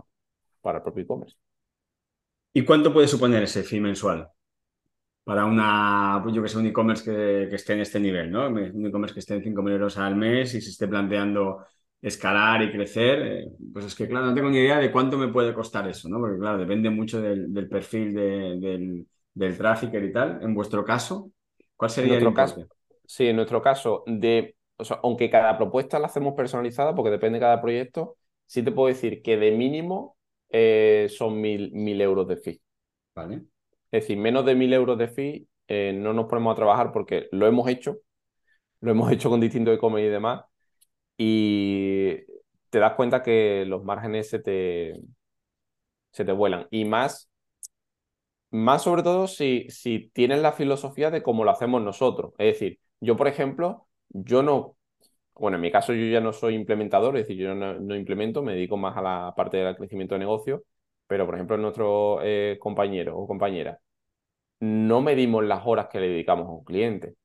para 0.61 0.79
el 0.79 0.85
propio 0.85 1.03
e-commerce. 1.03 1.37
¿Y 2.53 2.65
cuánto 2.65 2.93
puede 2.93 3.09
suponer 3.09 3.43
ese 3.43 3.65
fee 3.65 3.81
mensual? 3.81 4.29
Para 5.25 5.47
una, 5.47 6.21
pues 6.23 6.35
yo 6.35 6.43
que 6.43 6.49
sé, 6.49 6.59
un 6.59 6.67
e-commerce 6.67 7.05
que, 7.05 7.55
esté 7.55 7.73
en 7.73 7.81
este 7.81 7.99
nivel, 7.99 8.31
¿no? 8.31 8.49
Un 8.49 8.87
e-commerce 8.87 9.15
que 9.15 9.21
esté 9.21 9.35
en 9.35 9.43
5.000 9.43 9.73
euros 9.73 9.99
al 9.99 10.15
mes 10.15 10.55
y 10.55 10.61
se 10.61 10.71
esté 10.71 10.87
planteando 10.87 11.67
escalar 12.03 12.63
y 12.63 12.73
crecer, 12.73 13.23
eh, 13.23 13.49
pues 13.73 13.87
es 13.87 13.95
que, 13.95 14.09
claro, 14.09 14.27
no 14.27 14.35
tengo 14.35 14.51
ni 14.51 14.59
idea 14.59 14.79
de 14.79 14.91
cuánto 14.91 15.17
me 15.17 15.29
puede 15.29 15.55
costar 15.55 15.89
eso, 15.89 16.09
¿no? 16.09 16.19
Porque, 16.19 16.39
claro, 16.39 16.59
depende 16.59 16.91
mucho 16.91 17.23
del, 17.23 17.69
perfil 17.69 18.13
del, 18.13 19.07
del 19.33 19.57
trafficker 19.57 20.05
y 20.05 20.13
tal. 20.13 20.43
En 20.43 20.53
vuestro 20.53 20.85
caso, 20.85 21.31
¿cuál 21.77 21.91
sería 21.91 22.19
el 22.19 22.35
caso? 22.35 22.67
Sí, 23.07 23.29
en 23.29 23.37
nuestro 23.37 23.63
caso, 23.63 24.03
de, 24.07 24.57
o 24.77 24.85
sea, 24.85 24.99
aunque 25.03 25.31
cada 25.31 25.57
propuesta 25.57 25.99
la 25.99 26.07
hacemos 26.07 26.35
personalizada, 26.35 26.95
porque 26.95 27.11
depende 27.11 27.39
de 27.39 27.43
cada 27.43 27.61
proyecto, 27.61 28.17
sí 28.47 28.63
te 28.63 28.73
puedo 28.73 28.89
decir 28.89 29.23
que 29.23 29.37
de 29.37 29.53
mínimo 29.53 30.17
eh, 30.49 31.07
son 31.09 31.41
mil, 31.41 31.73
mil, 31.73 32.01
euros 32.01 32.27
de 32.27 32.37
fee. 32.37 32.61
Vale. 33.15 33.43
Es 33.91 34.03
decir, 34.03 34.19
menos 34.19 34.45
de 34.45 34.55
mil 34.55 34.73
euros 34.73 34.99
de 34.99 35.09
fee 35.09 35.47
eh, 35.69 35.93
no 35.95 36.13
nos 36.13 36.27
ponemos 36.27 36.53
a 36.53 36.57
trabajar 36.57 36.91
porque 36.93 37.29
lo 37.31 37.47
hemos 37.47 37.69
hecho, 37.69 37.99
lo 38.81 38.91
hemos 38.91 39.11
hecho 39.13 39.31
con 39.31 39.41
distintos 39.41 39.75
e-commerce 39.75 40.09
y 40.09 40.11
demás, 40.11 40.45
y 41.25 42.17
te 42.71 42.79
das 42.81 42.95
cuenta 42.95 43.23
que 43.23 43.65
los 43.67 43.85
márgenes 43.85 44.29
se 44.29 44.41
te, 44.41 45.01
se 46.13 46.25
te 46.25 46.33
vuelan. 46.33 46.67
Y 46.71 46.85
más, 46.85 47.31
más 48.51 48.83
sobre 48.83 49.03
todo 49.03 49.27
si, 49.29 49.67
si 49.71 50.11
tienes 50.13 50.41
la 50.41 50.53
filosofía 50.53 51.11
de 51.11 51.23
cómo 51.23 51.45
lo 51.45 51.51
hacemos 51.51 51.83
nosotros. 51.83 52.33
Es 52.39 52.55
decir, 52.55 52.81
yo, 53.01 53.17
por 53.17 53.29
ejemplo, 53.29 53.87
yo 54.11 54.43
no, 54.43 54.77
bueno, 55.35 55.57
en 55.57 55.63
mi 55.63 55.73
caso 55.73 55.95
yo 55.95 56.07
ya 56.07 56.21
no 56.21 56.33
soy 56.33 56.55
implementador, 56.55 57.17
es 57.17 57.25
decir, 57.29 57.43
yo 57.43 57.55
no, 57.55 57.97
implemento, 57.97 58.43
me 58.43 58.55
dedico 58.55 58.77
más 58.77 58.97
a 58.97 59.03
la 59.03 59.35
parte 59.37 59.59
del 59.59 59.77
crecimiento 59.77 60.15
de 60.17 60.21
negocio, 60.21 60.65
pero, 61.07 61.27
por 61.27 61.37
ejemplo, 61.37 61.57
nuestro 61.59 62.21
eh, 62.23 62.59
compañero 62.61 63.19
o 63.19 63.27
compañera, 63.27 63.81
no 64.61 65.03
medimos 65.03 65.45
las 65.45 65.63
horas 65.67 65.89
que 65.89 66.01
le 66.01 66.09
dedicamos 66.09 66.49
a 66.49 66.53
un 66.53 66.65
cliente. 66.65 67.17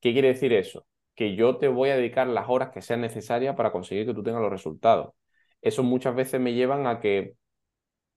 ¿Qué 0.00 0.12
quiere 0.12 0.28
decir 0.28 0.52
eso? 0.52 0.86
Que 1.16 1.34
yo 1.34 1.56
te 1.58 1.68
voy 1.68 1.90
a 1.90 1.96
dedicar 1.96 2.28
las 2.28 2.48
horas 2.48 2.70
que 2.70 2.82
sean 2.82 3.00
necesarias 3.00 3.56
para 3.56 3.72
conseguir 3.72 4.06
que 4.06 4.14
tú 4.14 4.22
tengas 4.22 4.42
los 4.42 4.50
resultados. 4.50 5.14
Eso 5.62 5.82
muchas 5.82 6.14
veces 6.14 6.40
me 6.40 6.54
llevan 6.54 6.86
a 6.86 7.00
que 7.00 7.34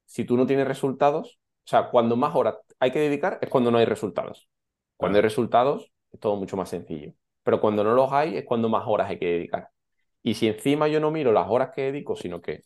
si 0.05 0.25
tú 0.25 0.37
no 0.37 0.45
tienes 0.45 0.67
resultados, 0.67 1.39
o 1.65 1.69
sea, 1.69 1.89
cuando 1.89 2.15
más 2.15 2.35
horas 2.35 2.55
hay 2.79 2.91
que 2.91 2.99
dedicar 2.99 3.39
es 3.41 3.49
cuando 3.49 3.71
no 3.71 3.77
hay 3.77 3.85
resultados. 3.85 4.49
Cuando 4.97 5.17
hay 5.17 5.21
resultados 5.21 5.91
es 6.11 6.19
todo 6.19 6.35
mucho 6.35 6.57
más 6.57 6.69
sencillo. 6.69 7.13
Pero 7.43 7.61
cuando 7.61 7.83
no 7.83 7.93
los 7.93 8.11
hay 8.11 8.37
es 8.37 8.45
cuando 8.45 8.69
más 8.69 8.83
horas 8.85 9.09
hay 9.09 9.19
que 9.19 9.27
dedicar. 9.27 9.69
Y 10.21 10.33
si 10.35 10.47
encima 10.47 10.87
yo 10.87 10.99
no 10.99 11.11
miro 11.11 11.31
las 11.31 11.47
horas 11.49 11.71
que 11.73 11.83
dedico, 11.83 12.15
sino 12.15 12.41
que 12.41 12.63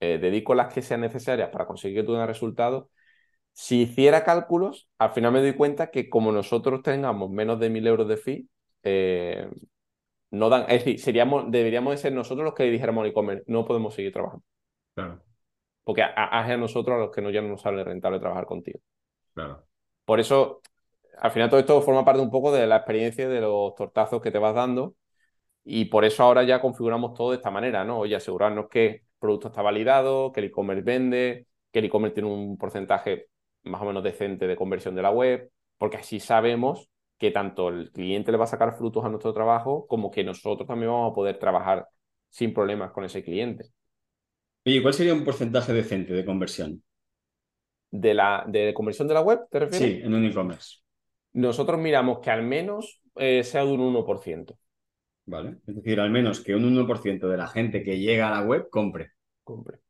eh, 0.00 0.18
dedico 0.18 0.54
las 0.54 0.72
que 0.72 0.82
sean 0.82 1.00
necesarias 1.00 1.50
para 1.50 1.66
conseguir 1.66 1.98
que 1.98 2.06
tú 2.06 2.12
tengas 2.12 2.28
resultados, 2.28 2.88
si 3.52 3.82
hiciera 3.82 4.24
cálculos, 4.24 4.88
al 4.98 5.10
final 5.10 5.32
me 5.32 5.40
doy 5.40 5.54
cuenta 5.54 5.90
que 5.90 6.08
como 6.08 6.32
nosotros 6.32 6.82
tengamos 6.82 7.30
menos 7.30 7.58
de 7.60 7.70
mil 7.70 7.86
euros 7.86 8.08
de 8.08 8.16
fee, 8.16 8.48
eh, 8.82 9.48
no 10.30 10.48
dan, 10.48 10.62
es 10.62 10.84
decir, 10.84 11.00
seríamos, 11.00 11.50
deberíamos 11.50 11.92
de 11.92 11.98
ser 11.98 12.12
nosotros 12.12 12.44
los 12.44 12.54
que 12.54 12.64
dijéramos 12.64 13.02
al 13.02 13.10
e-commerce, 13.10 13.44
no 13.46 13.64
podemos 13.64 13.94
seguir 13.94 14.12
trabajando. 14.12 14.44
Claro. 14.94 15.22
Porque 15.82 16.02
es 16.02 16.08
a, 16.14 16.56
nosotros 16.56 16.94
a 16.96 17.00
los 17.00 17.10
que 17.10 17.20
no, 17.20 17.30
ya 17.30 17.42
no 17.42 17.48
nos 17.48 17.62
sale 17.62 17.82
rentable 17.82 18.20
trabajar 18.20 18.46
contigo. 18.46 18.80
Claro. 19.34 19.64
Por 20.04 20.20
eso, 20.20 20.60
al 21.18 21.30
final 21.30 21.50
todo 21.50 21.60
esto 21.60 21.82
forma 21.82 22.04
parte 22.04 22.22
un 22.22 22.30
poco 22.30 22.52
de 22.52 22.66
la 22.66 22.76
experiencia 22.76 23.28
de 23.28 23.40
los 23.40 23.74
tortazos 23.74 24.20
que 24.20 24.30
te 24.30 24.38
vas 24.38 24.54
dando 24.54 24.94
y 25.64 25.86
por 25.86 26.04
eso 26.04 26.22
ahora 26.22 26.42
ya 26.42 26.60
configuramos 26.60 27.14
todo 27.14 27.30
de 27.30 27.36
esta 27.36 27.50
manera, 27.50 27.84
¿no? 27.84 27.98
Oye, 27.98 28.16
asegurarnos 28.16 28.68
que 28.68 28.86
el 28.86 29.02
producto 29.18 29.48
está 29.48 29.62
validado, 29.62 30.32
que 30.32 30.40
el 30.40 30.46
e-commerce 30.46 30.82
vende, 30.82 31.46
que 31.72 31.80
el 31.80 31.86
e-commerce 31.86 32.14
tiene 32.14 32.30
un 32.30 32.56
porcentaje 32.56 33.28
más 33.64 33.82
o 33.82 33.84
menos 33.84 34.02
decente 34.02 34.46
de 34.46 34.56
conversión 34.56 34.94
de 34.94 35.02
la 35.02 35.10
web, 35.10 35.50
porque 35.76 35.98
así 35.98 36.20
sabemos 36.20 36.88
que 37.20 37.30
tanto 37.30 37.68
el 37.68 37.92
cliente 37.92 38.32
le 38.32 38.38
va 38.38 38.44
a 38.44 38.48
sacar 38.48 38.72
frutos 38.72 39.04
a 39.04 39.10
nuestro 39.10 39.34
trabajo 39.34 39.86
como 39.86 40.10
que 40.10 40.24
nosotros 40.24 40.66
también 40.66 40.90
vamos 40.90 41.12
a 41.12 41.14
poder 41.14 41.38
trabajar 41.38 41.86
sin 42.30 42.54
problemas 42.54 42.92
con 42.92 43.04
ese 43.04 43.22
cliente. 43.22 43.66
¿Y 44.64 44.80
¿cuál 44.80 44.94
sería 44.94 45.12
un 45.12 45.22
porcentaje 45.22 45.74
decente 45.74 46.14
de 46.14 46.24
conversión? 46.24 46.82
¿De 47.90 48.14
la 48.14 48.46
de 48.48 48.72
conversión 48.72 49.06
de 49.06 49.14
la 49.14 49.20
web, 49.20 49.40
te 49.50 49.58
refieres? 49.58 49.98
Sí, 49.98 50.00
en 50.02 50.14
un 50.14 50.24
e-commerce. 50.24 50.78
Nosotros 51.34 51.78
miramos 51.78 52.20
que 52.20 52.30
al 52.30 52.42
menos 52.42 53.02
eh, 53.16 53.44
sea 53.44 53.66
de 53.66 53.72
un 53.72 53.80
1%. 53.80 54.56
Vale. 55.26 55.58
Es 55.66 55.76
decir, 55.76 56.00
al 56.00 56.10
menos 56.10 56.40
que 56.40 56.54
un 56.54 56.64
1% 56.64 57.28
de 57.28 57.36
la 57.36 57.48
gente 57.48 57.82
que 57.82 57.98
llega 57.98 58.28
a 58.28 58.40
la 58.40 58.46
web 58.46 58.70
compre. 58.70 59.12
Compre. 59.44 59.80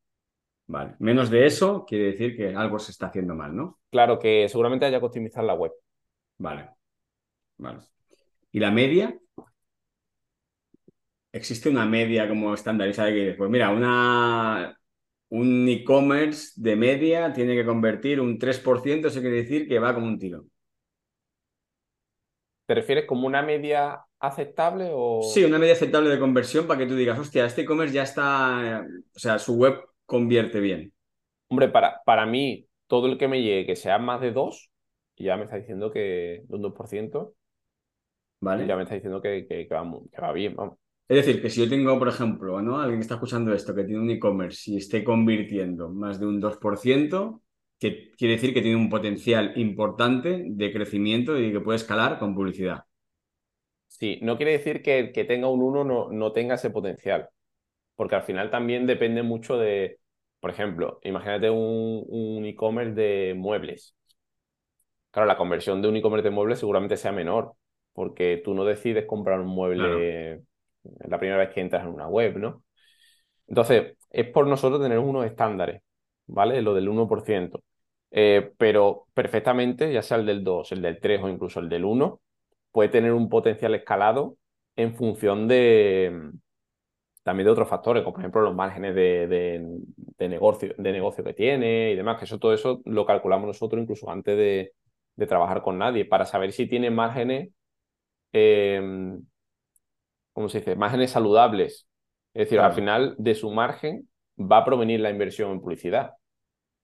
Vale. 0.66 0.96
Menos 0.98 1.30
de 1.30 1.46
eso 1.46 1.84
quiere 1.86 2.06
decir 2.06 2.36
que 2.36 2.54
algo 2.56 2.80
se 2.80 2.90
está 2.90 3.06
haciendo 3.06 3.36
mal, 3.36 3.54
¿no? 3.54 3.78
Claro, 3.90 4.18
que 4.18 4.48
seguramente 4.48 4.86
haya 4.86 4.98
que 4.98 5.06
optimizar 5.06 5.44
la 5.44 5.54
web. 5.54 5.72
Vale. 6.38 6.79
Vale. 7.60 7.80
¿Y 8.52 8.58
la 8.58 8.70
media? 8.70 9.14
¿Existe 11.32 11.68
una 11.68 11.84
media 11.84 12.26
como 12.26 12.54
estandarizada 12.54 13.10
que, 13.10 13.34
pues 13.36 13.50
mira, 13.50 13.70
una, 13.70 14.76
un 15.28 15.68
e-commerce 15.68 16.52
de 16.56 16.74
media 16.74 17.32
tiene 17.32 17.54
que 17.54 17.64
convertir 17.64 18.20
un 18.20 18.38
3%, 18.38 19.08
eso 19.08 19.20
quiere 19.20 19.36
decir 19.42 19.68
que 19.68 19.78
va 19.78 19.94
como 19.94 20.06
un 20.06 20.18
tiro? 20.18 20.46
¿Te 22.66 22.74
refieres 22.74 23.04
como 23.04 23.26
una 23.26 23.42
media 23.42 24.00
aceptable 24.18 24.88
o...? 24.92 25.22
Sí, 25.22 25.44
una 25.44 25.58
media 25.58 25.74
aceptable 25.74 26.08
de 26.08 26.18
conversión 26.18 26.66
para 26.66 26.80
que 26.80 26.86
tú 26.86 26.96
digas, 26.96 27.18
hostia, 27.18 27.44
este 27.44 27.62
e-commerce 27.62 27.94
ya 27.94 28.04
está, 28.04 28.86
o 29.14 29.18
sea, 29.18 29.38
su 29.38 29.54
web 29.56 29.78
convierte 30.06 30.60
bien. 30.60 30.92
Hombre, 31.48 31.68
para, 31.68 32.00
para 32.04 32.26
mí, 32.26 32.66
todo 32.86 33.06
el 33.06 33.18
que 33.18 33.28
me 33.28 33.42
llegue 33.42 33.66
que 33.66 33.76
sea 33.76 33.98
más 33.98 34.20
de 34.20 34.32
2, 34.32 34.70
ya 35.16 35.36
me 35.36 35.44
está 35.44 35.56
diciendo 35.56 35.90
que 35.90 36.42
de 36.48 36.56
un 36.56 36.62
2%, 36.62 37.34
¿Vale? 38.40 38.66
ya 38.66 38.76
me 38.76 38.82
está 38.82 38.94
diciendo 38.94 39.20
que, 39.20 39.46
que, 39.46 39.68
va, 39.68 40.32
bien, 40.32 40.56
vamos. 40.56 40.78
Es 41.08 41.16
decir, 41.16 41.42
que 41.42 41.50
si 41.50 41.60
yo 41.60 41.68
tengo, 41.68 41.98
por 41.98 42.08
ejemplo, 42.08 42.62
¿no? 42.62 42.80
Alguien 42.80 43.00
que 43.00 43.02
está 43.02 43.14
escuchando 43.14 43.52
esto, 43.52 43.74
que 43.74 43.84
tiene 43.84 44.00
un 44.00 44.10
e-commerce 44.10 44.70
y 44.70 44.76
esté 44.76 45.02
convirtiendo 45.04 45.90
más 45.90 46.20
de 46.20 46.26
un 46.26 46.40
2%, 46.40 47.42
que 47.78 48.12
quiere 48.12 48.34
decir 48.34 48.54
que 48.54 48.62
tiene 48.62 48.76
un 48.76 48.88
potencial 48.88 49.52
importante 49.56 50.44
de 50.46 50.72
crecimiento 50.72 51.38
y 51.38 51.50
que 51.52 51.60
puede 51.60 51.76
escalar 51.76 52.18
con 52.18 52.34
publicidad. 52.34 52.84
Sí, 53.88 54.18
no 54.22 54.36
quiere 54.36 54.52
decir 54.52 54.82
que 54.82 54.98
el 54.98 55.12
que 55.12 55.24
tenga 55.24 55.48
un 55.48 55.62
1 55.62 55.84
no, 55.84 56.10
no 56.12 56.32
tenga 56.32 56.54
ese 56.54 56.70
potencial, 56.70 57.28
porque 57.96 58.14
al 58.14 58.22
final 58.22 58.50
también 58.50 58.86
depende 58.86 59.22
mucho 59.22 59.58
de, 59.58 59.98
por 60.40 60.50
ejemplo, 60.50 61.00
imagínate 61.02 61.50
un, 61.50 62.04
un 62.08 62.44
e-commerce 62.46 62.94
de 62.94 63.34
muebles. 63.36 63.96
Claro, 65.10 65.26
la 65.26 65.36
conversión 65.36 65.82
de 65.82 65.88
un 65.88 65.96
e-commerce 65.96 66.28
de 66.28 66.34
muebles 66.34 66.60
seguramente 66.60 66.96
sea 66.96 67.12
menor, 67.12 67.54
porque 67.92 68.40
tú 68.44 68.54
no 68.54 68.64
decides 68.64 69.06
comprar 69.06 69.40
un 69.40 69.48
mueble 69.48 70.42
la 71.06 71.18
primera 71.18 71.38
vez 71.38 71.50
que 71.50 71.60
entras 71.60 71.84
en 71.84 71.90
una 71.90 72.08
web, 72.08 72.38
¿no? 72.38 72.62
Entonces, 73.46 73.96
es 74.10 74.26
por 74.28 74.46
nosotros 74.46 74.80
tener 74.80 74.98
unos 74.98 75.26
estándares, 75.26 75.82
¿vale? 76.26 76.62
Lo 76.62 76.74
del 76.74 76.88
1%. 76.88 77.62
Eh, 78.12 78.52
pero 78.56 79.06
perfectamente, 79.14 79.92
ya 79.92 80.02
sea 80.02 80.16
el 80.16 80.26
del 80.26 80.42
2, 80.42 80.72
el 80.72 80.82
del 80.82 81.00
3 81.00 81.22
o 81.22 81.28
incluso 81.28 81.60
el 81.60 81.68
del 81.68 81.84
1, 81.84 82.20
puede 82.72 82.88
tener 82.88 83.12
un 83.12 83.28
potencial 83.28 83.74
escalado 83.74 84.36
en 84.76 84.94
función 84.94 85.48
de 85.48 86.32
también 87.22 87.46
de 87.46 87.52
otros 87.52 87.68
factores, 87.68 88.02
como 88.02 88.14
por 88.14 88.22
ejemplo 88.22 88.40
los 88.42 88.54
márgenes 88.54 88.94
de, 88.94 89.68
negocio, 90.18 90.74
de 90.76 90.92
negocio 90.92 91.22
que 91.22 91.34
tiene 91.34 91.92
y 91.92 91.96
demás, 91.96 92.18
que 92.18 92.24
eso 92.24 92.38
todo 92.38 92.54
eso 92.54 92.80
lo 92.86 93.04
calculamos 93.04 93.46
nosotros 93.46 93.82
incluso 93.82 94.10
antes 94.10 94.36
de, 94.36 94.72
trabajar 95.28 95.60
con 95.60 95.76
nadie, 95.76 96.06
para 96.06 96.24
saber 96.24 96.50
si 96.50 96.66
tiene 96.66 96.90
márgenes, 96.90 97.50
eh, 98.32 98.80
¿cómo 100.32 100.48
se 100.48 100.58
dice? 100.58 100.76
Márgenes 100.76 101.10
saludables. 101.10 101.86
Es 102.34 102.46
decir, 102.46 102.60
al 102.60 102.72
final 102.72 103.14
de 103.18 103.34
su 103.34 103.50
margen 103.50 104.08
va 104.38 104.58
a 104.58 104.64
provenir 104.64 105.00
la 105.00 105.10
inversión 105.10 105.50
en 105.52 105.60
publicidad. 105.60 106.12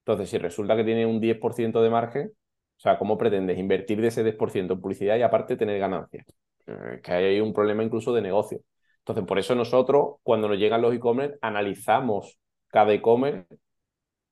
Entonces, 0.00 0.30
si 0.30 0.38
resulta 0.38 0.76
que 0.76 0.84
tiene 0.84 1.06
un 1.06 1.20
10% 1.20 1.82
de 1.82 1.90
margen, 1.90 2.28
o 2.28 2.80
sea, 2.80 2.98
¿cómo 2.98 3.16
pretendes 3.18 3.58
invertir 3.58 4.00
de 4.00 4.08
ese 4.08 4.22
10% 4.22 4.74
en 4.74 4.80
publicidad 4.80 5.16
y 5.16 5.22
aparte 5.22 5.56
tener 5.56 5.78
ganancias? 5.78 6.26
Eh, 6.66 7.00
que 7.02 7.12
hay 7.12 7.40
un 7.40 7.52
problema 7.52 7.82
incluso 7.82 8.12
de 8.12 8.22
negocio. 8.22 8.60
Entonces, 8.98 9.24
por 9.24 9.38
eso 9.38 9.54
nosotros, 9.54 10.16
cuando 10.22 10.48
nos 10.48 10.58
llegan 10.58 10.82
los 10.82 10.94
e-commerce, 10.94 11.38
analizamos 11.40 12.38
cada 12.68 12.92
e-commerce 12.92 13.46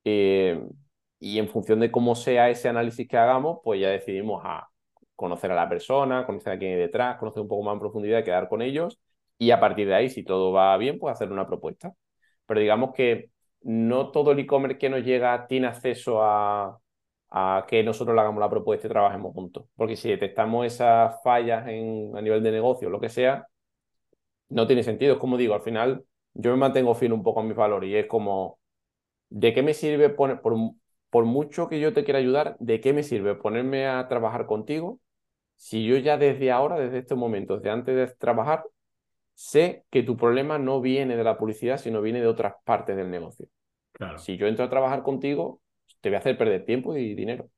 eh, 0.05 0.61
y 1.19 1.39
en 1.39 1.49
función 1.49 1.81
de 1.81 1.91
cómo 1.91 2.15
sea 2.15 2.51
ese 2.51 2.69
análisis 2.69 3.09
que 3.09 3.17
hagamos, 3.17 3.61
pues 3.65 3.81
ya 3.81 3.89
decidimos 3.89 4.43
a 4.45 4.69
conocer 5.17 5.51
a 5.53 5.55
la 5.55 5.69
persona, 5.69 6.27
conocer 6.27 6.55
a 6.55 6.59
quién 6.59 6.73
hay 6.73 6.79
detrás, 6.79 7.19
conocer 7.19 7.43
un 7.43 7.49
poco 7.49 7.63
más 7.63 7.75
en 7.75 7.81
profundidad, 7.81 8.25
quedar 8.25 8.49
con 8.49 8.63
ellos 8.63 8.99
y 9.39 9.51
a 9.51 9.61
partir 9.61 9.87
de 9.89 9.95
ahí, 9.95 10.11
si 10.11 10.25
todo 10.25 10.53
va 10.53 10.77
bien, 10.77 10.99
pues 10.99 11.13
hacer 11.13 11.33
una 11.33 11.47
propuesta. 11.47 11.95
Pero 12.47 12.61
digamos 12.61 12.93
que 12.95 13.31
no 13.63 14.11
todo 14.11 14.33
el 14.33 14.39
e-commerce 14.41 14.79
que 14.79 14.91
nos 14.91 15.05
llega 15.05 15.47
tiene 15.47 15.67
acceso 15.69 16.21
a, 16.23 16.79
que 17.67 17.83
nosotros 17.83 18.15
le 18.15 18.21
hagamos 18.21 18.41
la 18.41 18.49
propuesta 18.51 18.87
y 18.87 18.91
trabajemos 18.91 19.33
juntos. 19.35 19.67
Porque 19.77 19.97
si 19.97 20.09
detectamos 20.09 20.67
esas 20.67 21.21
fallas 21.25 21.67
en, 21.69 22.17
a 22.17 22.23
nivel 22.23 22.43
de 22.43 22.53
negocio, 22.53 22.89
lo 22.91 23.01
que 23.01 23.09
sea, 23.09 23.49
no 24.49 24.67
tiene 24.67 24.83
sentido. 24.83 25.15
Es 25.15 25.19
como 25.21 25.37
digo, 25.37 25.55
al 25.55 25.63
final 25.63 26.05
yo 26.35 26.51
me 26.53 26.57
mantengo 26.57 26.95
fiel 26.95 27.13
un 27.13 27.23
poco 27.23 27.41
a 27.41 27.43
mi 27.45 27.53
valor 27.53 27.85
y 27.85 27.97
es 27.97 28.07
como, 28.07 28.59
¿de 29.31 29.55
qué 29.55 29.63
me 29.63 29.75
sirve 29.75 30.11
poner, 30.11 30.41
por 30.41 31.25
mucho 31.25 31.69
que 31.69 31.81
yo 31.81 31.93
te 31.93 32.05
quiera 32.05 32.21
ayudar, 32.21 32.57
¿de 32.61 32.81
qué 32.81 32.93
me 32.93 33.03
sirve 33.03 33.35
ponerme 33.37 33.87
a 33.87 34.09
trabajar 34.09 34.47
contigo 34.47 35.01
si 35.57 35.85
yo 35.85 35.97
ya 35.99 36.17
desde 36.17 36.51
ahora, 36.51 36.79
desde 36.79 36.99
este 36.99 37.15
momento, 37.15 37.57
desde 37.57 37.71
antes 37.71 37.95
de 37.95 38.15
trabajar, 38.17 38.65
sé 39.35 39.85
que 39.91 40.03
tu 40.03 40.17
problema 40.17 40.59
no 40.59 40.81
viene 40.81 41.17
de 41.17 41.25
la 41.25 41.37
publicidad, 41.37 41.79
sino 41.79 42.03
viene 42.03 42.21
de 42.21 42.27
otras 42.27 42.55
partes 42.65 42.97
del 42.97 43.11
negocio. 43.11 43.47
Claro. 43.93 44.19
Si 44.19 44.37
yo 44.37 44.47
entro 44.47 44.65
a 44.65 44.71
trabajar 44.71 45.03
contigo, 45.03 45.61
te 46.01 46.09
voy 46.09 46.17
a 46.17 46.19
hacer 46.19 46.37
perder 46.37 46.65
tiempo 46.65 46.97
y 46.97 47.15
dinero. 47.15 47.49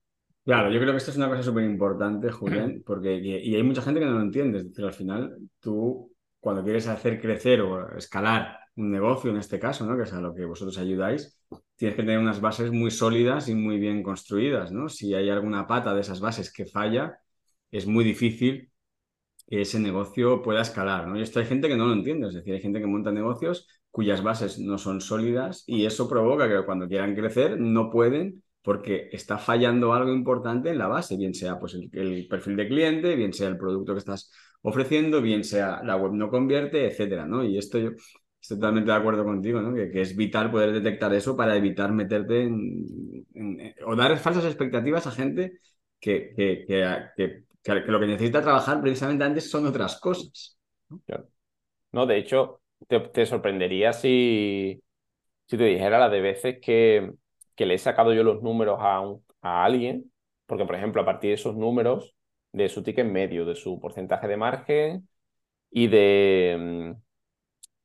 Claro, 0.44 0.70
yo 0.70 0.78
creo 0.78 0.92
que 0.92 0.98
esto 0.98 1.10
es 1.10 1.16
una 1.16 1.28
cosa 1.28 1.42
súper 1.42 1.64
importante, 1.64 2.30
Julián, 2.30 2.82
porque 2.86 3.16
y 3.16 3.54
hay 3.54 3.62
mucha 3.62 3.82
gente 3.82 4.00
que 4.00 4.06
no 4.06 4.12
lo 4.12 4.22
entiende. 4.22 4.58
Es 4.58 4.68
decir, 4.68 4.84
al 4.84 4.92
final, 4.92 5.36
tú 5.60 6.12
cuando 6.46 6.62
quieres 6.62 6.86
hacer 6.86 7.20
crecer 7.20 7.60
o 7.60 7.96
escalar 7.96 8.60
un 8.76 8.92
negocio, 8.92 9.32
en 9.32 9.38
este 9.38 9.58
caso, 9.58 9.84
¿no? 9.84 9.96
que 9.96 10.04
es 10.04 10.12
a 10.12 10.20
lo 10.20 10.32
que 10.32 10.44
vosotros 10.44 10.78
ayudáis, 10.78 11.36
tienes 11.74 11.96
que 11.96 12.02
tener 12.02 12.20
unas 12.20 12.40
bases 12.40 12.70
muy 12.70 12.92
sólidas 12.92 13.48
y 13.48 13.56
muy 13.56 13.80
bien 13.80 14.02
construidas. 14.02 14.70
¿no? 14.70 14.88
Si 14.88 15.12
hay 15.12 15.28
alguna 15.28 15.66
pata 15.66 15.92
de 15.92 16.02
esas 16.02 16.20
bases 16.20 16.52
que 16.52 16.66
falla, 16.66 17.18
es 17.70 17.86
muy 17.86 18.04
difícil 18.04 18.70
que 19.48 19.62
ese 19.62 19.78
negocio 19.80 20.42
pueda 20.42 20.62
escalar, 20.62 21.06
¿no? 21.08 21.18
Y 21.18 21.22
esto 21.22 21.40
hay 21.40 21.46
gente 21.46 21.68
que 21.68 21.76
no 21.76 21.86
lo 21.86 21.92
entiende, 21.92 22.28
es 22.28 22.34
decir, 22.34 22.54
hay 22.54 22.60
gente 22.60 22.80
que 22.80 22.86
monta 22.86 23.12
negocios 23.12 23.68
cuyas 23.90 24.22
bases 24.22 24.58
no 24.58 24.78
son 24.78 25.00
sólidas 25.00 25.64
y 25.66 25.86
eso 25.86 26.08
provoca 26.08 26.48
que 26.48 26.66
cuando 26.66 26.88
quieran 26.88 27.14
crecer 27.14 27.58
no 27.58 27.90
pueden 27.90 28.42
porque 28.66 29.08
está 29.12 29.38
fallando 29.38 29.94
algo 29.94 30.12
importante 30.12 30.70
en 30.70 30.78
la 30.78 30.88
base, 30.88 31.16
bien 31.16 31.34
sea 31.34 31.58
pues 31.58 31.74
el, 31.92 32.26
perfil 32.28 32.56
de 32.56 32.66
cliente, 32.66 33.14
bien 33.14 33.32
sea 33.32 33.48
el 33.48 33.56
producto 33.56 33.92
que 33.92 34.00
estás 34.00 34.30
ofreciendo, 34.62 35.22
bien 35.22 35.44
sea 35.44 35.82
la 35.84 35.96
web 35.96 36.12
no 36.12 36.28
convierte, 36.30 36.84
etcétera, 36.84 37.26
¿no? 37.26 37.44
Y 37.44 37.58
esto 37.58 37.78
yo 37.78 37.90
estoy 38.40 38.58
totalmente 38.58 38.90
de 38.90 38.96
acuerdo 38.96 39.24
contigo, 39.24 39.62
¿no? 39.62 39.72
Que, 39.72 40.00
es 40.00 40.16
vital 40.16 40.50
poder 40.50 40.72
detectar 40.72 41.14
eso 41.14 41.36
para 41.36 41.56
evitar 41.56 41.92
meterte 41.92 42.42
en, 42.42 43.24
o 43.86 43.94
dar 43.94 44.18
falsas 44.18 44.44
expectativas 44.44 45.06
a 45.06 45.12
gente 45.12 45.52
que, 46.00 46.32
que, 46.36 46.64
que, 47.16 47.44
que 47.66 47.92
lo 47.92 48.00
que 48.00 48.06
necesita 48.06 48.42
trabajar 48.42 48.80
precisamente 48.80 49.24
antes 49.24 49.50
son 49.50 49.66
otras 49.66 49.98
cosas. 50.00 50.58
¿no? 51.92 52.06
De 52.06 52.18
hecho, 52.18 52.60
te, 52.88 53.26
sorprendería 53.26 53.92
si, 53.92 54.82
si 55.46 55.56
te 55.56 55.64
dijera 55.64 55.98
la 55.98 56.08
de 56.08 56.20
veces 56.20 56.58
que, 56.60 57.12
que 57.54 57.66
le 57.66 57.74
he 57.74 57.78
sacado 57.78 58.12
yo 58.14 58.22
los 58.22 58.42
números 58.42 58.78
a, 58.80 59.02
a 59.42 59.64
alguien, 59.64 60.12
porque 60.46 60.64
por 60.64 60.76
ejemplo, 60.76 61.02
a 61.02 61.04
partir 61.04 61.30
de 61.30 61.34
esos 61.34 61.56
números, 61.56 62.14
de 62.52 62.68
su 62.68 62.82
ticket 62.82 63.06
medio, 63.06 63.44
de 63.44 63.54
su 63.54 63.80
porcentaje 63.80 64.28
de 64.28 64.36
margen 64.36 65.08
y 65.70 65.88
de 65.88 66.56
mm, 66.58 67.06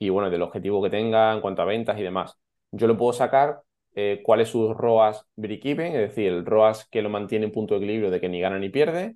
y 0.01 0.09
bueno, 0.09 0.31
del 0.31 0.41
objetivo 0.41 0.81
que 0.81 0.89
tenga 0.89 1.31
en 1.33 1.41
cuanto 1.41 1.61
a 1.61 1.65
ventas 1.65 1.99
y 1.99 2.01
demás. 2.01 2.35
Yo 2.71 2.87
le 2.87 2.95
puedo 2.95 3.13
sacar 3.13 3.61
eh, 3.93 4.21
cuál 4.23 4.41
es 4.41 4.49
su 4.49 4.73
ROAS 4.73 5.27
break-even, 5.35 5.95
es 5.95 6.09
decir, 6.09 6.27
el 6.27 6.43
ROAS 6.43 6.87
que 6.89 7.03
lo 7.03 7.09
mantiene 7.09 7.45
en 7.45 7.51
punto 7.51 7.75
de 7.75 7.81
equilibrio 7.85 8.09
de 8.09 8.19
que 8.19 8.27
ni 8.27 8.41
gana 8.41 8.57
ni 8.57 8.69
pierde, 8.69 9.15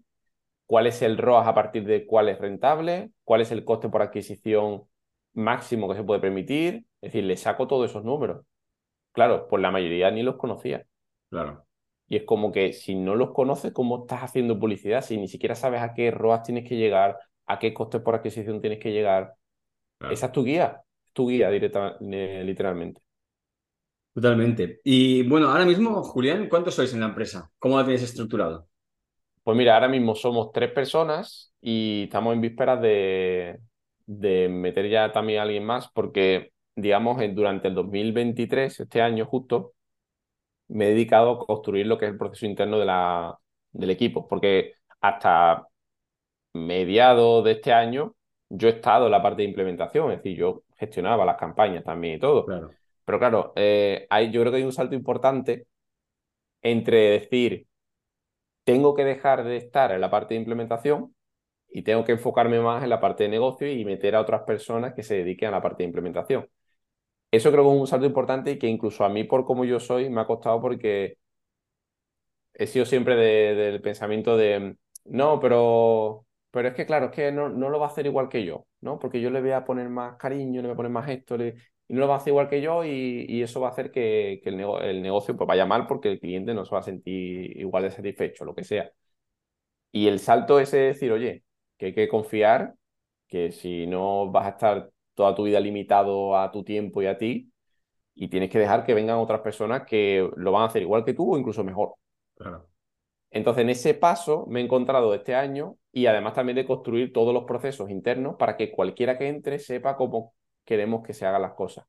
cuál 0.65 0.87
es 0.87 1.01
el 1.01 1.17
ROAS 1.17 1.47
a 1.47 1.53
partir 1.53 1.85
de 1.85 2.05
cuál 2.05 2.29
es 2.29 2.39
rentable, 2.39 3.11
cuál 3.23 3.41
es 3.41 3.51
el 3.51 3.63
coste 3.63 3.89
por 3.89 4.01
adquisición 4.01 4.83
máximo 5.33 5.87
que 5.89 5.95
se 5.95 6.03
puede 6.03 6.21
permitir, 6.21 6.85
es 7.01 7.11
decir, 7.11 7.23
le 7.23 7.37
saco 7.37 7.67
todos 7.67 7.89
esos 7.89 8.03
números. 8.03 8.45
Claro, 9.11 9.47
pues 9.47 9.61
la 9.61 9.71
mayoría 9.71 10.11
ni 10.11 10.23
los 10.23 10.35
conocía. 10.35 10.85
Claro. 11.29 11.65
Y 12.07 12.17
es 12.17 12.23
como 12.23 12.51
que 12.51 12.73
si 12.73 12.95
no 12.95 13.15
los 13.15 13.31
conoces, 13.31 13.73
¿cómo 13.73 14.01
estás 14.01 14.23
haciendo 14.23 14.59
publicidad? 14.59 15.01
Si 15.01 15.17
ni 15.17 15.27
siquiera 15.27 15.55
sabes 15.55 15.81
a 15.81 15.93
qué 15.93 16.11
ROAS 16.11 16.43
tienes 16.43 16.67
que 16.67 16.77
llegar, 16.77 17.17
a 17.47 17.59
qué 17.59 17.73
costes 17.73 18.01
por 18.01 18.15
adquisición 18.15 18.61
tienes 18.61 18.79
que 18.79 18.91
llegar. 18.91 19.35
Esa 20.09 20.27
es 20.27 20.31
tu 20.31 20.43
guía, 20.43 20.81
tu 21.13 21.29
guía 21.29 21.49
directa, 21.49 21.97
eh, 21.99 22.43
literalmente. 22.45 23.01
Totalmente. 24.13 24.79
Y 24.83 25.27
bueno, 25.27 25.49
ahora 25.49 25.65
mismo, 25.65 26.03
Julián, 26.03 26.47
¿cuántos 26.47 26.75
sois 26.75 26.93
en 26.93 27.01
la 27.01 27.07
empresa? 27.07 27.51
¿Cómo 27.59 27.77
la 27.77 27.83
tienes 27.83 28.03
estructurado? 28.03 28.67
Pues 29.45 29.55
mira, 29.55 29.75
ahora 29.75 29.87
mismo 29.87 30.15
somos 30.15 30.51
tres 30.51 30.71
personas 30.71 31.53
y 31.61 32.05
estamos 32.05 32.33
en 32.33 32.41
vísperas 32.41 32.81
de, 32.81 33.59
de 34.07 34.49
meter 34.49 34.89
ya 34.89 35.11
también 35.11 35.37
a 35.39 35.43
alguien 35.43 35.63
más 35.63 35.87
porque, 35.91 36.51
digamos, 36.75 37.21
durante 37.35 37.67
el 37.67 37.75
2023, 37.75 38.79
este 38.79 39.03
año 39.03 39.27
justo, 39.27 39.73
me 40.67 40.87
he 40.87 40.89
dedicado 40.89 41.33
a 41.33 41.45
construir 41.45 41.85
lo 41.85 41.99
que 41.99 42.05
es 42.05 42.11
el 42.11 42.17
proceso 42.17 42.47
interno 42.47 42.79
de 42.79 42.85
la, 42.85 43.37
del 43.71 43.91
equipo, 43.91 44.27
porque 44.27 44.73
hasta 44.99 45.67
mediados 46.53 47.43
de 47.43 47.51
este 47.51 47.71
año 47.71 48.15
yo 48.49 48.67
he 48.67 48.71
estado 48.71 49.05
en 49.05 49.11
la 49.11 49.21
parte 49.21 49.43
de 49.43 49.49
implementación, 49.49 50.11
es 50.11 50.17
decir, 50.23 50.37
yo 50.39 50.63
gestionaba 50.77 51.23
las 51.23 51.37
campañas 51.37 51.83
también 51.83 52.15
y 52.15 52.19
todo. 52.19 52.47
Pero 53.05 53.19
claro, 53.19 53.53
eh, 53.55 54.07
hay, 54.09 54.31
yo 54.31 54.41
creo 54.41 54.51
que 54.51 54.57
hay 54.57 54.63
un 54.63 54.73
salto 54.73 54.95
importante 54.95 55.67
entre 56.61 57.19
decir, 57.19 57.67
tengo 58.65 58.95
que 58.95 59.05
dejar 59.05 59.45
de 59.45 59.57
estar 59.57 59.91
en 59.93 60.01
la 60.01 60.11
parte 60.11 60.33
de 60.33 60.41
implementación 60.41 61.15
y 61.69 61.83
tengo 61.83 62.03
que 62.05 62.13
enfocarme 62.13 62.59
más 62.61 62.83
en 62.83 62.89
la 62.89 62.99
parte 63.01 63.23
de 63.23 63.29
negocio 63.29 63.71
y 63.71 63.85
meter 63.85 64.15
a 64.15 64.21
otras 64.21 64.43
personas 64.43 64.93
que 64.93 65.03
se 65.03 65.15
dediquen 65.15 65.49
a 65.49 65.53
la 65.53 65.61
parte 65.61 65.83
de 65.83 65.87
implementación. 65.87 66.49
Eso 67.31 67.51
creo 67.51 67.63
que 67.63 67.75
es 67.75 67.81
un 67.81 67.87
salto 67.87 68.05
importante 68.05 68.51
y 68.51 68.59
que 68.59 68.67
incluso 68.67 69.05
a 69.05 69.09
mí, 69.09 69.25
por 69.25 69.45
como 69.45 69.65
yo 69.65 69.79
soy, 69.79 70.09
me 70.09 70.21
ha 70.21 70.27
costado 70.27 70.61
porque 70.61 71.17
he 72.53 72.67
sido 72.67 72.85
siempre 72.85 73.15
del 73.15 73.81
pensamiento 73.81 74.37
de, 74.37 74.77
no, 75.05 75.39
pero, 75.39 76.25
pero 76.51 76.69
es 76.69 76.73
que 76.73 76.85
claro, 76.85 77.07
es 77.07 77.11
que 77.11 77.31
no, 77.31 77.49
no, 77.49 77.69
lo 77.69 77.79
va 77.79 77.87
a 77.87 77.89
hacer 77.89 78.05
igual 78.05 78.29
que 78.29 78.45
yo, 78.45 78.65
¿no? 78.81 78.99
Porque 78.99 79.21
yo 79.21 79.29
le 79.29 79.41
voy 79.41 79.51
a 79.51 79.65
poner 79.65 79.89
más 79.89 80.15
cariño, 80.17 80.61
le 80.61 80.69
voy 80.69 80.73
a 80.73 80.77
poner 80.77 80.91
más 80.91 81.09
esto, 81.09 81.37
y 81.87 81.93
no 81.93 82.01
lo 82.01 82.07
va 82.07 82.15
a 82.15 82.17
hacer 82.17 82.31
igual 82.31 82.49
que 82.49 82.61
yo 82.61 82.83
y, 82.83 83.41
eso 83.41 83.61
va 83.61 83.67
a 83.67 83.71
hacer 83.71 83.91
que, 83.91 84.41
el, 84.43 84.59
el, 84.59 85.01
negocio 85.01 85.35
pues, 85.37 85.47
vaya 85.47 85.65
mal 85.65 85.87
porque 85.87 86.09
el 86.11 86.19
cliente 86.19 86.53
no 86.53 86.65
se 86.65 86.71
va 86.73 86.79
a 86.79 86.83
sentir 86.83 87.57
igual 87.57 87.83
de 87.83 87.91
satisfecho, 87.91 88.45
lo 88.45 88.55
que 88.55 88.63
sea. 88.63 88.91
Y 89.91 90.07
el 90.07 90.19
salto 90.19 90.59
ese 90.59 90.89
es 90.89 90.95
decir, 90.95 91.11
oye, 91.11 91.43
que 91.77 91.87
hay 91.87 91.93
que 91.93 92.07
confiar 92.07 92.75
que 93.27 93.51
si 93.51 93.87
no 93.87 94.31
vas 94.31 94.45
a 94.45 94.49
estar 94.49 94.89
toda 95.13 95.35
tu 95.35 95.43
vida 95.43 95.59
limitado 95.59 96.37
a 96.37 96.51
tu 96.51 96.63
tiempo 96.63 97.01
y 97.01 97.07
a 97.07 97.17
ti, 97.17 97.51
y 98.15 98.29
tienes 98.29 98.49
que 98.49 98.59
dejar 98.59 98.85
que 98.85 98.93
vengan 98.93 99.17
otras 99.17 99.41
personas 99.41 99.83
que 99.85 100.29
lo 100.37 100.51
van 100.51 100.63
a 100.63 100.65
hacer 100.65 100.81
igual 100.81 101.03
que 101.03 101.13
tú 101.13 101.35
o 101.35 101.37
incluso 101.37 101.63
mejor. 101.63 101.95
Entonces, 103.29 103.63
en 103.63 103.69
ese 103.69 103.93
paso 103.93 104.45
me 104.47 104.61
he 104.61 104.63
encontrado 104.63 105.13
este 105.13 105.35
año 105.35 105.77
y 105.91 106.05
además 106.05 106.33
también 106.33 106.55
de 106.55 106.65
construir 106.65 107.11
todos 107.11 107.33
los 107.33 107.43
procesos 107.43 107.89
internos 107.89 108.35
para 108.37 108.55
que 108.55 108.71
cualquiera 108.71 109.17
que 109.17 109.27
entre 109.27 109.59
sepa 109.59 109.97
cómo 109.97 110.33
queremos 110.65 111.03
que 111.03 111.13
se 111.13 111.25
hagan 111.25 111.41
las 111.43 111.53
cosas. 111.53 111.85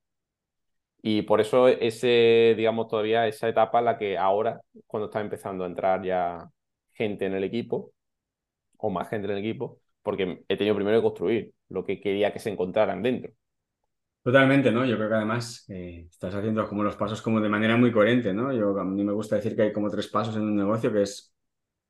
Y 1.02 1.22
por 1.22 1.40
eso 1.40 1.68
ese, 1.68 2.54
digamos, 2.56 2.88
todavía 2.88 3.26
esa 3.28 3.48
etapa 3.48 3.80
la 3.80 3.96
que 3.98 4.18
ahora, 4.18 4.60
cuando 4.86 5.06
está 5.06 5.20
empezando 5.20 5.64
a 5.64 5.68
entrar 5.68 6.02
ya 6.04 6.48
gente 6.92 7.26
en 7.26 7.34
el 7.34 7.44
equipo, 7.44 7.92
o 8.78 8.90
más 8.90 9.08
gente 9.08 9.26
en 9.26 9.34
el 9.34 9.38
equipo, 9.38 9.78
porque 10.02 10.44
he 10.48 10.56
tenido 10.56 10.74
primero 10.74 10.98
que 10.98 11.02
construir 11.02 11.52
lo 11.68 11.84
que 11.84 12.00
quería 12.00 12.32
que 12.32 12.38
se 12.38 12.50
encontraran 12.50 13.02
dentro. 13.02 13.32
Totalmente, 14.22 14.72
¿no? 14.72 14.84
Yo 14.84 14.96
creo 14.96 15.08
que 15.08 15.14
además 15.14 15.64
eh, 15.68 16.08
estás 16.10 16.34
haciendo 16.34 16.68
como 16.68 16.82
los 16.82 16.96
pasos 16.96 17.22
como 17.22 17.40
de 17.40 17.48
manera 17.48 17.76
muy 17.76 17.92
coherente, 17.92 18.34
¿no? 18.34 18.52
Yo, 18.52 18.76
a 18.76 18.84
mí 18.84 19.04
me 19.04 19.12
gusta 19.12 19.36
decir 19.36 19.54
que 19.54 19.62
hay 19.62 19.72
como 19.72 19.88
tres 19.88 20.08
pasos 20.08 20.34
en 20.34 20.42
un 20.42 20.56
negocio 20.56 20.92
que 20.92 21.02
es, 21.02 21.32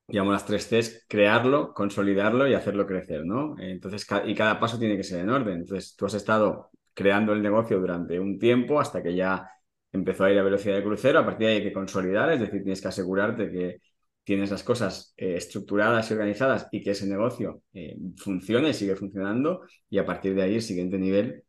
llamo 0.08 0.32
las 0.32 0.44
tres 0.44 0.68
Cs, 0.68 1.06
crearlo, 1.08 1.72
consolidarlo 1.72 2.46
y 2.46 2.52
hacerlo 2.52 2.86
crecer, 2.86 3.24
¿no? 3.24 3.56
Entonces, 3.58 4.06
y 4.26 4.34
cada 4.34 4.60
paso 4.60 4.78
tiene 4.78 4.98
que 4.98 5.02
ser 5.02 5.20
en 5.20 5.30
orden. 5.30 5.60
Entonces, 5.60 5.96
tú 5.96 6.04
has 6.04 6.12
estado 6.12 6.70
creando 6.96 7.34
el 7.34 7.42
negocio 7.42 7.78
durante 7.78 8.18
un 8.18 8.38
tiempo 8.38 8.80
hasta 8.80 9.02
que 9.02 9.14
ya 9.14 9.48
empezó 9.92 10.24
a 10.24 10.32
ir 10.32 10.38
a 10.38 10.42
velocidad 10.42 10.76
de 10.76 10.82
crucero, 10.82 11.18
a 11.20 11.26
partir 11.26 11.46
de 11.46 11.52
ahí 11.52 11.58
hay 11.58 11.64
que 11.64 11.72
consolidar, 11.74 12.32
es 12.32 12.40
decir, 12.40 12.62
tienes 12.62 12.80
que 12.80 12.88
asegurarte 12.88 13.50
que 13.50 13.80
tienes 14.24 14.50
las 14.50 14.64
cosas 14.64 15.14
eh, 15.16 15.36
estructuradas 15.36 16.10
y 16.10 16.14
organizadas 16.14 16.68
y 16.72 16.82
que 16.82 16.92
ese 16.92 17.06
negocio 17.06 17.62
eh, 17.74 17.96
funcione, 18.16 18.72
sigue 18.72 18.96
funcionando 18.96 19.62
y 19.90 19.98
a 19.98 20.06
partir 20.06 20.34
de 20.34 20.42
ahí 20.42 20.54
el 20.56 20.62
siguiente 20.62 20.98
nivel 20.98 21.44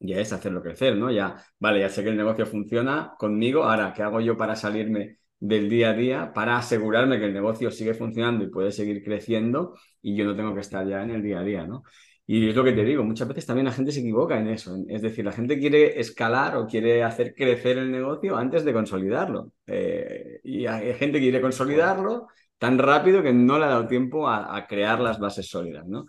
ya 0.00 0.18
es 0.18 0.32
hacerlo 0.32 0.62
crecer, 0.62 0.96
¿no? 0.96 1.10
Ya, 1.10 1.44
vale, 1.58 1.80
ya 1.80 1.88
sé 1.88 2.02
que 2.02 2.10
el 2.10 2.16
negocio 2.16 2.46
funciona 2.46 3.14
conmigo, 3.18 3.64
ahora, 3.64 3.92
¿qué 3.94 4.02
hago 4.02 4.20
yo 4.20 4.36
para 4.36 4.56
salirme 4.56 5.18
del 5.38 5.68
día 5.68 5.90
a 5.90 5.94
día, 5.94 6.32
para 6.32 6.56
asegurarme 6.56 7.18
que 7.18 7.26
el 7.26 7.34
negocio 7.34 7.70
sigue 7.70 7.94
funcionando 7.94 8.44
y 8.44 8.50
puede 8.50 8.72
seguir 8.72 9.04
creciendo 9.04 9.76
y 10.02 10.16
yo 10.16 10.24
no 10.24 10.34
tengo 10.36 10.54
que 10.54 10.60
estar 10.60 10.86
ya 10.86 11.02
en 11.02 11.10
el 11.10 11.22
día 11.22 11.40
a 11.40 11.44
día, 11.44 11.66
¿no? 11.66 11.82
Y 12.28 12.48
es 12.48 12.56
lo 12.56 12.64
que 12.64 12.72
te 12.72 12.84
digo, 12.84 13.04
muchas 13.04 13.28
veces 13.28 13.46
también 13.46 13.66
la 13.66 13.72
gente 13.72 13.92
se 13.92 14.00
equivoca 14.00 14.38
en 14.38 14.48
eso. 14.48 14.76
Es 14.88 15.00
decir, 15.02 15.24
la 15.24 15.32
gente 15.32 15.58
quiere 15.58 16.00
escalar 16.00 16.56
o 16.56 16.66
quiere 16.66 17.04
hacer 17.04 17.34
crecer 17.34 17.78
el 17.78 17.90
negocio 17.92 18.36
antes 18.36 18.64
de 18.64 18.72
consolidarlo. 18.72 19.52
Eh, 19.66 20.40
y 20.42 20.66
hay 20.66 20.92
gente 20.94 21.18
que 21.18 21.24
quiere 21.24 21.40
consolidarlo 21.40 22.26
tan 22.58 22.78
rápido 22.78 23.22
que 23.22 23.32
no 23.32 23.58
le 23.58 23.66
ha 23.66 23.68
dado 23.68 23.86
tiempo 23.86 24.28
a, 24.28 24.66
crear 24.66 25.00
las 25.00 25.18
bases 25.20 25.48
sólidas, 25.48 25.86
¿no? 25.86 26.06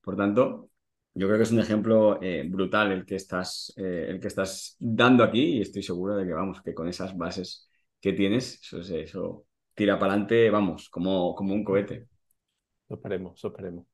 Por 0.00 0.16
tanto, 0.16 0.70
yo 1.14 1.26
creo 1.28 1.38
que 1.38 1.44
es 1.44 1.52
un 1.52 1.60
ejemplo 1.60 2.20
eh, 2.22 2.44
brutal 2.48 2.92
el 2.92 3.06
que, 3.06 3.16
estás, 3.16 3.72
eh, 3.76 4.06
el 4.08 4.20
que 4.20 4.28
estás 4.28 4.76
dando 4.80 5.24
aquí 5.24 5.58
y 5.58 5.60
estoy 5.62 5.82
seguro 5.82 6.16
de 6.16 6.26
que, 6.26 6.32
vamos, 6.32 6.62
que 6.62 6.74
con 6.74 6.88
esas 6.88 7.16
bases 7.16 7.68
que 8.00 8.12
tienes, 8.14 8.60
eso, 8.62 8.80
eso 8.96 9.46
tira 9.74 9.98
para 9.98 10.12
adelante, 10.14 10.50
vamos, 10.50 10.88
como, 10.90 11.34
como 11.34 11.54
un 11.54 11.64
cohete. 11.64 12.08
Lo 12.88 12.96
esperemos, 12.96 13.44
esperemos. 13.44 13.91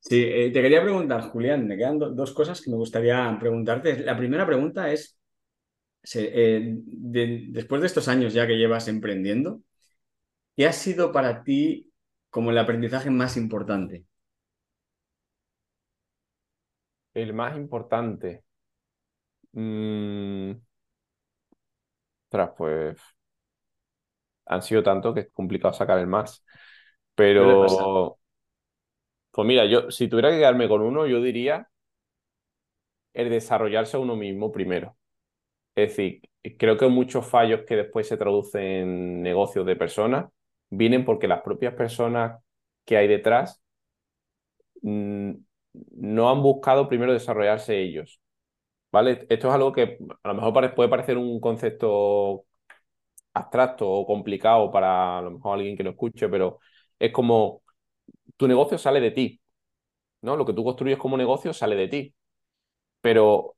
Sí, 0.00 0.22
eh, 0.24 0.50
te 0.52 0.62
quería 0.62 0.82
preguntar, 0.82 1.20
Julián, 1.30 1.66
me 1.68 1.76
quedan 1.76 1.98
dos 1.98 2.32
cosas 2.32 2.60
que 2.62 2.70
me 2.70 2.76
gustaría 2.76 3.36
preguntarte. 3.38 3.98
La 4.00 4.16
primera 4.16 4.46
pregunta 4.46 4.90
es, 4.90 5.18
eh, 6.16 6.74
después 7.50 7.80
de 7.82 7.88
estos 7.88 8.08
años 8.08 8.34
ya 8.34 8.46
que 8.46 8.56
llevas 8.58 8.88
emprendiendo, 8.88 9.62
¿qué 10.56 10.66
ha 10.66 10.72
sido 10.72 11.12
para 11.12 11.44
ti 11.44 11.92
como 12.30 12.50
el 12.52 12.58
aprendizaje 12.58 13.10
más 13.10 13.36
importante? 13.36 14.06
El 17.14 17.32
más 17.34 17.56
importante. 17.56 18.42
Mm, 19.54 20.60
pues 22.56 22.98
han 24.46 24.62
sido 24.62 24.82
tanto 24.82 25.14
que 25.14 25.20
es 25.20 25.30
complicado 25.32 25.74
sacar 25.74 25.98
el 25.98 26.06
más. 26.06 26.44
Pero 27.14 28.19
pues 29.32 29.46
mira, 29.46 29.66
yo 29.66 29.90
si 29.90 30.08
tuviera 30.08 30.30
que 30.30 30.38
quedarme 30.38 30.68
con 30.68 30.82
uno, 30.82 31.06
yo 31.06 31.20
diría 31.22 31.68
el 33.14 33.30
desarrollarse 33.30 33.96
a 33.96 34.00
uno 34.00 34.16
mismo 34.16 34.52
primero. 34.52 34.96
Es 35.74 35.90
decir, 35.90 36.22
creo 36.58 36.78
que 36.78 36.88
muchos 36.88 37.26
fallos 37.28 37.62
que 37.66 37.76
después 37.76 38.08
se 38.08 38.16
traducen 38.16 38.62
en 38.62 39.22
negocios 39.22 39.66
de 39.66 39.76
personas 39.76 40.26
vienen 40.70 41.04
porque 41.04 41.28
las 41.28 41.42
propias 41.42 41.74
personas 41.74 42.42
que 42.84 42.96
hay 42.96 43.08
detrás 43.08 43.62
mm, 44.82 45.32
no 45.92 46.30
han 46.30 46.42
buscado 46.42 46.88
primero 46.88 47.12
desarrollarse 47.12 47.80
ellos. 47.80 48.20
¿Vale? 48.92 49.26
Esto 49.30 49.48
es 49.48 49.54
algo 49.54 49.72
que 49.72 49.98
a 50.22 50.28
lo 50.28 50.34
mejor 50.34 50.74
puede 50.74 50.88
parecer 50.88 51.18
un 51.18 51.40
concepto 51.40 52.46
abstracto 53.34 53.88
o 53.90 54.06
complicado 54.06 54.70
para 54.72 55.18
a 55.18 55.22
lo 55.22 55.32
mejor 55.32 55.58
alguien 55.58 55.76
que 55.76 55.84
lo 55.84 55.90
escuche, 55.90 56.28
pero 56.28 56.60
es 56.98 57.12
como 57.12 57.62
tu 58.40 58.48
negocio 58.48 58.78
sale 58.78 59.00
de 59.02 59.10
ti, 59.10 59.38
¿no? 60.22 60.34
Lo 60.34 60.46
que 60.46 60.54
tú 60.54 60.64
construyes 60.64 60.98
como 60.98 61.18
negocio 61.18 61.52
sale 61.52 61.76
de 61.76 61.88
ti, 61.88 62.14
pero 63.02 63.56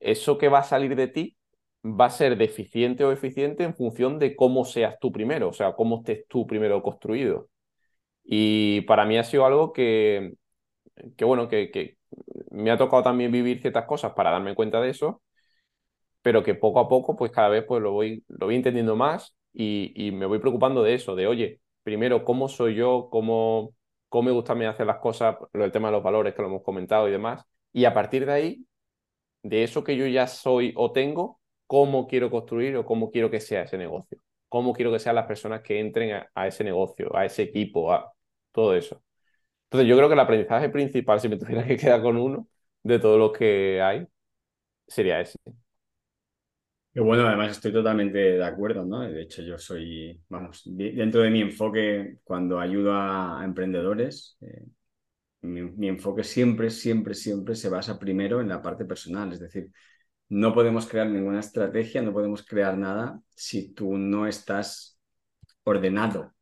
eso 0.00 0.38
que 0.38 0.48
va 0.48 0.60
a 0.60 0.64
salir 0.64 0.96
de 0.96 1.06
ti 1.08 1.36
va 1.84 2.06
a 2.06 2.10
ser 2.10 2.38
deficiente 2.38 3.04
o 3.04 3.12
eficiente 3.12 3.62
en 3.62 3.74
función 3.74 4.18
de 4.18 4.36
cómo 4.36 4.64
seas 4.64 4.96
tú 4.98 5.12
primero, 5.12 5.50
o 5.50 5.52
sea, 5.52 5.74
cómo 5.74 5.98
estés 5.98 6.26
tú 6.28 6.46
primero 6.46 6.82
construido. 6.82 7.50
Y 8.24 8.80
para 8.82 9.04
mí 9.04 9.18
ha 9.18 9.24
sido 9.24 9.44
algo 9.44 9.74
que, 9.74 10.32
que 11.16 11.26
bueno, 11.26 11.48
que, 11.48 11.98
me 12.50 12.70
ha 12.70 12.78
tocado 12.78 13.02
también 13.02 13.32
vivir 13.32 13.60
ciertas 13.60 13.86
cosas 13.86 14.14
para 14.14 14.30
darme 14.30 14.54
cuenta 14.54 14.80
de 14.80 14.90
eso, 14.90 15.22
pero 16.22 16.42
que 16.42 16.54
poco 16.54 16.80
a 16.80 16.88
poco, 16.88 17.16
pues 17.16 17.32
cada 17.32 17.50
vez 17.50 17.64
pues 17.68 17.82
lo 17.82 17.92
voy, 17.92 18.24
lo 18.28 18.46
voy 18.46 18.56
entendiendo 18.56 18.96
más 18.96 19.34
y, 19.52 19.92
y 19.94 20.12
me 20.12 20.26
voy 20.26 20.38
preocupando 20.38 20.82
de 20.82 20.94
eso, 20.94 21.14
de 21.16 21.26
oye, 21.26 21.60
primero, 21.84 22.24
¿cómo 22.24 22.48
soy 22.48 22.74
yo? 22.74 23.08
¿Cómo, 23.10 23.74
cómo 24.08 24.24
me 24.24 24.32
gusta 24.32 24.54
a 24.54 24.70
hacer 24.70 24.86
las 24.86 24.98
cosas? 24.98 25.36
El 25.52 25.70
tema 25.72 25.88
de 25.88 25.92
los 25.92 26.02
valores 26.02 26.34
que 26.34 26.42
lo 26.42 26.48
hemos 26.48 26.62
comentado 26.62 27.08
y 27.08 27.12
demás. 27.12 27.44
Y 27.72 27.84
a 27.84 27.94
partir 27.94 28.26
de 28.26 28.32
ahí, 28.32 28.66
de 29.42 29.64
eso 29.64 29.84
que 29.84 29.96
yo 29.96 30.06
ya 30.06 30.26
soy 30.26 30.72
o 30.76 30.92
tengo, 30.92 31.40
¿cómo 31.66 32.06
quiero 32.08 32.30
construir 32.30 32.76
o 32.76 32.86
cómo 32.86 33.10
quiero 33.10 33.30
que 33.30 33.40
sea 33.40 33.62
ese 33.62 33.78
negocio? 33.78 34.18
¿Cómo 34.48 34.72
quiero 34.72 34.92
que 34.92 34.98
sean 35.00 35.16
las 35.16 35.26
personas 35.26 35.62
que 35.62 35.80
entren 35.80 36.24
a, 36.34 36.46
ese 36.46 36.64
negocio, 36.64 37.14
a 37.16 37.24
ese 37.26 37.42
equipo, 37.42 37.92
a 37.92 38.12
todo 38.52 38.74
eso? 38.74 39.02
Entonces, 39.66 39.88
yo 39.88 39.96
creo 39.96 40.08
que 40.08 40.14
el 40.14 40.20
aprendizaje 40.20 40.68
principal, 40.70 41.20
si 41.20 41.28
me 41.28 41.38
tuviera 41.38 41.66
que 41.66 41.76
quedar 41.76 42.02
con 42.02 42.16
uno 42.16 42.48
de 42.82 42.98
todos 42.98 43.18
los 43.18 43.32
que 43.32 43.82
hay, 43.82 44.06
sería 44.86 45.20
ese. 45.20 45.38
Bueno, 46.96 47.26
además 47.26 47.50
estoy 47.52 47.72
totalmente 47.72 48.18
de 48.18 48.44
acuerdo, 48.44 48.84
¿no? 48.84 49.00
De 49.00 49.22
hecho, 49.22 49.42
yo 49.42 49.58
soy, 49.58 50.20
vamos, 50.28 50.62
dentro 50.64 51.22
de 51.22 51.30
mi 51.30 51.40
enfoque, 51.40 52.18
cuando 52.22 52.60
ayudo 52.60 52.92
a, 52.94 53.42
emprendedores, 53.44 54.36
eh, 54.42 54.64
mi, 55.42 55.88
enfoque 55.88 56.24
siempre, 56.24 56.70
siempre, 56.70 57.14
siempre 57.14 57.56
se 57.56 57.68
basa 57.68 57.98
primero 57.98 58.40
en 58.40 58.48
la 58.48 58.62
parte 58.62 58.84
personal. 58.84 59.32
Es 59.32 59.40
decir, 59.40 59.70
no 60.28 60.54
podemos 60.54 60.86
crear 60.86 61.08
ninguna 61.08 61.40
estrategia, 61.40 62.02
no 62.02 62.12
podemos 62.12 62.44
crear 62.46 62.78
nada 62.78 63.20
si 63.34 63.74
tú 63.74 63.98
no 63.98 64.26
estás 64.26 65.00
ordenado. 65.64 66.32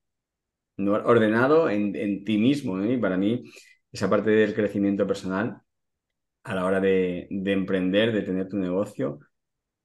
No, 0.77 0.93
ordenado 0.95 1.71
en, 1.71 1.97
en 1.97 2.25
ti 2.25 2.39
mismo. 2.39 2.81
¿eh? 2.83 2.95
Y 2.95 2.99
para 2.99 3.17
mí, 3.19 3.45
esa 3.93 4.11
parte 4.11 4.31
del 4.31 4.55
crecimiento 4.55 5.07
personal 5.07 5.63
a 6.45 6.55
la 6.55 6.65
hora 6.67 6.81
de, 6.81 7.29
de 7.31 7.53
emprender, 7.53 8.13
de 8.13 8.23
tener 8.23 8.49
tu 8.49 8.59
negocio, 8.59 9.21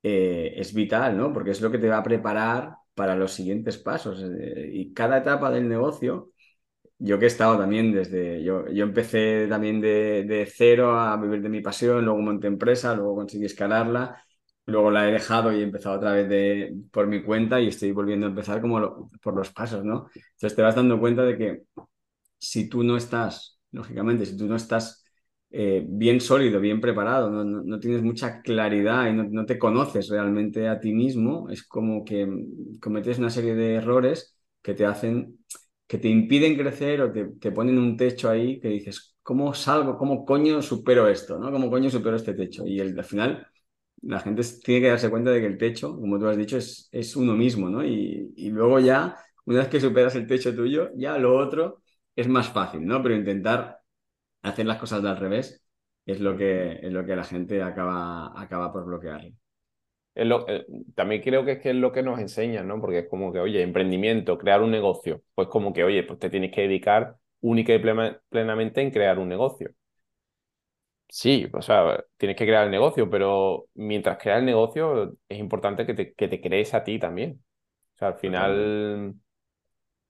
eh, 0.07 0.53
es 0.61 0.73
vital, 0.73 1.17
¿no? 1.17 1.33
Porque 1.33 1.51
es 1.51 1.61
lo 1.61 1.69
que 1.71 1.77
te 1.79 1.89
va 1.89 1.97
a 1.97 2.03
preparar 2.03 2.77
para 2.93 3.15
los 3.15 3.33
siguientes 3.33 3.77
pasos. 3.77 4.23
Eh, 4.23 4.69
y 4.73 4.93
cada 4.93 5.17
etapa 5.17 5.51
del 5.51 5.67
negocio, 5.67 6.31
yo 6.99 7.19
que 7.19 7.25
he 7.25 7.27
estado 7.27 7.57
también 7.59 7.93
desde, 7.93 8.43
yo, 8.43 8.67
yo 8.69 8.83
empecé 8.85 9.47
también 9.49 9.81
de, 9.81 10.51
cero 10.53 10.99
a 10.99 11.17
vivir 11.17 11.41
de 11.41 11.49
mi 11.49 11.61
pasión, 11.61 12.05
luego 12.05 12.21
monté 12.21 12.47
empresa, 12.47 12.95
luego 12.95 13.15
conseguí 13.15 13.45
escalarla, 13.45 14.23
luego 14.65 14.91
la 14.91 15.09
he 15.09 15.11
dejado 15.13 15.51
y 15.53 15.59
he 15.61 15.63
empezado 15.63 15.97
otra 15.97 16.13
vez 16.13 16.29
de, 16.29 16.75
por 16.91 17.07
mi 17.07 17.23
cuenta 17.23 17.61
y 17.61 17.67
estoy 17.69 17.91
volviendo 17.91 18.27
a 18.27 18.29
empezar 18.29 18.61
como 18.61 19.09
por 19.21 19.35
los 19.35 19.51
pasos, 19.51 19.83
¿no? 19.85 20.09
Entonces 20.15 20.55
te 20.55 20.61
vas 20.61 20.75
dando 20.75 20.99
cuenta 20.99 21.23
de 21.23 21.37
que 21.37 21.63
si 22.39 22.69
tú 22.69 22.83
no 22.83 22.97
estás, 22.97 23.59
lógicamente, 23.71 24.25
si 24.25 24.37
tú 24.37 24.47
no 24.47 24.55
estás 24.55 25.06
eh, 25.49 25.85
bien 25.87 26.19
sólido, 26.19 26.59
bien 26.59 26.81
preparado, 26.81 27.29
no, 27.29 27.79
tienes 27.79 28.01
mucha 28.03 28.41
claridad 28.41 29.07
y 29.07 29.13
no, 29.13 29.45
te 29.45 29.57
conoces 29.57 30.09
realmente 30.09 30.67
a 30.67 30.79
ti 30.79 30.93
mismo, 30.93 31.49
es 31.49 31.63
como 31.63 32.03
que 32.03 32.27
cometes 32.81 33.17
una 33.19 33.29
serie 33.29 33.55
de 33.55 33.75
errores 33.75 34.35
que 34.61 34.73
te 34.73 34.85
hacen, 34.85 35.39
que 35.87 35.97
te 35.97 36.09
impiden 36.09 36.57
crecer 36.57 37.01
o 37.01 37.11
te, 37.11 37.51
ponen 37.51 37.77
un 37.77 37.95
techo 37.95 38.29
ahí 38.29 38.59
que 38.59 38.67
dices, 38.69 39.15
¿cómo 39.23 39.53
salgo? 39.53 39.97
¿Cómo 39.97 40.25
coño 40.25 40.61
supero 40.61 41.07
esto? 41.07 41.39
¿no? 41.39 41.51
¿Cómo 41.51 41.69
coño 41.69 41.89
supero 41.89 42.17
este 42.17 42.33
techo? 42.33 42.65
Y 42.67 42.79
al 42.81 43.03
final 43.05 43.47
la 44.01 44.19
gente 44.19 44.43
tiene 44.63 44.81
que 44.81 44.87
darse 44.89 45.09
cuenta 45.09 45.31
de 45.31 45.41
que 45.41 45.47
el 45.47 45.57
techo, 45.57 45.95
como 45.95 46.19
tú 46.19 46.27
has 46.27 46.37
dicho, 46.37 46.57
es, 46.57 46.89
es 46.91 47.15
uno 47.15 47.33
mismo, 47.33 47.69
¿no? 47.69 47.83
Y, 47.85 48.33
y 48.35 48.49
luego 48.49 48.79
ya, 48.79 49.17
una 49.45 49.59
vez 49.59 49.67
que 49.69 49.79
superas 49.81 50.15
el 50.15 50.27
techo 50.27 50.53
tuyo, 50.55 50.89
ya 50.95 51.17
lo 51.17 51.37
otro 51.37 51.81
es 52.15 52.27
más 52.27 52.49
fácil, 52.49 52.85
¿no? 52.85 53.01
Pero 53.01 53.15
intentar 53.15 53.76
hacer 54.47 54.65
las 54.65 54.79
cosas 54.79 55.03
de 55.03 55.09
al 55.09 55.17
revés 55.17 55.63
es 56.05 56.19
lo 56.19 56.37
que, 56.37 56.73
es 56.81 56.91
lo 56.91 57.05
que 57.05 57.15
la 57.15 57.23
gente 57.23 57.61
acaba, 57.61 58.39
acaba 58.39 58.71
por 58.71 58.85
bloquear. 58.85 59.29
Eh, 60.15 60.65
también 60.95 61.21
creo 61.21 61.45
que 61.45 61.53
es, 61.53 61.59
que 61.59 61.69
es 61.69 61.75
lo 61.75 61.91
que 61.91 62.01
nos 62.01 62.19
enseñan, 62.19 62.67
¿no? 62.67 62.81
Porque 62.81 62.99
es 62.99 63.07
como 63.09 63.31
que, 63.31 63.39
oye, 63.39 63.61
emprendimiento, 63.61 64.37
crear 64.37 64.61
un 64.63 64.71
negocio, 64.71 65.21
pues 65.35 65.47
como 65.47 65.73
que, 65.73 65.83
oye, 65.83 66.03
pues 66.03 66.17
te 66.19 66.29
tienes 66.29 66.51
que 66.51 66.61
dedicar 66.61 67.17
única 67.41 67.73
y 67.73 67.79
plenamente 68.29 68.81
en 68.81 68.91
crear 68.91 69.19
un 69.19 69.29
negocio. 69.29 69.71
Sí, 71.09 71.47
o 71.53 71.61
sea, 71.61 72.03
tienes 72.17 72.35
que 72.35 72.45
crear 72.45 72.65
el 72.65 72.71
negocio, 72.71 73.09
pero 73.09 73.67
mientras 73.75 74.17
creas 74.17 74.39
el 74.39 74.45
negocio 74.45 75.17
es 75.29 75.39
importante 75.39 75.85
que 75.85 75.93
te, 75.93 76.13
que 76.13 76.27
te 76.27 76.41
crees 76.41 76.73
a 76.73 76.83
ti 76.83 76.99
también. 76.99 77.43
O 77.95 77.97
sea, 77.97 78.09
al 78.09 78.15
final, 78.17 79.15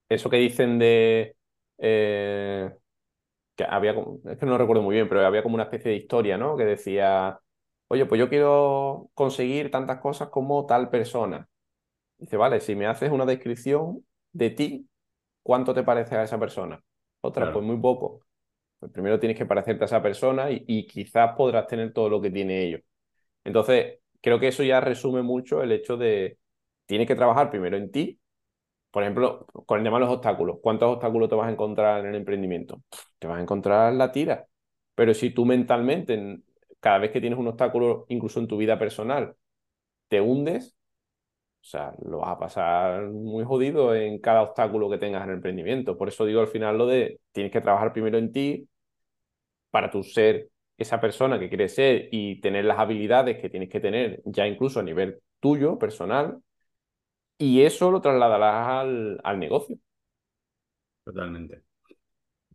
eso 0.09 0.29
que 0.29 0.37
dicen 0.37 0.79
de... 0.79 1.35
Eh, 1.77 2.71
que 3.57 3.65
había, 3.67 3.95
es 4.25 4.37
que 4.37 4.45
no 4.45 4.57
recuerdo 4.57 4.83
muy 4.83 4.95
bien, 4.95 5.09
pero 5.09 5.25
había 5.25 5.43
como 5.43 5.55
una 5.55 5.63
especie 5.63 5.91
de 5.91 5.97
historia, 5.97 6.37
¿no? 6.37 6.55
Que 6.55 6.63
decía, 6.63 7.39
oye, 7.87 8.05
pues 8.05 8.19
yo 8.19 8.29
quiero 8.29 9.09
conseguir 9.15 9.71
tantas 9.71 9.99
cosas 9.99 10.29
como 10.29 10.65
tal 10.67 10.89
persona. 10.89 11.49
Dice, 12.19 12.37
vale, 12.37 12.59
si 12.61 12.75
me 12.75 12.85
haces 12.85 13.11
una 13.11 13.25
descripción 13.25 14.05
de 14.31 14.51
ti, 14.51 14.87
¿cuánto 15.41 15.73
te 15.73 15.83
parece 15.83 16.15
a 16.15 16.23
esa 16.23 16.39
persona? 16.39 16.81
Otra, 17.21 17.51
pues 17.51 17.65
muy 17.65 17.77
poco. 17.77 18.21
Pues 18.79 18.91
primero 18.91 19.19
tienes 19.19 19.37
que 19.37 19.47
parecerte 19.47 19.83
a 19.83 19.87
esa 19.87 20.03
persona 20.03 20.51
y, 20.51 20.63
y, 20.67 20.85
quizás 20.85 21.35
podrás 21.35 21.65
tener 21.65 21.91
todo 21.93 22.09
lo 22.09 22.21
que 22.21 22.29
tiene 22.29 22.63
ellos. 22.63 22.81
Entonces, 23.43 23.99
creo 24.21 24.39
que 24.39 24.49
eso 24.49 24.63
ya 24.63 24.79
resume 24.81 25.23
mucho 25.23 25.63
el 25.63 25.71
hecho 25.71 25.97
de, 25.97 26.37
tienes 26.85 27.07
que 27.07 27.15
trabajar 27.15 27.49
primero 27.49 27.75
en 27.75 27.91
ti 27.91 28.19
por 28.97 29.03
ejemplo, 29.03 29.45
con 29.67 29.77
el 29.77 29.83
tema 29.83 29.99
de 29.99 30.05
los 30.05 30.13
obstáculos, 30.15 30.57
¿cuántos 30.59 30.91
obstáculos 30.91 31.29
te 31.29 31.35
vas 31.35 31.47
a 31.47 31.51
encontrar 31.51 31.99
en 31.99 32.07
el 32.07 32.15
emprendimiento? 32.15 32.81
Te 33.19 33.27
vas 33.27 33.37
a 33.37 33.41
encontrar 33.43 33.93
la 33.93 34.11
tira. 34.11 34.47
Pero 34.95 35.13
si 35.13 35.29
tú 35.29 35.45
mentalmente, 35.45 36.39
cada 36.79 36.97
vez 36.97 37.11
que 37.11 37.21
tienes 37.21 37.37
un 37.37 37.47
obstáculo, 37.47 38.07
incluso 38.09 38.39
en 38.39 38.47
tu 38.47 38.57
vida 38.57 38.79
personal, 38.79 39.35
te 40.07 40.19
hundes, 40.19 40.75
o 41.61 41.65
sea, 41.65 41.93
lo 42.03 42.21
vas 42.21 42.31
a 42.31 42.39
pasar 42.39 43.09
muy 43.11 43.43
jodido 43.43 43.93
en 43.93 44.17
cada 44.19 44.41
obstáculo 44.41 44.89
que 44.89 44.97
tengas 44.97 45.25
en 45.25 45.29
el 45.29 45.35
emprendimiento. 45.35 45.95
Por 45.95 46.07
eso 46.07 46.25
digo 46.25 46.41
al 46.41 46.47
final 46.47 46.79
lo 46.79 46.87
de 46.87 47.19
tienes 47.33 47.51
que 47.51 47.61
trabajar 47.61 47.93
primero 47.93 48.17
en 48.17 48.31
ti 48.31 48.67
para 49.69 49.91
tu 49.91 50.01
ser 50.01 50.49
esa 50.75 50.99
persona 50.99 51.37
que 51.37 51.49
quieres 51.49 51.75
ser 51.75 52.09
y 52.11 52.41
tener 52.41 52.65
las 52.65 52.79
habilidades 52.79 53.37
que 53.37 53.51
tienes 53.51 53.69
que 53.69 53.79
tener 53.79 54.23
ya 54.25 54.47
incluso 54.47 54.79
a 54.79 54.83
nivel 54.83 55.19
tuyo, 55.39 55.77
personal, 55.77 56.41
y 57.37 57.61
eso 57.61 57.91
lo 57.91 58.01
trasladarás 58.01 58.67
al, 58.81 59.19
al 59.23 59.39
negocio. 59.39 59.77
Totalmente. 61.03 61.63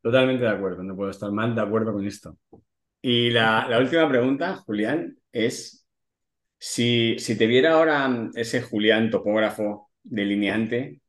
Totalmente 0.03 0.45
de 0.45 0.51
acuerdo, 0.51 0.83
no 0.83 0.97
puedo 0.97 1.11
estar 1.11 1.31
mal 1.31 1.55
de 1.55 1.63
acuerdo 1.63 1.93
con 1.93 2.05
esto. 2.07 2.37
Y 3.01 3.31
la, 3.31 3.67
la 3.69 3.79
última 3.79 4.09
pregunta, 4.09 4.57
Julián, 4.57 5.17
es 5.31 5.87
si, 6.59 7.19
si, 7.19 7.39
te 7.39 7.47
viera 7.47 7.75
ahora 7.75 8.31
ese 8.35 8.63
Julián 8.63 9.11
topógrafo 9.11 9.91
delineante 10.03 11.01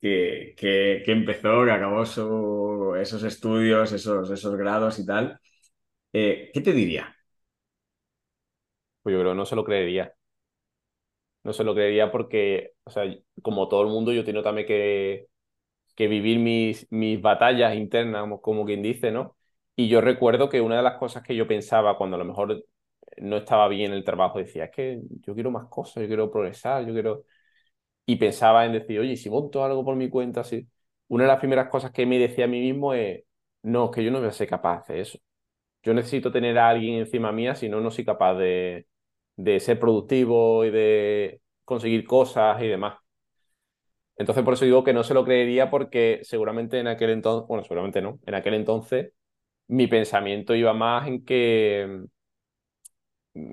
que, 0.00 0.54
que, 0.56 1.02
que 1.04 1.12
empezó, 1.12 1.64
que 1.64 1.72
acabó 1.72 2.06
su, 2.06 2.94
esos 3.00 3.22
estudios, 3.24 3.92
esos, 3.92 4.30
esos 4.30 4.56
grados 4.56 4.98
y 4.98 5.06
tal, 5.06 5.38
eh, 6.12 6.50
¿qué 6.54 6.60
te 6.60 6.72
diría? 6.72 7.14
Pues 9.02 9.14
yo 9.14 9.20
creo 9.20 9.32
que 9.32 9.36
no 9.36 9.46
se 9.46 9.56
lo 9.56 9.64
creería 9.64 10.14
no 11.44 11.52
se 11.52 11.64
lo 11.64 11.74
creería 11.74 12.10
porque, 12.12 12.71
o 12.84 12.90
sea, 12.90 13.04
como 13.42 13.68
todo 13.68 13.82
el 13.82 13.88
mundo, 13.88 14.12
yo 14.12 14.24
tengo 14.24 14.42
también 14.42 14.66
que, 14.66 15.28
que 15.96 16.08
vivir 16.08 16.38
mis, 16.38 16.86
mis 16.92 17.20
batallas 17.20 17.76
internas, 17.76 18.26
como 18.42 18.64
quien 18.66 18.82
dice, 18.82 19.10
¿no? 19.12 19.36
Y 19.76 19.88
yo 19.88 20.00
recuerdo 20.00 20.48
que 20.48 20.60
una 20.60 20.76
de 20.78 20.82
las 20.82 20.98
cosas 20.98 21.22
que 21.22 21.36
yo 21.36 21.48
pensaba 21.48 21.96
cuando 21.98 22.16
a 22.16 22.18
lo 22.20 22.24
mejor 22.26 22.64
no 23.18 23.38
estaba 23.38 23.68
bien 23.68 23.92
el 23.92 24.04
trabajo, 24.04 24.38
decía, 24.40 24.66
es 24.66 24.70
que 24.72 25.00
yo 25.22 25.34
quiero 25.34 25.50
más 25.50 25.68
cosas, 25.68 26.02
yo 26.02 26.08
quiero 26.08 26.30
progresar, 26.30 26.86
yo 26.86 26.92
quiero... 26.92 27.24
Y 28.06 28.16
pensaba 28.16 28.66
en 28.66 28.72
decir, 28.72 28.98
oye, 29.00 29.16
si 29.16 29.30
monto 29.30 29.64
algo 29.64 29.84
por 29.84 29.96
mi 29.96 30.08
cuenta, 30.10 30.40
así. 30.40 30.68
Una 31.08 31.24
de 31.24 31.28
las 31.28 31.38
primeras 31.40 31.68
cosas 31.68 31.92
que 31.92 32.06
me 32.06 32.18
decía 32.18 32.44
a 32.46 32.48
mí 32.48 32.60
mismo 32.60 32.94
es, 32.94 33.24
no, 33.62 33.86
es 33.86 33.90
que 33.92 34.04
yo 34.04 34.10
no 34.10 34.18
voy 34.20 34.28
a 34.28 34.32
ser 34.32 34.48
capaz 34.48 34.86
de 34.88 35.00
eso. 35.00 35.18
Yo 35.84 35.94
necesito 35.94 36.32
tener 36.32 36.58
a 36.58 36.70
alguien 36.70 36.96
encima 37.00 37.32
mía, 37.32 37.56
si 37.56 37.68
no, 37.70 37.80
no 37.82 37.92
soy 37.92 38.06
capaz 38.06 38.36
de, 38.36 38.88
de 39.36 39.60
ser 39.60 39.80
productivo 39.80 40.64
y 40.66 40.72
de 40.72 41.41
conseguir 41.64 42.04
cosas 42.06 42.60
y 42.62 42.68
demás. 42.68 42.96
Entonces, 44.16 44.44
por 44.44 44.54
eso 44.54 44.64
digo 44.64 44.84
que 44.84 44.92
no 44.92 45.04
se 45.04 45.14
lo 45.14 45.24
creería 45.24 45.70
porque 45.70 46.20
seguramente 46.22 46.78
en 46.78 46.86
aquel 46.86 47.10
entonces, 47.10 47.48
bueno, 47.48 47.62
seguramente 47.64 48.02
no, 48.02 48.20
en 48.26 48.34
aquel 48.34 48.54
entonces 48.54 49.12
mi 49.68 49.86
pensamiento 49.88 50.54
iba 50.54 50.72
más 50.74 51.08
en 51.08 51.24
que, 51.24 52.04
mm, 53.34 53.48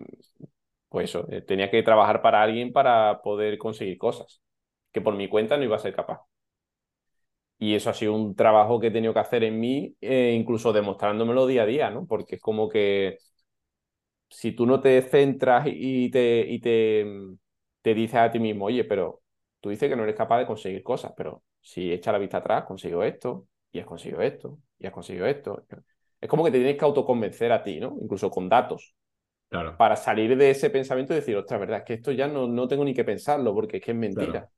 pues 0.89 1.09
eso, 1.11 1.27
eh, 1.31 1.41
tenía 1.41 1.69
que 1.71 1.83
trabajar 1.83 2.21
para 2.21 2.41
alguien 2.43 2.73
para 2.73 3.21
poder 3.21 3.57
conseguir 3.57 3.97
cosas, 3.97 4.41
que 4.91 5.01
por 5.01 5.15
mi 5.15 5.29
cuenta 5.29 5.57
no 5.57 5.63
iba 5.63 5.75
a 5.77 5.79
ser 5.79 5.95
capaz. 5.95 6.21
Y 7.61 7.75
eso 7.75 7.89
ha 7.89 7.93
sido 7.93 8.13
un 8.13 8.35
trabajo 8.35 8.79
que 8.79 8.87
he 8.87 8.91
tenido 8.91 9.13
que 9.13 9.19
hacer 9.19 9.43
en 9.43 9.59
mí, 9.59 9.95
eh, 10.01 10.33
incluso 10.39 10.71
demostrándomelo 10.73 11.45
día 11.45 11.63
a 11.63 11.65
día, 11.65 11.89
¿no? 11.89 12.05
Porque 12.07 12.35
es 12.35 12.41
como 12.41 12.69
que 12.69 13.17
si 14.29 14.51
tú 14.53 14.65
no 14.65 14.79
te 14.81 15.01
centras 15.01 15.65
y 15.67 16.09
te, 16.11 16.45
y 16.47 16.59
te, 16.59 17.05
te 17.81 17.93
dices 17.93 18.15
a 18.15 18.31
ti 18.31 18.39
mismo, 18.39 18.65
oye, 18.65 18.83
pero 18.83 19.21
tú 19.59 19.69
dices 19.69 19.89
que 19.89 19.95
no 19.95 20.03
eres 20.03 20.15
capaz 20.15 20.39
de 20.39 20.45
conseguir 20.45 20.83
cosas, 20.83 21.13
pero 21.15 21.43
si 21.61 21.91
echa 21.91 22.11
la 22.11 22.17
vista 22.17 22.37
atrás, 22.37 22.65
consigo 22.65 23.03
esto, 23.03 23.47
y 23.71 23.79
has 23.79 23.85
conseguido 23.85 24.21
esto, 24.21 24.59
y 24.77 24.87
has 24.87 24.93
conseguido 24.93 25.25
esto. 25.25 25.65
es 26.19 26.29
como 26.29 26.43
que 26.43 26.51
te 26.51 26.57
tienes 26.57 26.77
que 26.77 26.85
autoconvencer 26.85 27.51
a 27.51 27.63
ti, 27.63 27.79
¿no? 27.79 27.97
Incluso 28.01 28.29
con 28.29 28.49
datos. 28.49 28.93
Claro. 29.49 29.77
Para 29.77 29.95
salir 29.95 30.37
de 30.37 30.51
ese 30.51 30.69
pensamiento 30.69 31.13
y 31.13 31.17
decir, 31.17 31.35
ostras, 31.35 31.59
verdad, 31.59 31.79
es 31.79 31.85
que 31.85 31.93
esto 31.95 32.11
ya 32.11 32.27
no, 32.27 32.47
no 32.47 32.67
tengo 32.67 32.85
ni 32.85 32.93
que 32.93 33.03
pensarlo 33.03 33.53
porque 33.53 33.77
es 33.77 33.83
que 33.83 33.91
es 33.91 33.97
mentira. 33.97 34.49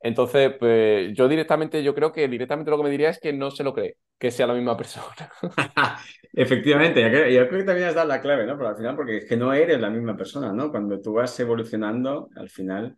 Entonces, 0.00 0.54
pues 0.58 1.12
yo 1.14 1.28
directamente, 1.28 1.82
yo 1.82 1.94
creo 1.94 2.12
que 2.12 2.28
directamente 2.28 2.70
lo 2.70 2.76
que 2.76 2.84
me 2.84 2.90
diría 2.90 3.10
es 3.10 3.18
que 3.18 3.32
no 3.32 3.50
se 3.50 3.64
lo 3.64 3.74
cree, 3.74 3.96
que 4.18 4.30
sea 4.30 4.46
la 4.46 4.54
misma 4.54 4.76
persona. 4.76 5.30
Efectivamente, 6.32 7.02
yo 7.32 7.48
creo, 7.48 7.60
que 7.60 7.64
también 7.64 7.88
has 7.88 7.94
dado 7.94 8.06
la 8.06 8.20
clave, 8.20 8.46
¿no? 8.46 8.56
Pero 8.56 8.68
al 8.68 8.76
final, 8.76 8.94
porque 8.94 9.18
es 9.18 9.24
que 9.24 9.36
no 9.36 9.52
eres 9.52 9.80
la 9.80 9.90
misma 9.90 10.16
persona, 10.16 10.52
¿no? 10.52 10.70
Cuando 10.70 11.00
tú 11.00 11.14
vas 11.14 11.38
evolucionando, 11.40 12.28
al 12.36 12.48
final, 12.48 12.96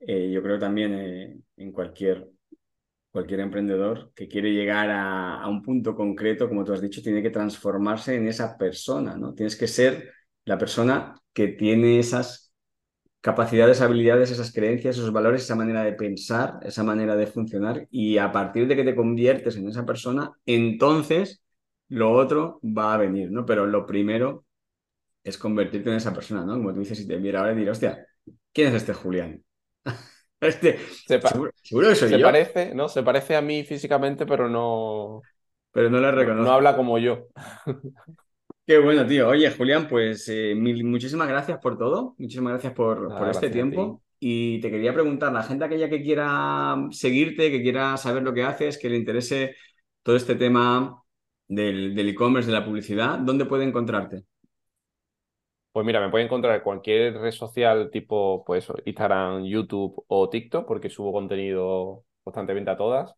eh, 0.00 0.30
yo 0.30 0.42
creo 0.42 0.58
también 0.58 0.92
eh, 0.94 1.36
en 1.56 1.72
cualquier, 1.72 2.28
cualquier 3.10 3.40
emprendedor 3.40 4.12
que 4.14 4.28
quiere 4.28 4.52
llegar 4.52 4.90
a, 4.90 5.40
a, 5.40 5.48
un 5.48 5.62
punto 5.62 5.94
concreto, 5.94 6.48
como 6.48 6.64
tú 6.64 6.74
has 6.74 6.82
dicho, 6.82 7.02
tiene 7.02 7.22
que 7.22 7.30
transformarse 7.30 8.14
en 8.14 8.28
esa 8.28 8.58
persona, 8.58 9.16
¿no? 9.16 9.32
Tienes 9.32 9.56
que 9.56 9.68
ser 9.68 10.12
la 10.44 10.58
persona 10.58 11.14
que 11.32 11.48
tiene 11.48 11.98
esas 11.98 12.41
capacidades, 13.22 13.80
habilidades, 13.80 14.32
esas 14.32 14.52
creencias, 14.52 14.96
esos 14.96 15.12
valores, 15.12 15.44
esa 15.44 15.54
manera 15.54 15.84
de 15.84 15.92
pensar, 15.92 16.58
esa 16.62 16.82
manera 16.82 17.14
de 17.16 17.28
funcionar 17.28 17.86
y 17.90 18.18
a 18.18 18.32
partir 18.32 18.66
de 18.66 18.74
que 18.76 18.84
te 18.84 18.96
conviertes 18.96 19.56
en 19.56 19.68
esa 19.68 19.86
persona, 19.86 20.32
entonces 20.44 21.42
lo 21.88 22.12
otro 22.12 22.60
va 22.64 22.94
a 22.94 22.98
venir, 22.98 23.30
¿no? 23.30 23.46
Pero 23.46 23.64
lo 23.66 23.86
primero 23.86 24.44
es 25.22 25.38
convertirte 25.38 25.88
en 25.90 25.96
esa 25.96 26.12
persona, 26.12 26.44
¿no? 26.44 26.54
Como 26.54 26.74
tú 26.74 26.80
dices, 26.80 26.98
si 26.98 27.06
te 27.06 27.16
viera 27.16 27.40
ahora 27.40 27.52
y 27.52 27.56
diré, 27.56 27.70
hostia, 27.70 28.04
¿quién 28.52 28.68
es 28.68 28.74
este 28.74 28.92
Julián? 28.92 29.40
este, 30.40 30.78
se 31.06 31.20
seguro, 31.20 31.52
que 31.90 31.94
soy 31.94 32.08
se 32.08 32.18
parece, 32.18 32.74
¿no? 32.74 32.88
Se 32.88 33.04
parece 33.04 33.36
a 33.36 33.40
mí 33.40 33.62
físicamente, 33.62 34.26
pero 34.26 34.48
no... 34.48 35.22
Pero 35.70 35.88
no 35.90 36.00
le 36.00 36.10
reconozco. 36.10 36.44
no 36.44 36.52
habla 36.52 36.76
como 36.76 36.98
yo. 36.98 37.28
Qué 38.66 38.78
bueno, 38.78 39.06
tío. 39.06 39.28
Oye, 39.28 39.50
Julián, 39.50 39.88
pues 39.88 40.28
eh, 40.28 40.54
muchísimas 40.54 41.28
gracias 41.28 41.58
por 41.58 41.76
todo. 41.76 42.14
Muchísimas 42.18 42.52
gracias 42.52 42.72
por, 42.72 43.12
este 43.30 43.50
tiempo. 43.50 44.02
Y 44.18 44.60
te 44.60 44.70
quería 44.70 44.92
preguntar, 44.92 45.32
la 45.32 45.42
gente 45.42 45.64
aquella 45.64 45.90
que 45.90 46.02
quiera 46.02 46.76
seguirte, 46.90 47.50
que 47.50 47.60
quiera 47.60 47.96
saber 47.96 48.22
lo 48.22 48.32
que 48.32 48.44
haces, 48.44 48.78
que 48.78 48.88
le 48.88 48.96
interese 48.96 49.56
todo 50.02 50.14
este 50.14 50.36
tema 50.36 51.02
del 51.48 52.08
e-commerce, 52.08 52.50
de 52.50 52.56
la 52.56 52.64
publicidad, 52.64 53.18
¿dónde 53.18 53.44
puede 53.44 53.64
encontrarte? 53.64 54.24
Pues 55.72 55.86
mira, 55.86 56.00
me 56.00 56.10
puede 56.10 56.24
encontrar 56.24 56.54
en 56.54 56.62
cualquier 56.62 57.14
red 57.14 57.30
social 57.30 57.90
tipo, 57.90 58.44
pues 58.44 58.68
Instagram, 58.84 59.44
YouTube 59.44 60.04
o 60.06 60.28
TikTok, 60.28 60.66
porque 60.66 60.90
subo 60.90 61.12
contenido 61.12 62.04
constantemente 62.22 62.70
a 62.70 62.76
todas 62.76 63.14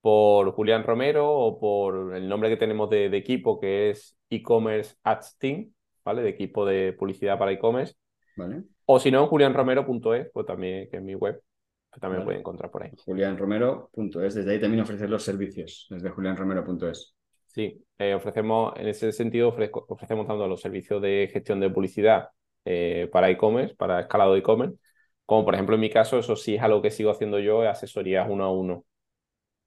por 0.00 0.52
Julián 0.52 0.84
Romero 0.84 1.28
o 1.32 1.58
por 1.58 2.14
el 2.14 2.28
nombre 2.28 2.48
que 2.48 2.56
tenemos 2.56 2.88
de, 2.90 3.06
equipo, 3.16 3.58
que 3.58 3.90
es 3.90 4.15
e-commerce 4.30 4.96
ads 5.02 5.36
team, 5.38 5.72
¿vale? 6.04 6.22
De 6.22 6.30
equipo 6.30 6.64
de 6.64 6.92
publicidad 6.92 7.38
para 7.38 7.52
e-commerce. 7.52 7.94
Vale. 8.36 8.64
O 8.84 9.00
si 9.00 9.10
no, 9.10 9.22
en 9.22 9.26
julianromero.es, 9.26 10.30
pues 10.32 10.46
también, 10.46 10.88
que 10.90 10.98
es 10.98 11.02
mi 11.02 11.14
web, 11.14 11.42
pues 11.90 12.00
también 12.00 12.24
puede 12.24 12.38
encontrar 12.38 12.70
por 12.70 12.84
ahí. 12.84 12.90
Julianromero.es, 13.04 14.34
desde 14.34 14.52
ahí 14.52 14.60
también 14.60 14.82
ofreces 14.82 15.08
los 15.08 15.22
servicios, 15.22 15.86
desde 15.90 16.10
julianromero.es. 16.10 17.14
Sí, 17.46 17.82
eh, 17.98 18.14
ofrecemos, 18.14 18.74
en 18.76 18.88
ese 18.88 19.12
sentido, 19.12 19.48
ofrecemos 19.88 20.26
tanto 20.26 20.46
los 20.46 20.60
servicios 20.60 21.00
de 21.00 21.28
gestión 21.32 21.58
de 21.58 21.70
publicidad 21.70 22.28
eh, 22.64 23.08
para 23.10 23.30
e-commerce, 23.30 23.74
para 23.74 24.00
escalado 24.00 24.34
de 24.34 24.40
e-commerce, 24.40 24.76
como 25.24 25.44
por 25.44 25.54
ejemplo 25.54 25.74
en 25.74 25.80
mi 25.80 25.90
caso, 25.90 26.18
eso 26.18 26.36
sí 26.36 26.54
es 26.54 26.62
algo 26.62 26.80
que 26.80 26.90
sigo 26.90 27.10
haciendo 27.10 27.40
yo, 27.40 27.62
asesorías 27.62 28.28
uno 28.30 28.44
a 28.44 28.52
uno 28.52 28.84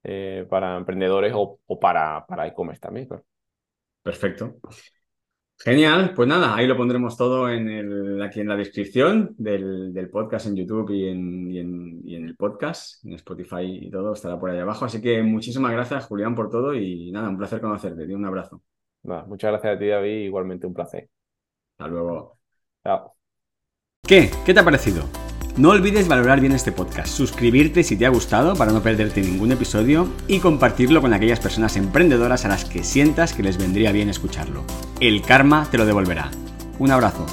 eh, 0.02 0.46
para 0.48 0.76
emprendedores 0.76 1.32
o, 1.34 1.58
para, 1.78 2.24
para 2.26 2.46
e-commerce 2.46 2.80
también. 2.80 3.08
Perfecto. 4.02 4.56
Genial, 5.62 6.14
pues 6.14 6.26
nada, 6.26 6.56
ahí 6.56 6.66
lo 6.66 6.74
pondremos 6.74 7.18
todo 7.18 7.50
en 7.50 7.68
el, 7.68 8.22
aquí 8.22 8.40
en 8.40 8.48
la 8.48 8.56
descripción 8.56 9.34
del, 9.36 10.08
podcast 10.10 10.46
en 10.46 10.56
YouTube 10.56 10.90
y 10.90 11.08
en, 11.08 11.50
y, 12.02 12.16
en, 12.16 12.24
el 12.24 12.34
podcast, 12.34 13.04
en 13.04 13.12
Spotify 13.12 13.60
y 13.62 13.90
todo, 13.90 14.14
estará 14.14 14.40
por 14.40 14.48
ahí 14.48 14.58
abajo. 14.58 14.86
Así 14.86 15.02
que 15.02 15.22
muchísimas 15.22 15.72
gracias, 15.72 16.06
Julián, 16.06 16.34
por 16.34 16.48
todo 16.48 16.74
y 16.74 17.12
nada, 17.12 17.28
un 17.28 17.36
placer 17.36 17.60
conocerte. 17.60 18.14
Un 18.14 18.24
abrazo. 18.24 18.62
muchas 19.02 19.50
gracias 19.50 19.76
a 19.76 19.78
ti, 19.78 19.88
David, 19.88 20.24
igualmente 20.24 20.66
un 20.66 20.72
placer. 20.72 21.10
Hasta 21.76 21.88
luego. 21.90 22.38
Chao. 22.82 23.14
¿Qué? 24.02 24.30
¿Qué 24.46 24.54
te 24.54 24.60
ha 24.60 24.64
parecido? 24.64 25.29
No 25.56 25.70
olvides 25.70 26.08
valorar 26.08 26.40
bien 26.40 26.52
este 26.52 26.72
podcast, 26.72 27.08
suscribirte 27.08 27.82
si 27.82 27.96
te 27.96 28.06
ha 28.06 28.10
gustado 28.10 28.54
para 28.54 28.72
no 28.72 28.82
perderte 28.82 29.20
ningún 29.20 29.52
episodio 29.52 30.08
y 30.28 30.38
compartirlo 30.38 31.00
con 31.00 31.12
aquellas 31.12 31.40
personas 31.40 31.76
emprendedoras 31.76 32.44
a 32.44 32.48
las 32.48 32.64
que 32.64 32.84
sientas 32.84 33.32
que 33.32 33.42
les 33.42 33.58
vendría 33.58 33.92
bien 33.92 34.08
escucharlo. 34.08 34.64
El 35.00 35.22
karma 35.22 35.66
te 35.70 35.76
lo 35.76 35.86
devolverá. 35.86 36.30
Un 36.78 36.92
abrazo. 36.92 37.26